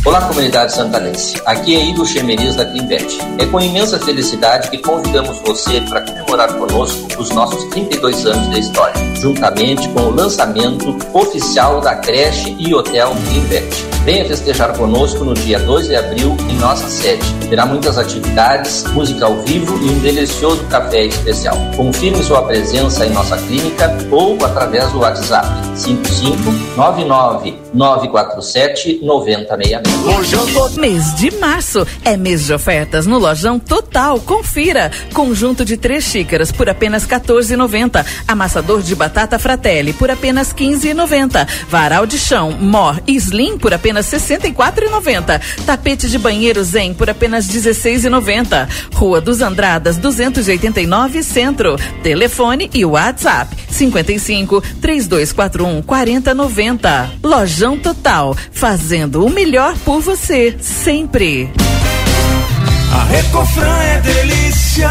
[0.08, 1.38] Olá, comunidade santanense.
[1.44, 3.18] Aqui é Igor Chemerias da Climbet.
[3.36, 8.58] É com imensa felicidade que convidamos você para comemorar conosco os nossos 32 anos de
[8.58, 13.68] história, juntamente com o lançamento oficial da creche e hotel Climbet.
[14.06, 17.22] Venha festejar conosco no dia 2 de abril em nossa sede.
[17.50, 21.58] Terá muitas atividades, música ao vivo e um delicioso café especial.
[21.76, 30.76] Confirme sua presença em nossa clínica ou através do WhatsApp 5599 947 9066.
[30.76, 34.18] Mês de março é mês de ofertas no Lojão Total.
[34.20, 34.90] Confira.
[35.12, 38.04] Conjunto de três xícaras por apenas 14,90.
[38.26, 41.46] Amassador de batata Fratelli por apenas 15,90.
[41.68, 45.40] Varal de chão Mor e Slim por apenas 64,90.
[45.66, 48.68] Tapete de banheiro Zen por apenas 16,90.
[48.94, 51.76] Rua dos Andradas 289 Centro.
[52.02, 57.10] Telefone e WhatsApp 55 3241 4090.
[57.22, 61.50] Lojão Total, fazendo o melhor por você, sempre.
[62.92, 64.88] A Recofran é delícia.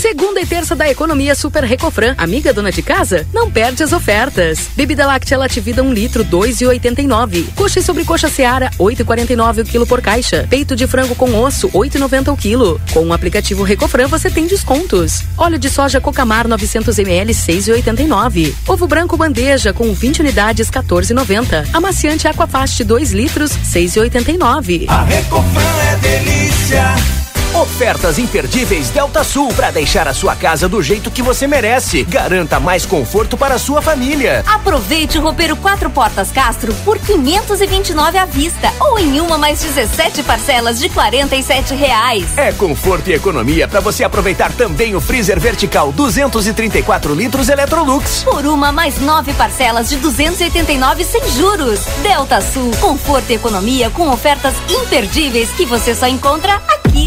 [0.00, 2.14] Segunda e terça da economia Super Recofran.
[2.16, 3.26] Amiga dona de casa?
[3.34, 4.70] Não perde as ofertas.
[4.74, 7.52] Bebida láctea Lativida 1 litro, 2,89.
[7.54, 10.46] Coxa e sobrecoxa Seara, 8,49 o quilo por caixa.
[10.48, 12.80] Peito de frango com osso, 8,90 o quilo.
[12.94, 15.22] Com o aplicativo Recofran você tem descontos.
[15.36, 18.54] Óleo de soja Cocamar 900 ml, 6,89.
[18.66, 21.68] Ovo branco bandeja com 20 unidades, 14,90.
[21.74, 24.86] Amaciante Aquafast 2 litros, 6,89.
[24.88, 27.29] A Recofran é delícia.
[27.54, 32.04] Ofertas imperdíveis Delta Sul para deixar a sua casa do jeito que você merece.
[32.04, 34.44] Garanta mais conforto para a sua família.
[34.46, 40.22] Aproveite o roupeiro quatro portas Castro por 529 à vista ou em uma mais 17
[40.22, 42.38] parcelas de 47 reais.
[42.38, 48.22] É conforto e economia para você aproveitar também o freezer vertical 234 litros Electrolux.
[48.22, 51.80] Por uma mais nove parcelas de 289 sem juros.
[52.00, 57.06] Delta Sul, conforto e economia com ofertas imperdíveis que você só encontra aqui.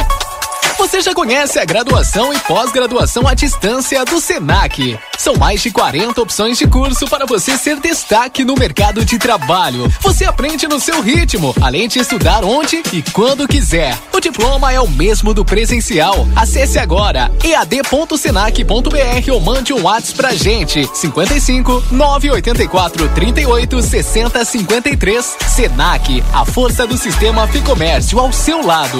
[0.77, 4.99] Você já conhece a graduação e pós-graduação à distância do Senac?
[5.17, 9.91] São mais de 40 opções de curso para você ser destaque no mercado de trabalho.
[10.01, 13.97] Você aprende no seu ritmo, além de estudar onde e quando quiser.
[14.11, 16.27] O diploma é o mesmo do presencial.
[16.35, 20.89] Acesse agora ead.senac.br ou mande um WhatsApp pra gente.
[20.93, 25.37] 55 984 38 60 53.
[25.47, 28.99] Senac, a força do sistema Ficomércio ao seu lado.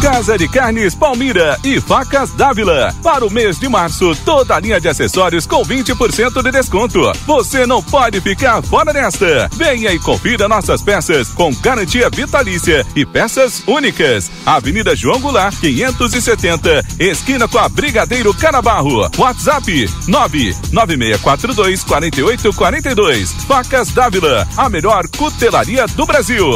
[0.00, 2.94] Casa de Carnes Palmira e Facas Dávila.
[3.02, 7.12] Para o mês de março, toda a linha de acessórios com 20% de desconto.
[7.26, 9.50] Você não pode ficar fora desta.
[9.52, 14.30] Venha e confira nossas peças com garantia vitalícia e peças únicas.
[14.46, 19.10] Avenida João Goulart, 570, esquina com a Brigadeiro Canabarro.
[19.18, 23.32] WhatsApp 99642 4842.
[23.44, 26.50] Facas Dávila, a melhor cutelaria do Brasil.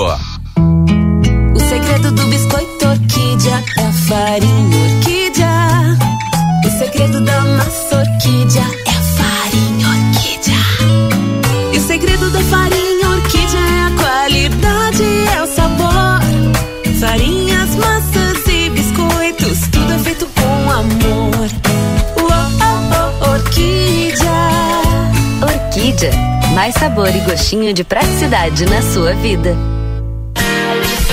[1.55, 5.49] O segredo do biscoito orquídea é a farinha orquídea.
[6.67, 10.57] O segredo da massa orquídea é a farinha orquídea.
[11.73, 15.05] E o segredo da farinha orquídea é a qualidade,
[15.37, 16.21] é o sabor.
[17.01, 21.49] Farinhas, massas e biscoitos, tudo é feito com amor.
[23.31, 24.31] Orquídea.
[25.43, 26.13] Orquídea.
[26.55, 29.57] Mais sabor e gostinho de praticidade na sua vida.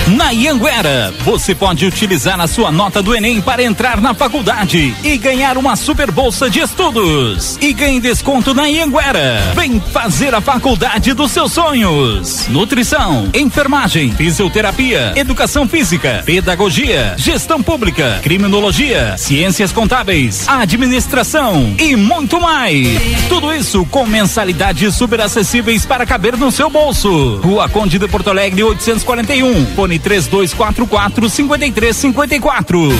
[0.08, 5.16] Na Ianguera, você pode utilizar a sua nota do Enem para entrar na faculdade e
[5.16, 7.56] ganhar uma super bolsa de estudos.
[7.60, 9.52] E ganhe desconto na Ianguera.
[9.54, 12.48] Vem fazer a faculdade dos seus sonhos.
[12.48, 22.88] Nutrição, enfermagem, fisioterapia, educação física, pedagogia, gestão pública, criminologia, ciências contábeis, administração e muito mais.
[23.28, 27.36] Tudo isso com mensalidades super acessíveis para caber no seu bolso.
[27.36, 29.66] Rua Conde de Porto Alegre 841.
[29.76, 32.92] Fone 3244 5354.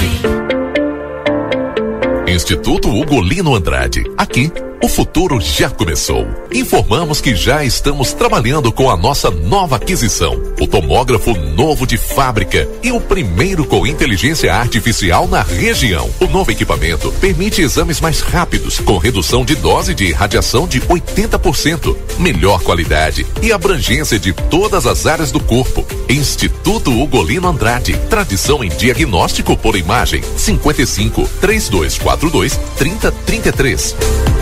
[2.26, 4.02] Instituto Ugolino Andrade.
[4.16, 4.50] Aqui,
[4.82, 6.26] o futuro já começou.
[6.52, 12.68] Informamos que já estamos trabalhando com a nossa nova aquisição, o tomógrafo novo de fábrica
[12.82, 16.10] e o primeiro com inteligência artificial na região.
[16.18, 21.96] O novo equipamento permite exames mais rápidos, com redução de dose de radiação de 80%,
[22.18, 25.86] melhor qualidade e abrangência de todas as áreas do corpo.
[26.08, 30.22] Instituto Ugolino Andrade, tradição em diagnóstico por imagem.
[30.36, 34.41] 55 3242 3033.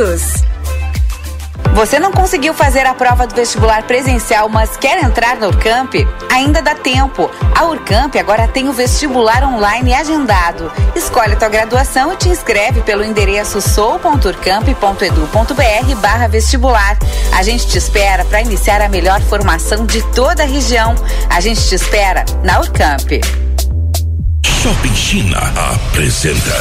[0.00, 0.44] todos.
[1.74, 5.94] Você não conseguiu fazer a prova do vestibular presencial, mas quer entrar no Urcamp?
[6.30, 7.30] Ainda dá tempo.
[7.54, 10.72] A Urcamp agora tem o vestibular online agendado.
[10.96, 16.98] Escolhe tua graduação e te inscreve pelo endereço sou.urcamp.edu.br vestibular.
[17.36, 20.94] A gente te espera para iniciar a melhor formação de toda a região.
[21.28, 23.39] A gente te espera na Urcamp.
[24.62, 26.54] Shopping China apresenta.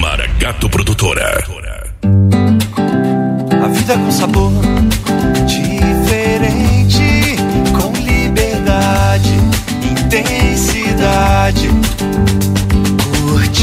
[0.00, 1.44] Maragato Produtora.
[3.62, 4.50] A vida com sabor
[5.46, 7.36] diferente,
[7.78, 9.34] com liberdade,
[9.90, 11.68] intensidade.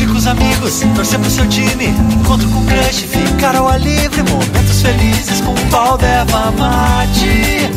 [0.02, 1.88] Curtir com os amigos, torcer pro seu time.
[1.88, 4.24] Encontro com o crush, ficar ao ar livre.
[4.24, 7.70] Momentos felizes com o pau deva mate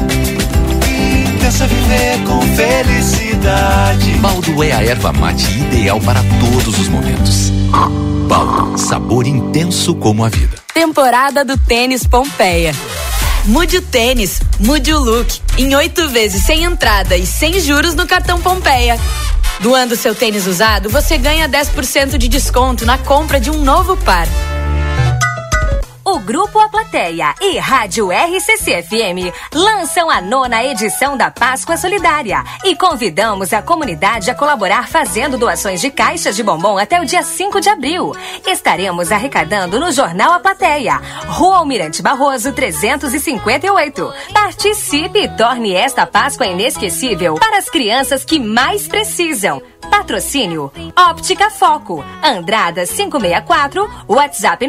[1.40, 4.12] pensa é viver com felicidade.
[4.14, 7.50] Baldo é a erva mate ideal para todos os momentos.
[8.26, 10.56] Baldo, sabor intenso como a vida.
[10.72, 12.74] Temporada do Tênis Pompeia.
[13.44, 15.38] Mude o tênis, mude o look.
[15.58, 18.98] Em oito vezes sem entrada e sem juros no cartão Pompeia.
[19.60, 24.26] Doando seu tênis usado, você ganha 10% de desconto na compra de um novo par.
[26.14, 32.76] O Grupo A Plateia e Rádio RCC-FM lançam a nona edição da Páscoa Solidária e
[32.76, 37.60] convidamos a comunidade a colaborar fazendo doações de caixas de bombom até o dia 5
[37.60, 38.14] de abril.
[38.46, 44.14] Estaremos arrecadando no Jornal A Plateia, Rua Almirante Barroso 358.
[44.32, 49.60] Participe e torne esta Páscoa inesquecível para as crianças que mais precisam.
[49.90, 54.66] Patrocínio Óptica Foco, Andrada 564, WhatsApp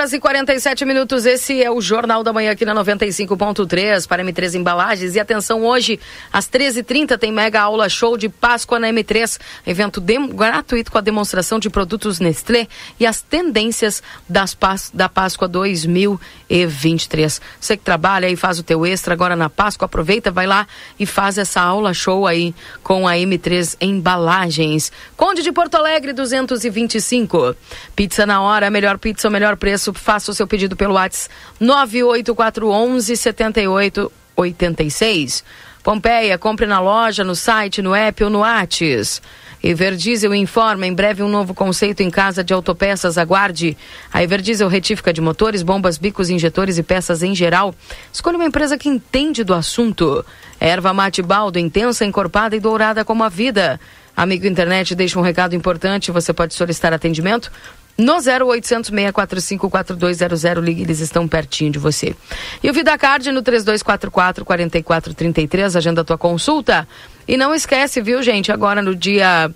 [0.04, 1.24] Voltamos 9 horas e 47 minutos.
[1.26, 5.14] Esse é o Jornal da Manhã aqui na 95.3 para M3 Embalagens.
[5.14, 5.98] E atenção, hoje
[6.32, 9.38] às 13h30 tem mega aula show de Páscoa na M3.
[9.66, 12.68] Evento gratuito com a demonstração de produtos Nestlé
[13.00, 17.40] e as tendências das Pás- da Páscoa 2023.
[17.60, 20.66] Você que trabalha e faz o teu extra agora na Páscoa, aproveita, vai lá
[20.98, 24.92] e faz essa aula show aí com a M3 Embalagens.
[25.16, 27.56] Conde de Porto Alegre 225.
[27.96, 29.93] Pizza na hora, melhor pizza, melhor preço.
[29.94, 35.44] Faça o seu pedido pelo WhatsApp 98411 7886.
[35.82, 39.20] Pompeia, compre na loja, no site, no app ou no Whats.
[39.62, 43.16] Everdiesel informa em breve um novo conceito em casa de autopeças.
[43.16, 43.76] Aguarde.
[44.12, 47.74] A Everdiesel retífica de motores, bombas, bicos, injetores e peças em geral.
[48.12, 50.24] Escolha uma empresa que entende do assunto.
[50.60, 53.80] Erva mate baldo, intensa, encorpada e dourada como a vida.
[54.16, 56.10] Amigo internet, deixa um recado importante.
[56.10, 57.50] Você pode solicitar atendimento
[57.96, 62.14] no 0800 645 4200, ligue, eles estão pertinho de você.
[62.62, 66.86] E o VidaCard no 3244 4433, agenda a tua consulta.
[67.26, 69.50] E não esquece, viu, gente, agora no dia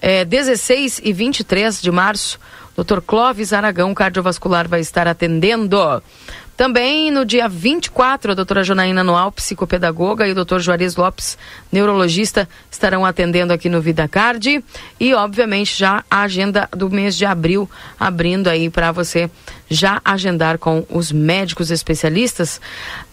[0.00, 2.38] eh, 16 e 23 de março,
[2.76, 3.00] Dr.
[3.00, 6.02] Clóvis Aragão, cardiovascular, vai estar atendendo.
[6.58, 11.38] Também no dia 24, a doutora Jonaína Noal, psicopedagoga, e o doutor Juarez Lopes,
[11.70, 14.64] neurologista, estarão atendendo aqui no VidaCard.
[14.98, 19.30] E, obviamente, já a agenda do mês de abril, abrindo aí para você
[19.70, 22.60] já agendar com os médicos especialistas.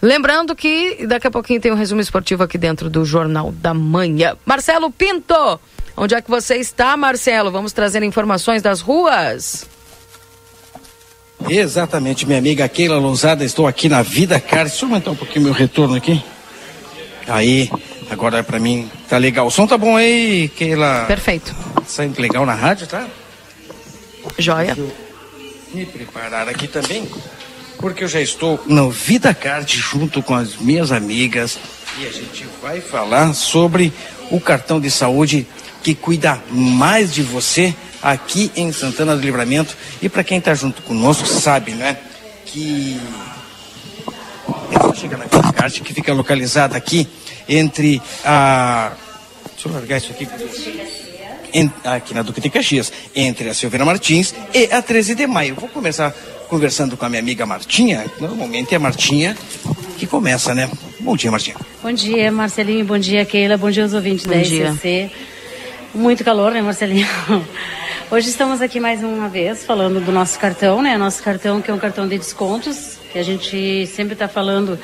[0.02, 4.36] Lembrando que daqui a pouquinho tem um resumo esportivo aqui dentro do Jornal da Manhã.
[4.44, 5.60] Marcelo Pinto,
[5.96, 7.52] onde é que você está, Marcelo?
[7.52, 9.68] Vamos trazer informações das ruas.
[11.48, 14.66] Exatamente, minha amiga Keila Lousada, estou aqui na Vida Car.
[14.66, 16.22] Deixa eu aumentar um pouquinho meu retorno aqui.
[17.28, 17.70] Aí,
[18.10, 19.46] agora pra mim tá legal.
[19.46, 21.04] O som tá bom aí, Keila?
[21.06, 21.54] Perfeito.
[21.86, 23.06] Saindo legal na rádio, tá?
[24.38, 24.74] Joia.
[24.74, 24.92] Deixa eu
[25.72, 27.08] me preparar aqui também,
[27.78, 31.58] porque eu já estou no Vida Card junto com as minhas amigas
[31.98, 33.92] e a gente vai falar sobre
[34.30, 35.46] o cartão de saúde
[35.86, 37.72] que cuida mais de você
[38.02, 39.76] aqui em Santana do Livramento.
[40.02, 41.96] E para quem está junto conosco sabe, né,
[42.44, 43.00] que
[44.72, 47.06] é só chegar na Card que fica localizada aqui
[47.48, 48.90] entre a
[49.52, 50.28] Deixa eu largar isso aqui.
[51.54, 55.54] En- aqui na Duque de Caxias, entre a Silveira Martins e a 13 de maio.
[55.54, 56.10] Vou começar
[56.48, 58.04] conversando com a minha amiga Martinha.
[58.20, 59.36] Normalmente é a Martinha
[59.96, 60.68] que começa, né?
[60.98, 61.54] Bom dia, Martinha.
[61.80, 62.84] Bom dia, Marcelinho.
[62.84, 63.56] Bom dia, Keila.
[63.56, 64.72] Bom dia aos ouvintes Bom da dia.
[64.72, 65.10] SCC.
[65.96, 67.08] Muito calor, né, Marcelinho?
[68.10, 70.98] Hoje estamos aqui mais uma vez falando do nosso cartão, né?
[70.98, 74.78] Nosso cartão que é um cartão de descontos, que a gente sempre está falando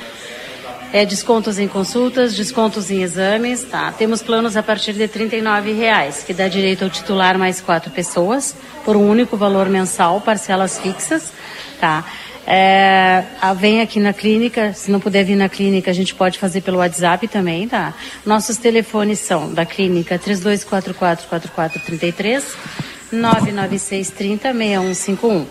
[0.91, 3.91] é descontos em consultas, descontos em exames, tá?
[3.91, 8.55] Temos planos a partir de 39 reais, que dá direito ao titular mais quatro pessoas,
[8.83, 11.31] por um único valor mensal, parcelas fixas,
[11.79, 12.03] tá?
[12.45, 13.23] É,
[13.57, 16.79] vem aqui na clínica, se não puder vir na clínica, a gente pode fazer pelo
[16.79, 17.93] WhatsApp também, tá?
[18.25, 22.43] Nossos telefones são da clínica 32444433,
[23.13, 25.45] 996306151.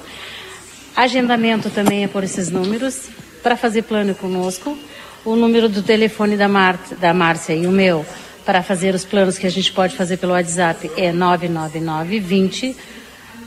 [0.94, 3.08] Agendamento também é por esses números.
[3.42, 4.78] Para fazer plano conosco,
[5.24, 8.06] o número do telefone da, Mar da Márcia e o meu
[8.44, 12.76] para fazer os planos que a gente pode fazer pelo WhatsApp é 999 20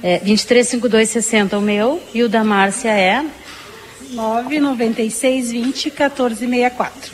[0.06, 3.26] é, 235260 o meu e o da Márcia é
[4.12, 7.12] 996 20 1464.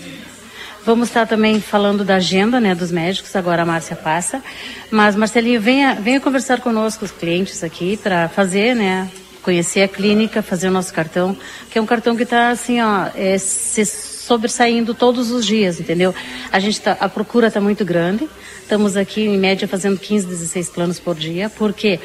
[0.84, 4.44] Vamos estar também falando da agenda né, dos médicos, agora a Márcia passa.
[4.90, 9.10] Mas, Marcelinho, venha, venha conversar conosco, os clientes aqui, para fazer, né?
[9.42, 11.38] Conhecer a clínica, fazer o nosso cartão,
[11.70, 16.14] que é um cartão que está assim, ó, é, se sobressaindo todos os dias, entendeu?
[16.52, 18.28] A gente tá, a procura está muito grande.
[18.62, 21.50] Estamos aqui, em média, fazendo 15, 16 planos por dia.
[21.50, 22.00] Por quê?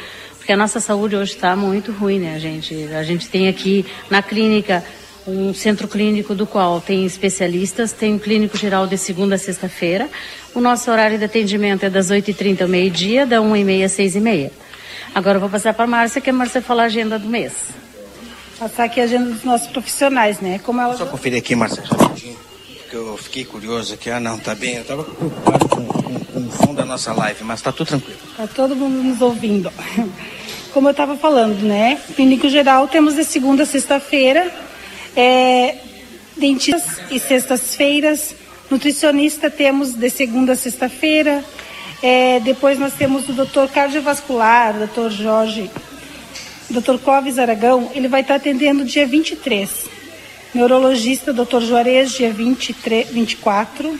[0.46, 2.72] Porque a nossa saúde hoje está muito ruim, né, gente?
[2.94, 4.84] A gente tem aqui na clínica
[5.26, 10.08] um centro clínico do qual tem especialistas, tem um clínico geral de segunda a sexta-feira.
[10.54, 14.52] O nosso horário de atendimento é das 8h30 ao meio-dia, da 1h30 às 6h30.
[15.12, 17.70] Agora eu vou passar para a Márcia, que a Márcia fala a agenda do mês.
[18.56, 20.60] Passar aqui a agenda dos nossos profissionais, né?
[20.62, 22.36] Como ela Só conferir aqui, Marcelo, rapidinho,
[22.82, 24.10] porque eu fiquei curioso aqui.
[24.10, 24.76] Ah, não, tá bem.
[24.76, 25.95] Eu tava preocupado com,
[26.46, 28.18] com, com o som da nossa live, mas tá tudo tranquilo.
[28.36, 29.72] Tá todo mundo nos ouvindo.
[30.72, 31.98] Como eu estava falando, né?
[32.14, 34.52] Clínico geral temos de segunda a sexta-feira.
[35.16, 35.76] É,
[36.36, 38.34] dentistas e sextas-feiras.
[38.70, 41.44] Nutricionista temos de segunda a sexta-feira.
[42.02, 45.70] É, depois nós temos o doutor cardiovascular, doutor Jorge,
[46.68, 47.90] doutor Clóvis Aragão.
[47.94, 49.86] Ele vai estar atendendo dia 23.
[50.54, 53.98] Neurologista, doutor Juarez, dia 23, 24.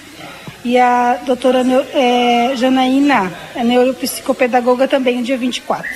[0.67, 1.65] E a doutora
[1.95, 5.89] é, Janaína, a neuropsicopedagoga, também, dia 24.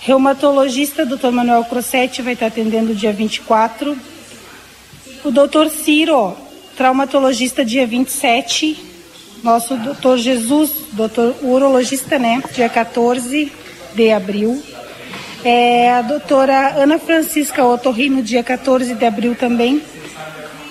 [0.00, 3.94] Reumatologista, doutor Manuel Crossetti, vai estar atendendo dia 24.
[5.22, 6.34] O doutor Ciro,
[6.78, 8.74] traumatologista, dia 27.
[9.42, 12.42] Nosso doutor Jesus, doutor urologista, né?
[12.54, 13.52] Dia 14
[13.94, 14.62] de abril.
[15.44, 19.82] É, a doutora Ana Francisca Otorrino, dia 14 de abril também.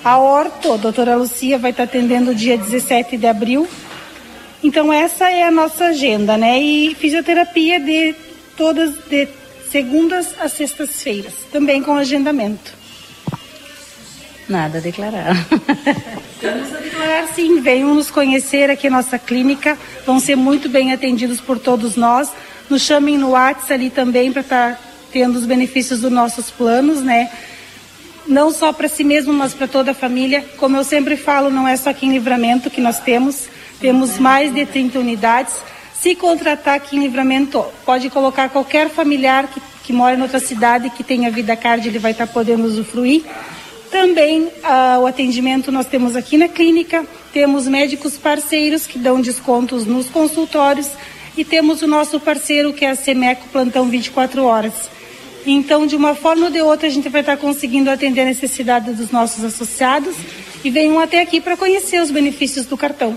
[0.04, 3.66] A orto, a doutora Lucia, vai estar atendendo dia 17 de abril.
[4.62, 6.60] Então essa é a nossa agenda, né?
[6.60, 8.14] E fisioterapia de
[8.58, 9.28] todas de
[9.72, 12.74] segundas a sextas-feiras, também com agendamento.
[14.48, 15.36] Nada a declarar.
[16.40, 20.92] Temos a declarar sim, venham nos conhecer aqui na nossa clínica, vão ser muito bem
[20.92, 22.30] atendidos por todos nós.
[22.70, 24.82] Nos chamem no WhatsApp ali também para estar
[25.14, 27.32] tendo os benefícios dos nossos planos, né?
[28.28, 30.46] Não só para si mesmo, mas para toda a família.
[30.58, 33.48] Como eu sempre falo, não é só aqui em Livramento que nós temos,
[33.80, 35.54] temos mais de 30 unidades.
[35.94, 40.90] Se contratar aqui em Livramento, pode colocar qualquer familiar que, que mora em outra cidade
[40.90, 43.24] que tenha vida card, ele vai estar podendo usufruir.
[43.92, 49.86] Também ah, o atendimento nós temos aqui na clínica, temos médicos parceiros que dão descontos
[49.86, 50.90] nos consultórios
[51.38, 54.74] e temos o nosso parceiro que é a Semeco Plantão 24 Horas.
[55.46, 58.92] Então, de uma forma ou de outra, a gente vai estar conseguindo atender a necessidade
[58.94, 60.16] dos nossos associados
[60.64, 63.16] e venham até aqui para conhecer os benefícios do cartão.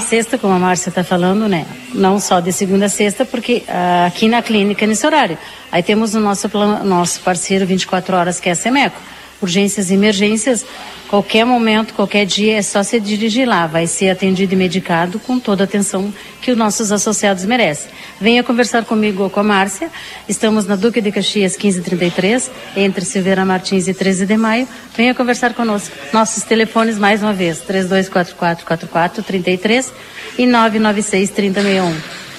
[0.00, 1.66] Sexta, como a Márcia está falando, né?
[1.94, 5.38] Não só de segunda a sexta, porque ah, aqui na clínica nesse horário.
[5.70, 6.48] Aí temos o nosso,
[6.84, 9.00] nosso parceiro 24 horas, que é a Semeco.
[9.42, 10.64] Urgências e emergências,
[11.08, 13.66] qualquer momento, qualquer dia, é só se dirigir lá.
[13.66, 16.10] Vai ser atendido e medicado com toda a atenção
[16.40, 17.90] que os nossos associados merecem.
[18.20, 19.90] Venha conversar comigo ou com a Márcia.
[20.28, 24.68] Estamos na Duque de Caxias 1533, entre Silveira Martins e 13 de maio.
[24.96, 25.92] Venha conversar conosco.
[26.12, 29.90] Nossos telefones, mais uma vez, 3244-4433
[30.38, 31.92] e 996-3061.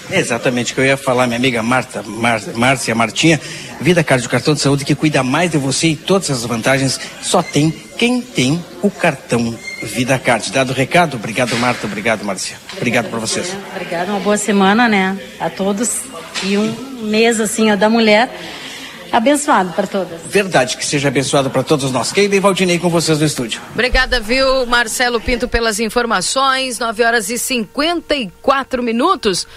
[0.10, 3.40] É exatamente o que eu ia falar, minha amiga Marta, Mar, Márcia Martinha.
[3.82, 7.42] Vida Card, cartão de saúde que cuida mais de você e todas as vantagens só
[7.42, 10.52] tem quem tem o cartão Vida Card.
[10.52, 12.58] Dado o recado, obrigado Marta, obrigado Márcia.
[12.76, 13.56] Obrigado por vocês.
[13.76, 16.02] Obrigada, uma boa semana, né, a todos.
[16.44, 18.30] E um mês, assim, ó, da mulher.
[19.14, 20.20] Abençoado para todas.
[20.28, 22.12] Verdade, que seja abençoado para todos nós.
[22.12, 23.62] Keila e Valdinei com vocês no estúdio.
[23.74, 26.80] Obrigada, viu, Marcelo Pinto, pelas informações.
[26.80, 29.48] 9 horas e 54 minutos.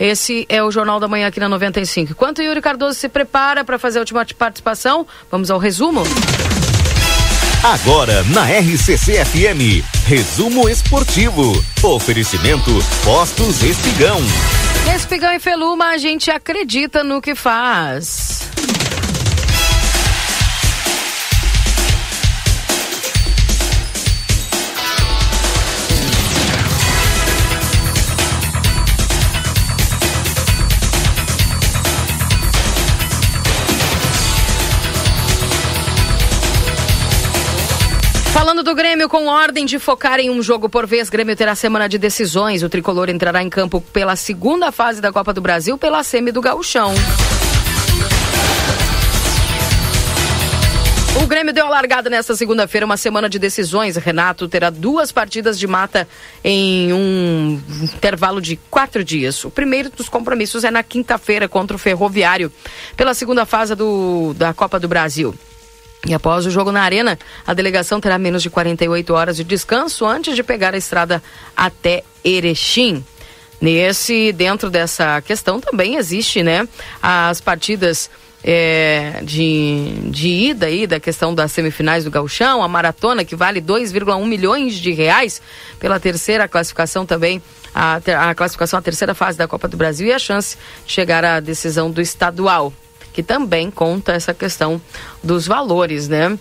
[0.00, 2.12] Esse é o Jornal da Manhã aqui na 95.
[2.12, 6.02] Enquanto o Yuri Cardoso se prepara para fazer a última participação, vamos ao resumo.
[7.62, 11.52] Agora na RCC FM, resumo esportivo.
[11.82, 12.70] Oferecimento
[13.04, 14.18] Postos Espigão.
[14.96, 18.51] Espigão e Feluma, a gente acredita no que faz.
[38.72, 41.98] Do Grêmio, com ordem de focar em um jogo por vez, Grêmio terá semana de
[41.98, 42.62] decisões.
[42.62, 46.40] O tricolor entrará em campo pela segunda fase da Copa do Brasil pela semi do
[46.40, 46.94] Gauchão.
[51.22, 53.96] O Grêmio deu a largada nesta segunda-feira, uma semana de decisões.
[53.96, 56.08] Renato terá duas partidas de mata
[56.42, 59.44] em um intervalo de quatro dias.
[59.44, 62.50] O primeiro dos compromissos é na quinta-feira contra o Ferroviário,
[62.96, 65.34] pela segunda fase do, da Copa do Brasil.
[66.06, 70.04] E após o jogo na Arena, a delegação terá menos de 48 horas de descanso
[70.04, 71.22] antes de pegar a estrada
[71.56, 73.04] até Erechim.
[73.60, 76.66] Nesse, dentro dessa questão também existe, né,
[77.00, 78.10] as partidas
[78.42, 83.62] é, de, de ida aí da questão das semifinais do Gauchão, a maratona que vale
[83.62, 85.40] 2,1 milhões de reais
[85.78, 87.40] pela terceira classificação também,
[87.72, 88.00] a,
[88.30, 91.38] a classificação à terceira fase da Copa do Brasil e a chance de chegar à
[91.38, 92.72] decisão do estadual
[93.12, 94.80] que também conta essa questão
[95.22, 96.38] dos valores, né?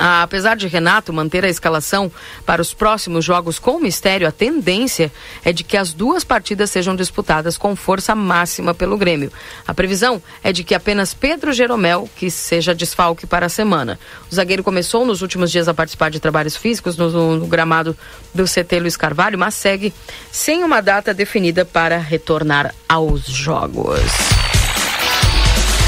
[0.00, 2.08] Ah, apesar de Renato manter a escalação
[2.46, 5.10] para os próximos jogos com mistério, a tendência
[5.44, 9.32] é de que as duas partidas sejam disputadas com força máxima pelo Grêmio.
[9.66, 13.98] A previsão é de que apenas Pedro Jeromel que seja desfalque para a semana.
[14.30, 17.96] O zagueiro começou nos últimos dias a participar de trabalhos físicos no, no gramado
[18.32, 19.92] do CT Luiz Carvalho, mas segue
[20.30, 24.37] sem uma data definida para retornar aos jogos.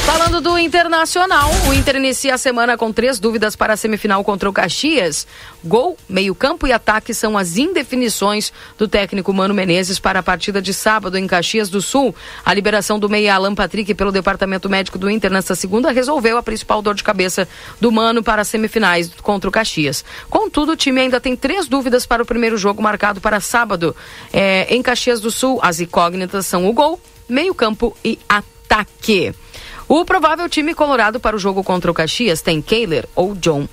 [0.04, 4.48] Falando do Internacional, o Inter inicia a semana com três dúvidas para a semifinal contra
[4.48, 5.26] o Caxias.
[5.64, 10.72] Gol, meio-campo e ataque são as indefinições do técnico Mano Menezes para a partida de
[10.72, 12.14] sábado em Caxias do Sul.
[12.44, 16.42] A liberação do meia Alan Patrick pelo departamento médico do Inter nesta segunda resolveu a
[16.42, 17.46] principal dor de cabeça
[17.80, 20.04] do Mano para as semifinais contra o Caxias.
[20.28, 23.94] Contudo, o time ainda tem três dúvidas para o primeiro jogo marcado para sábado.
[24.32, 29.34] É, em Caxias do Sul, as incógnitas são o gol, meio-campo e ataque.
[29.92, 33.68] O provável time colorado para o jogo contra o Caxias tem Kehler ou John,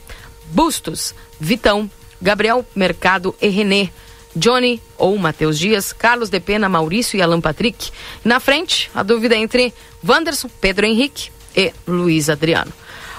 [0.48, 1.88] Bustos, Vitão,
[2.20, 3.92] Gabriel Mercado e René,
[4.36, 7.92] Johnny ou Matheus Dias, Carlos de Pena, Maurício e Alan Patrick.
[8.26, 9.72] Na frente, a dúvida é entre
[10.04, 12.74] Wanderson, Pedro Henrique e Luiz Adriano.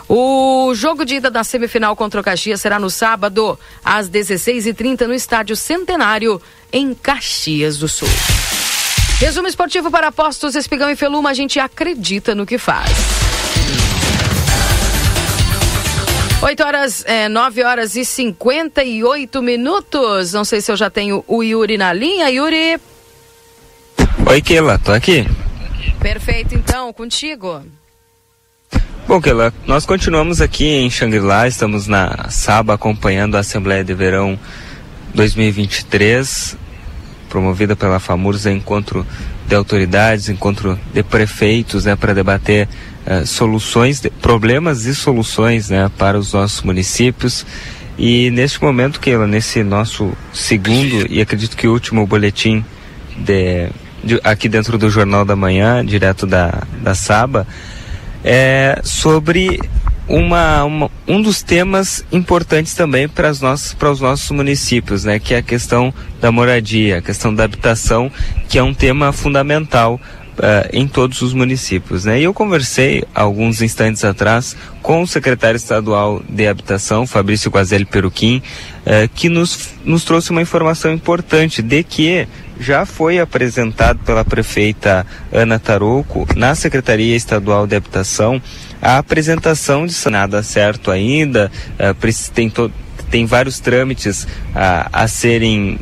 [0.09, 5.15] O jogo de ida da semifinal contra o Caxias será no sábado, às 16h30, no
[5.15, 6.43] Estádio Centenário,
[6.73, 8.09] em Caxias do Sul.
[9.19, 12.89] Resumo esportivo para apostos, Espigão e Feluma, a gente acredita no que faz.
[16.41, 20.33] 8 horas, é, 9 horas e 58 minutos.
[20.33, 22.31] Não sei se eu já tenho o Yuri na linha.
[22.31, 22.81] Yuri.
[24.25, 25.27] Oi, Keila, tô aqui.
[25.99, 27.61] Perfeito, então, contigo.
[29.09, 34.39] Bom, Keila, nós continuamos aqui em Xangri-Lá, estamos na Saba acompanhando a Assembleia de Verão
[35.13, 36.68] 2023
[37.29, 39.07] promovida pela FAMURS, é encontro
[39.47, 42.69] de autoridades, encontro de prefeitos, né, para debater
[43.07, 47.47] uh, soluções, de, problemas e soluções, né, para os nossos municípios.
[47.99, 52.65] E neste momento, Keila, nesse nosso segundo e acredito que último boletim
[53.17, 53.69] de,
[54.05, 57.47] de, aqui dentro do Jornal da Manhã, direto da, da Saba,
[58.23, 59.59] é sobre
[60.09, 65.19] uma, uma, um dos temas importantes também para, as nossas, para os nossos municípios, né,
[65.19, 68.11] que é a questão da moradia, a questão da habitação,
[68.49, 70.01] que é um tema fundamental
[70.39, 72.05] Uh, em todos os municípios.
[72.05, 72.21] Né?
[72.21, 78.41] E eu conversei alguns instantes atrás com o secretário estadual de habitação, Fabrício Guazelli Peruquim,
[78.87, 82.29] uh, que nos, nos trouxe uma informação importante de que
[82.61, 88.41] já foi apresentado pela prefeita Ana Tarouco na Secretaria Estadual de Habitação
[88.81, 92.53] a apresentação de nada certo ainda, uh, tem,
[93.11, 95.79] tem vários trâmites uh, a serem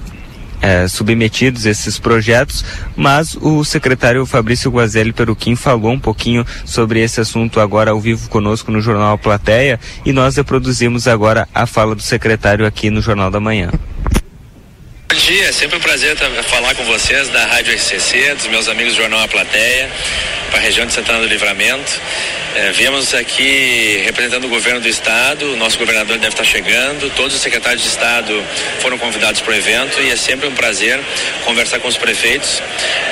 [0.60, 2.64] é, submetidos esses projetos,
[2.97, 8.28] mas o secretário Fabrício Guazelli Peruquim falou um pouquinho sobre esse assunto agora ao vivo
[8.28, 13.31] conosco no Jornal Plateia e nós reproduzimos agora a fala do secretário aqui no Jornal
[13.31, 13.70] da Manhã.
[15.18, 19.01] Dia, é sempre um prazer falar com vocês da Rádio RCC, dos meus amigos do
[19.01, 19.90] Jornal A Plateia,
[20.51, 22.01] para a região de Santana do Livramento.
[22.55, 27.36] É, viemos aqui representando o governo do estado, o nosso governador deve estar chegando, todos
[27.36, 28.43] os secretários de estado
[28.80, 30.98] foram convidados para o evento e é sempre um prazer
[31.44, 32.62] conversar com os prefeitos,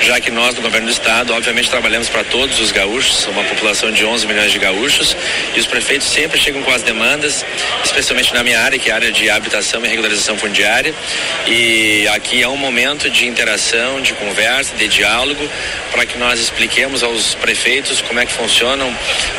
[0.01, 3.91] já que nós do governo do estado, obviamente, trabalhamos para todos os gaúchos, uma população
[3.91, 5.15] de 11 milhões de gaúchos,
[5.55, 7.45] e os prefeitos sempre chegam com as demandas,
[7.83, 10.93] especialmente na minha área, que é a área de habitação e regularização fundiária,
[11.45, 15.49] e aqui é um momento de interação, de conversa, de diálogo,
[15.91, 18.93] para que nós expliquemos aos prefeitos como é que funcionam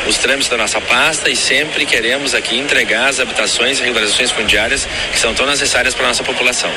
[0.07, 4.87] os trâmites da nossa pasta e sempre queremos aqui entregar as habitações e regularizações fundiárias
[5.11, 6.71] que são tão necessárias para a nossa população.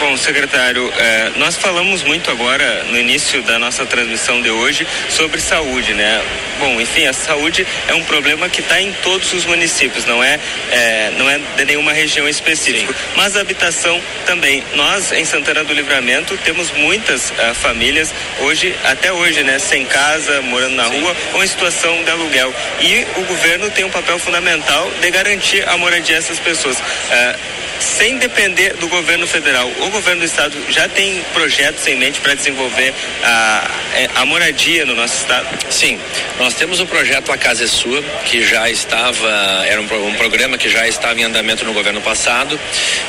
[0.00, 5.40] Bom, secretário, eh, nós falamos muito agora no início da nossa transmissão de hoje sobre
[5.40, 6.22] saúde, né?
[6.58, 10.38] Bom, enfim, a saúde é um problema que está em todos os municípios, não é,
[10.70, 12.92] é, não é de nenhuma região específica.
[12.92, 12.98] Sim.
[13.16, 14.62] Mas a habitação também.
[14.74, 20.42] Nós em Santana do Livramento temos muitas uh, famílias hoje, até hoje, né, sem casa,
[20.42, 21.00] morando na Sim.
[21.00, 22.52] rua ou em situação de aluguel.
[22.80, 26.78] E o governo tem um papel fundamental de garantir a moradia dessas pessoas.
[26.78, 29.70] Uh, sem depender do governo federal.
[29.80, 34.86] O governo do estado já tem projetos em mente para desenvolver a, é, a moradia
[34.86, 35.46] no nosso estado?
[35.70, 35.98] Sim,
[36.38, 39.28] nós temos o projeto A Casa é Sua, que já estava,
[39.66, 42.58] era um, um programa que já estava em andamento no governo passado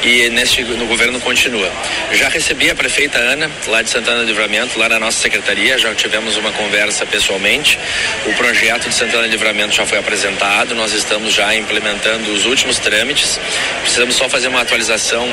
[0.03, 1.71] e neste, no governo continua.
[2.11, 5.93] Já recebi a prefeita Ana, lá de Santana do Livramento, lá na nossa secretaria, já
[5.93, 7.77] tivemos uma conversa pessoalmente.
[8.25, 12.77] O projeto de Santana do Livramento já foi apresentado, nós estamos já implementando os últimos
[12.79, 13.39] trâmites.
[13.81, 15.27] Precisamos só fazer uma atualização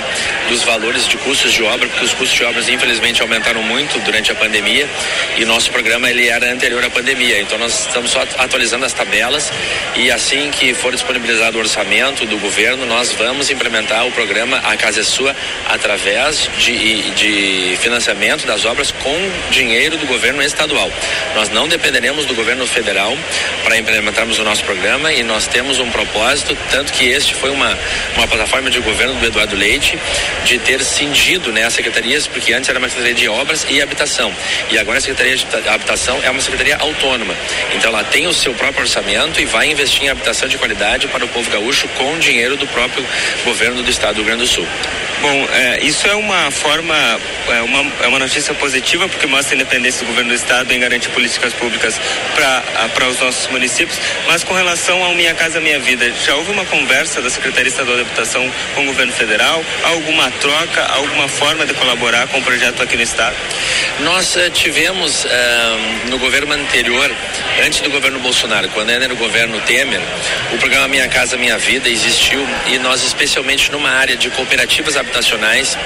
[0.48, 4.32] dos valores de custos de obra, porque os custos de obras infelizmente aumentaram muito durante
[4.32, 4.88] a pandemia
[5.38, 7.40] e nosso programa ele era anterior à pandemia.
[7.40, 9.52] Então nós estamos só atualizando as tabelas
[9.94, 14.76] e assim que for disponibilizado o orçamento do governo, nós vamos implementar o programa A
[14.76, 15.36] Casa é Sua
[15.68, 20.90] através de, de financiamento das obras com dinheiro do governo estadual.
[21.34, 23.16] Nós não dependeremos do governo federal
[23.64, 27.76] para implementarmos o nosso programa e nós temos um propósito, tanto que este foi uma,
[28.16, 29.98] uma plataforma de governo do Eduardo Leite
[30.44, 34.32] de ter cindido né, as secretarias, porque antes era uma secretaria de obras e habitação.
[34.70, 37.34] E agora a Secretaria de Habitação é uma secretaria autônoma.
[37.74, 41.24] Então ela tem o seu próprio orçamento e vai investir em habitação de qualidade para
[41.24, 43.04] o povo gaúcho com dinheiro do próprio
[43.44, 44.66] governo do estado do Rio Grande do Sul.
[45.22, 46.94] Bom, é, isso é uma forma,
[47.48, 50.80] é uma, é uma notícia positiva, porque mostra a independência do governo do estado em
[50.80, 52.00] garantir políticas públicas
[52.34, 53.98] para os nossos municípios.
[54.26, 57.96] Mas com relação ao Minha Casa Minha Vida, já houve uma conversa da Secretaria Estadual
[57.96, 59.64] de Habitação com o governo federal?
[59.84, 63.36] Alguma troca, alguma forma de colaborar com o projeto aqui no estado?
[64.00, 65.28] Nós uh, tivemos uh,
[66.08, 67.10] no governo anterior,
[67.64, 70.00] antes do governo Bolsonaro, quando era o governo Temer,
[70.52, 75.76] o programa Minha Casa Minha Vida existiu e nós, especialmente numa área de cooperativas habitacionais,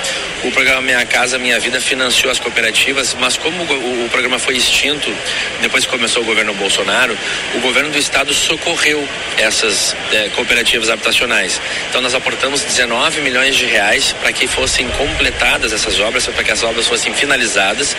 [0.46, 4.56] o programa Minha Casa Minha Vida financiou as cooperativas, mas como o, o programa foi
[4.56, 5.12] extinto
[5.60, 7.16] depois que começou o governo Bolsonaro,
[7.54, 9.06] o governo do estado socorreu
[9.36, 11.60] essas eh, cooperativas habitacionais.
[11.88, 16.52] Então nós aportamos 19 milhões de reais para que fossem completadas essas obras, para que
[16.52, 17.96] as obras fossem finalizadas.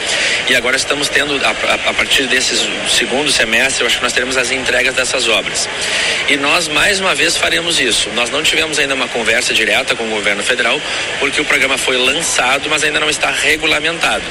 [0.49, 2.55] E agora estamos tendo, a, a, a partir desse
[2.89, 5.67] segundo semestre, eu acho que nós teremos as entregas dessas obras.
[6.29, 8.09] E nós mais uma vez faremos isso.
[8.11, 10.81] Nós não tivemos ainda uma conversa direta com o governo federal,
[11.19, 12.36] porque o programa foi lançado,
[12.69, 14.23] mas ainda não está regulamentado.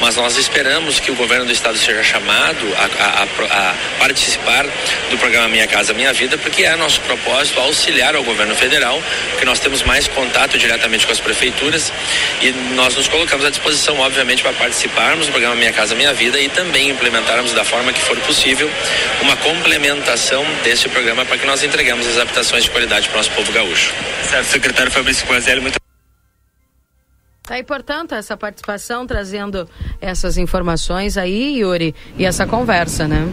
[0.00, 4.66] Mas nós esperamos que o governo do estado seja chamado a, a, a participar
[5.10, 9.44] do programa Minha Casa Minha Vida, porque é nosso propósito auxiliar ao governo federal, porque
[9.44, 11.92] nós temos mais contato diretamente com as prefeituras
[12.40, 16.38] e nós nos colocamos à disposição, obviamente, para participarmos do programa Minha Casa Minha Vida
[16.38, 18.70] e também implementarmos da forma que for possível
[19.20, 23.30] uma complementação desse programa para que nós entregamos as habitações de qualidade para o nosso
[23.30, 23.92] povo gaúcho.
[24.22, 25.83] Certo, secretário Fabrício Guazelli, muito
[27.46, 29.68] Tá aí, portanto, essa participação trazendo
[30.00, 33.30] essas informações aí, Yuri, e essa conversa, né?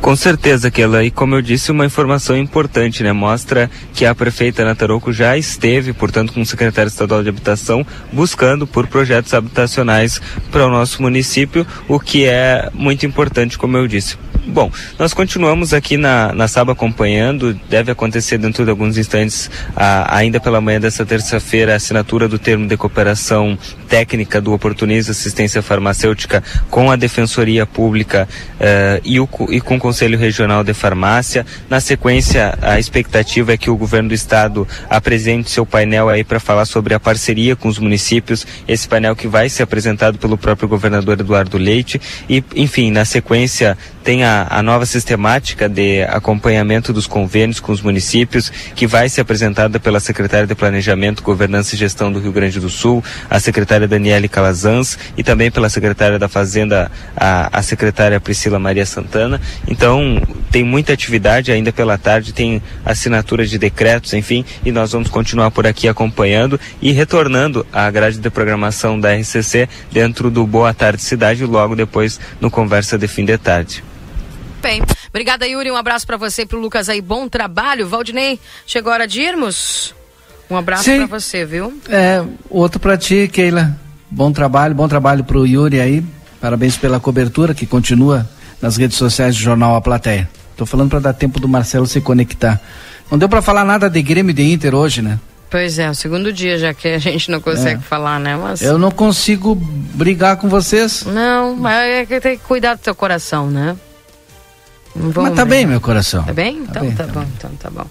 [0.00, 1.04] Com certeza, Kela.
[1.04, 3.12] E como eu disse, uma informação importante, né?
[3.12, 7.86] Mostra que a prefeita Ana Tarouco já esteve, portanto, com o secretário estadual de habitação,
[8.12, 10.20] buscando por projetos habitacionais
[10.50, 14.16] para o nosso município, o que é muito importante, como eu disse.
[14.50, 17.52] Bom, nós continuamos aqui na, na Saba acompanhando.
[17.68, 22.38] Deve acontecer dentro de alguns instantes, a, ainda pela manhã dessa terça-feira, a assinatura do
[22.38, 23.58] termo de cooperação
[23.88, 29.78] técnica do Oportunismo Assistência Farmacêutica com a Defensoria Pública uh, e, o, e com o
[29.78, 31.44] Conselho Regional de Farmácia.
[31.68, 36.40] Na sequência, a expectativa é que o governo do estado apresente seu painel aí para
[36.40, 38.46] falar sobre a parceria com os municípios.
[38.66, 42.00] Esse painel que vai ser apresentado pelo próprio governador Eduardo Leite.
[42.28, 43.76] E, enfim, na sequência,
[44.08, 49.22] tem a, a, nova sistemática de acompanhamento dos convênios com os municípios, que vai ser
[49.22, 53.88] apresentada pela secretária de Planejamento, Governança e Gestão do Rio Grande do Sul, a secretária
[53.88, 59.40] Daniele Calazans e também pela secretária da Fazenda, a, a secretária Priscila Maria Santana.
[59.66, 60.20] Então,
[60.50, 65.50] tem muita atividade ainda pela tarde, tem assinatura de decretos, enfim, e nós vamos continuar
[65.50, 71.02] por aqui acompanhando e retornando à grade de programação da RCC dentro do Boa Tarde
[71.02, 73.87] Cidade, logo depois no Conversa de Fim de Tarde.
[74.60, 77.86] Bem, obrigada Yuri, um abraço para você e pro Lucas aí, bom trabalho.
[77.86, 79.94] Valdinei, chegou a hora de irmos?
[80.50, 81.78] Um abraço para você, viu?
[81.88, 83.76] É, outro para ti, Keila.
[84.10, 86.04] Bom trabalho, bom trabalho pro Yuri aí.
[86.40, 88.28] Parabéns pela cobertura que continua
[88.60, 90.28] nas redes sociais do jornal A Plateia.
[90.56, 92.60] Tô falando para dar tempo do Marcelo se conectar.
[93.10, 95.18] Não deu para falar nada de Grêmio e de Inter hoje, né?
[95.50, 97.82] Pois é, o segundo dia já que a gente não consegue É.
[97.82, 98.36] falar, né?
[98.36, 98.60] Mas...
[98.60, 101.04] Eu não consigo brigar com vocês.
[101.06, 103.76] Não, mas é que tem que cuidar do teu coração, né?
[104.98, 105.46] Vamos Mas tá brigar.
[105.46, 106.24] bem, meu coração.
[106.24, 106.58] Tá bem?
[106.68, 107.86] Então bem, tá, tá bom, então tá bom.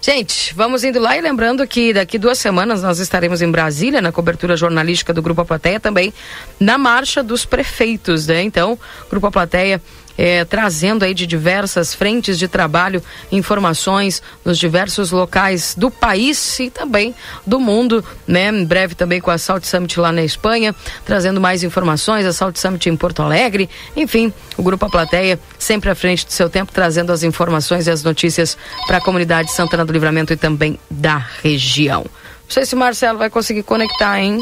[0.00, 4.12] Gente, vamos indo lá e lembrando que daqui duas semanas nós estaremos em Brasília na
[4.12, 6.12] cobertura jornalística do Grupo A Plateia também
[6.60, 8.42] na marcha dos prefeitos, né?
[8.42, 8.78] Então,
[9.10, 9.80] Grupo A Plateia
[10.16, 16.70] eh, trazendo aí de diversas frentes de trabalho informações nos diversos locais do país e
[16.70, 17.14] também
[17.46, 18.48] do mundo, né?
[18.48, 20.74] Em breve também com a Salt Summit lá na Espanha,
[21.04, 25.90] trazendo mais informações, a Salt Summit em Porto Alegre, enfim, o Grupo A Plateia sempre
[25.90, 28.56] à frente do seu tempo, trazendo as informações e as notícias
[28.86, 32.00] para a comunidade de Santana do Livramento e também da região.
[32.00, 34.40] Não sei se o Marcelo vai conseguir conectar, hein?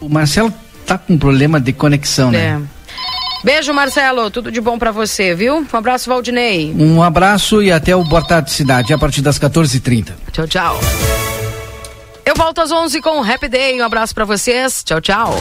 [0.00, 0.52] O Marcelo
[0.86, 2.60] tá com problema de conexão, né?
[2.76, 2.79] É.
[3.42, 4.30] Beijo, Marcelo.
[4.30, 5.66] Tudo de bom para você, viu?
[5.72, 6.74] Um abraço, Valdinei.
[6.78, 10.12] Um abraço e até o Boa Tarde Cidade, a partir das 14h30.
[10.32, 10.80] Tchau, tchau.
[12.24, 13.80] Eu volto às 11 com o Happy Day.
[13.80, 14.84] Um abraço para vocês.
[14.84, 15.34] Tchau, tchau.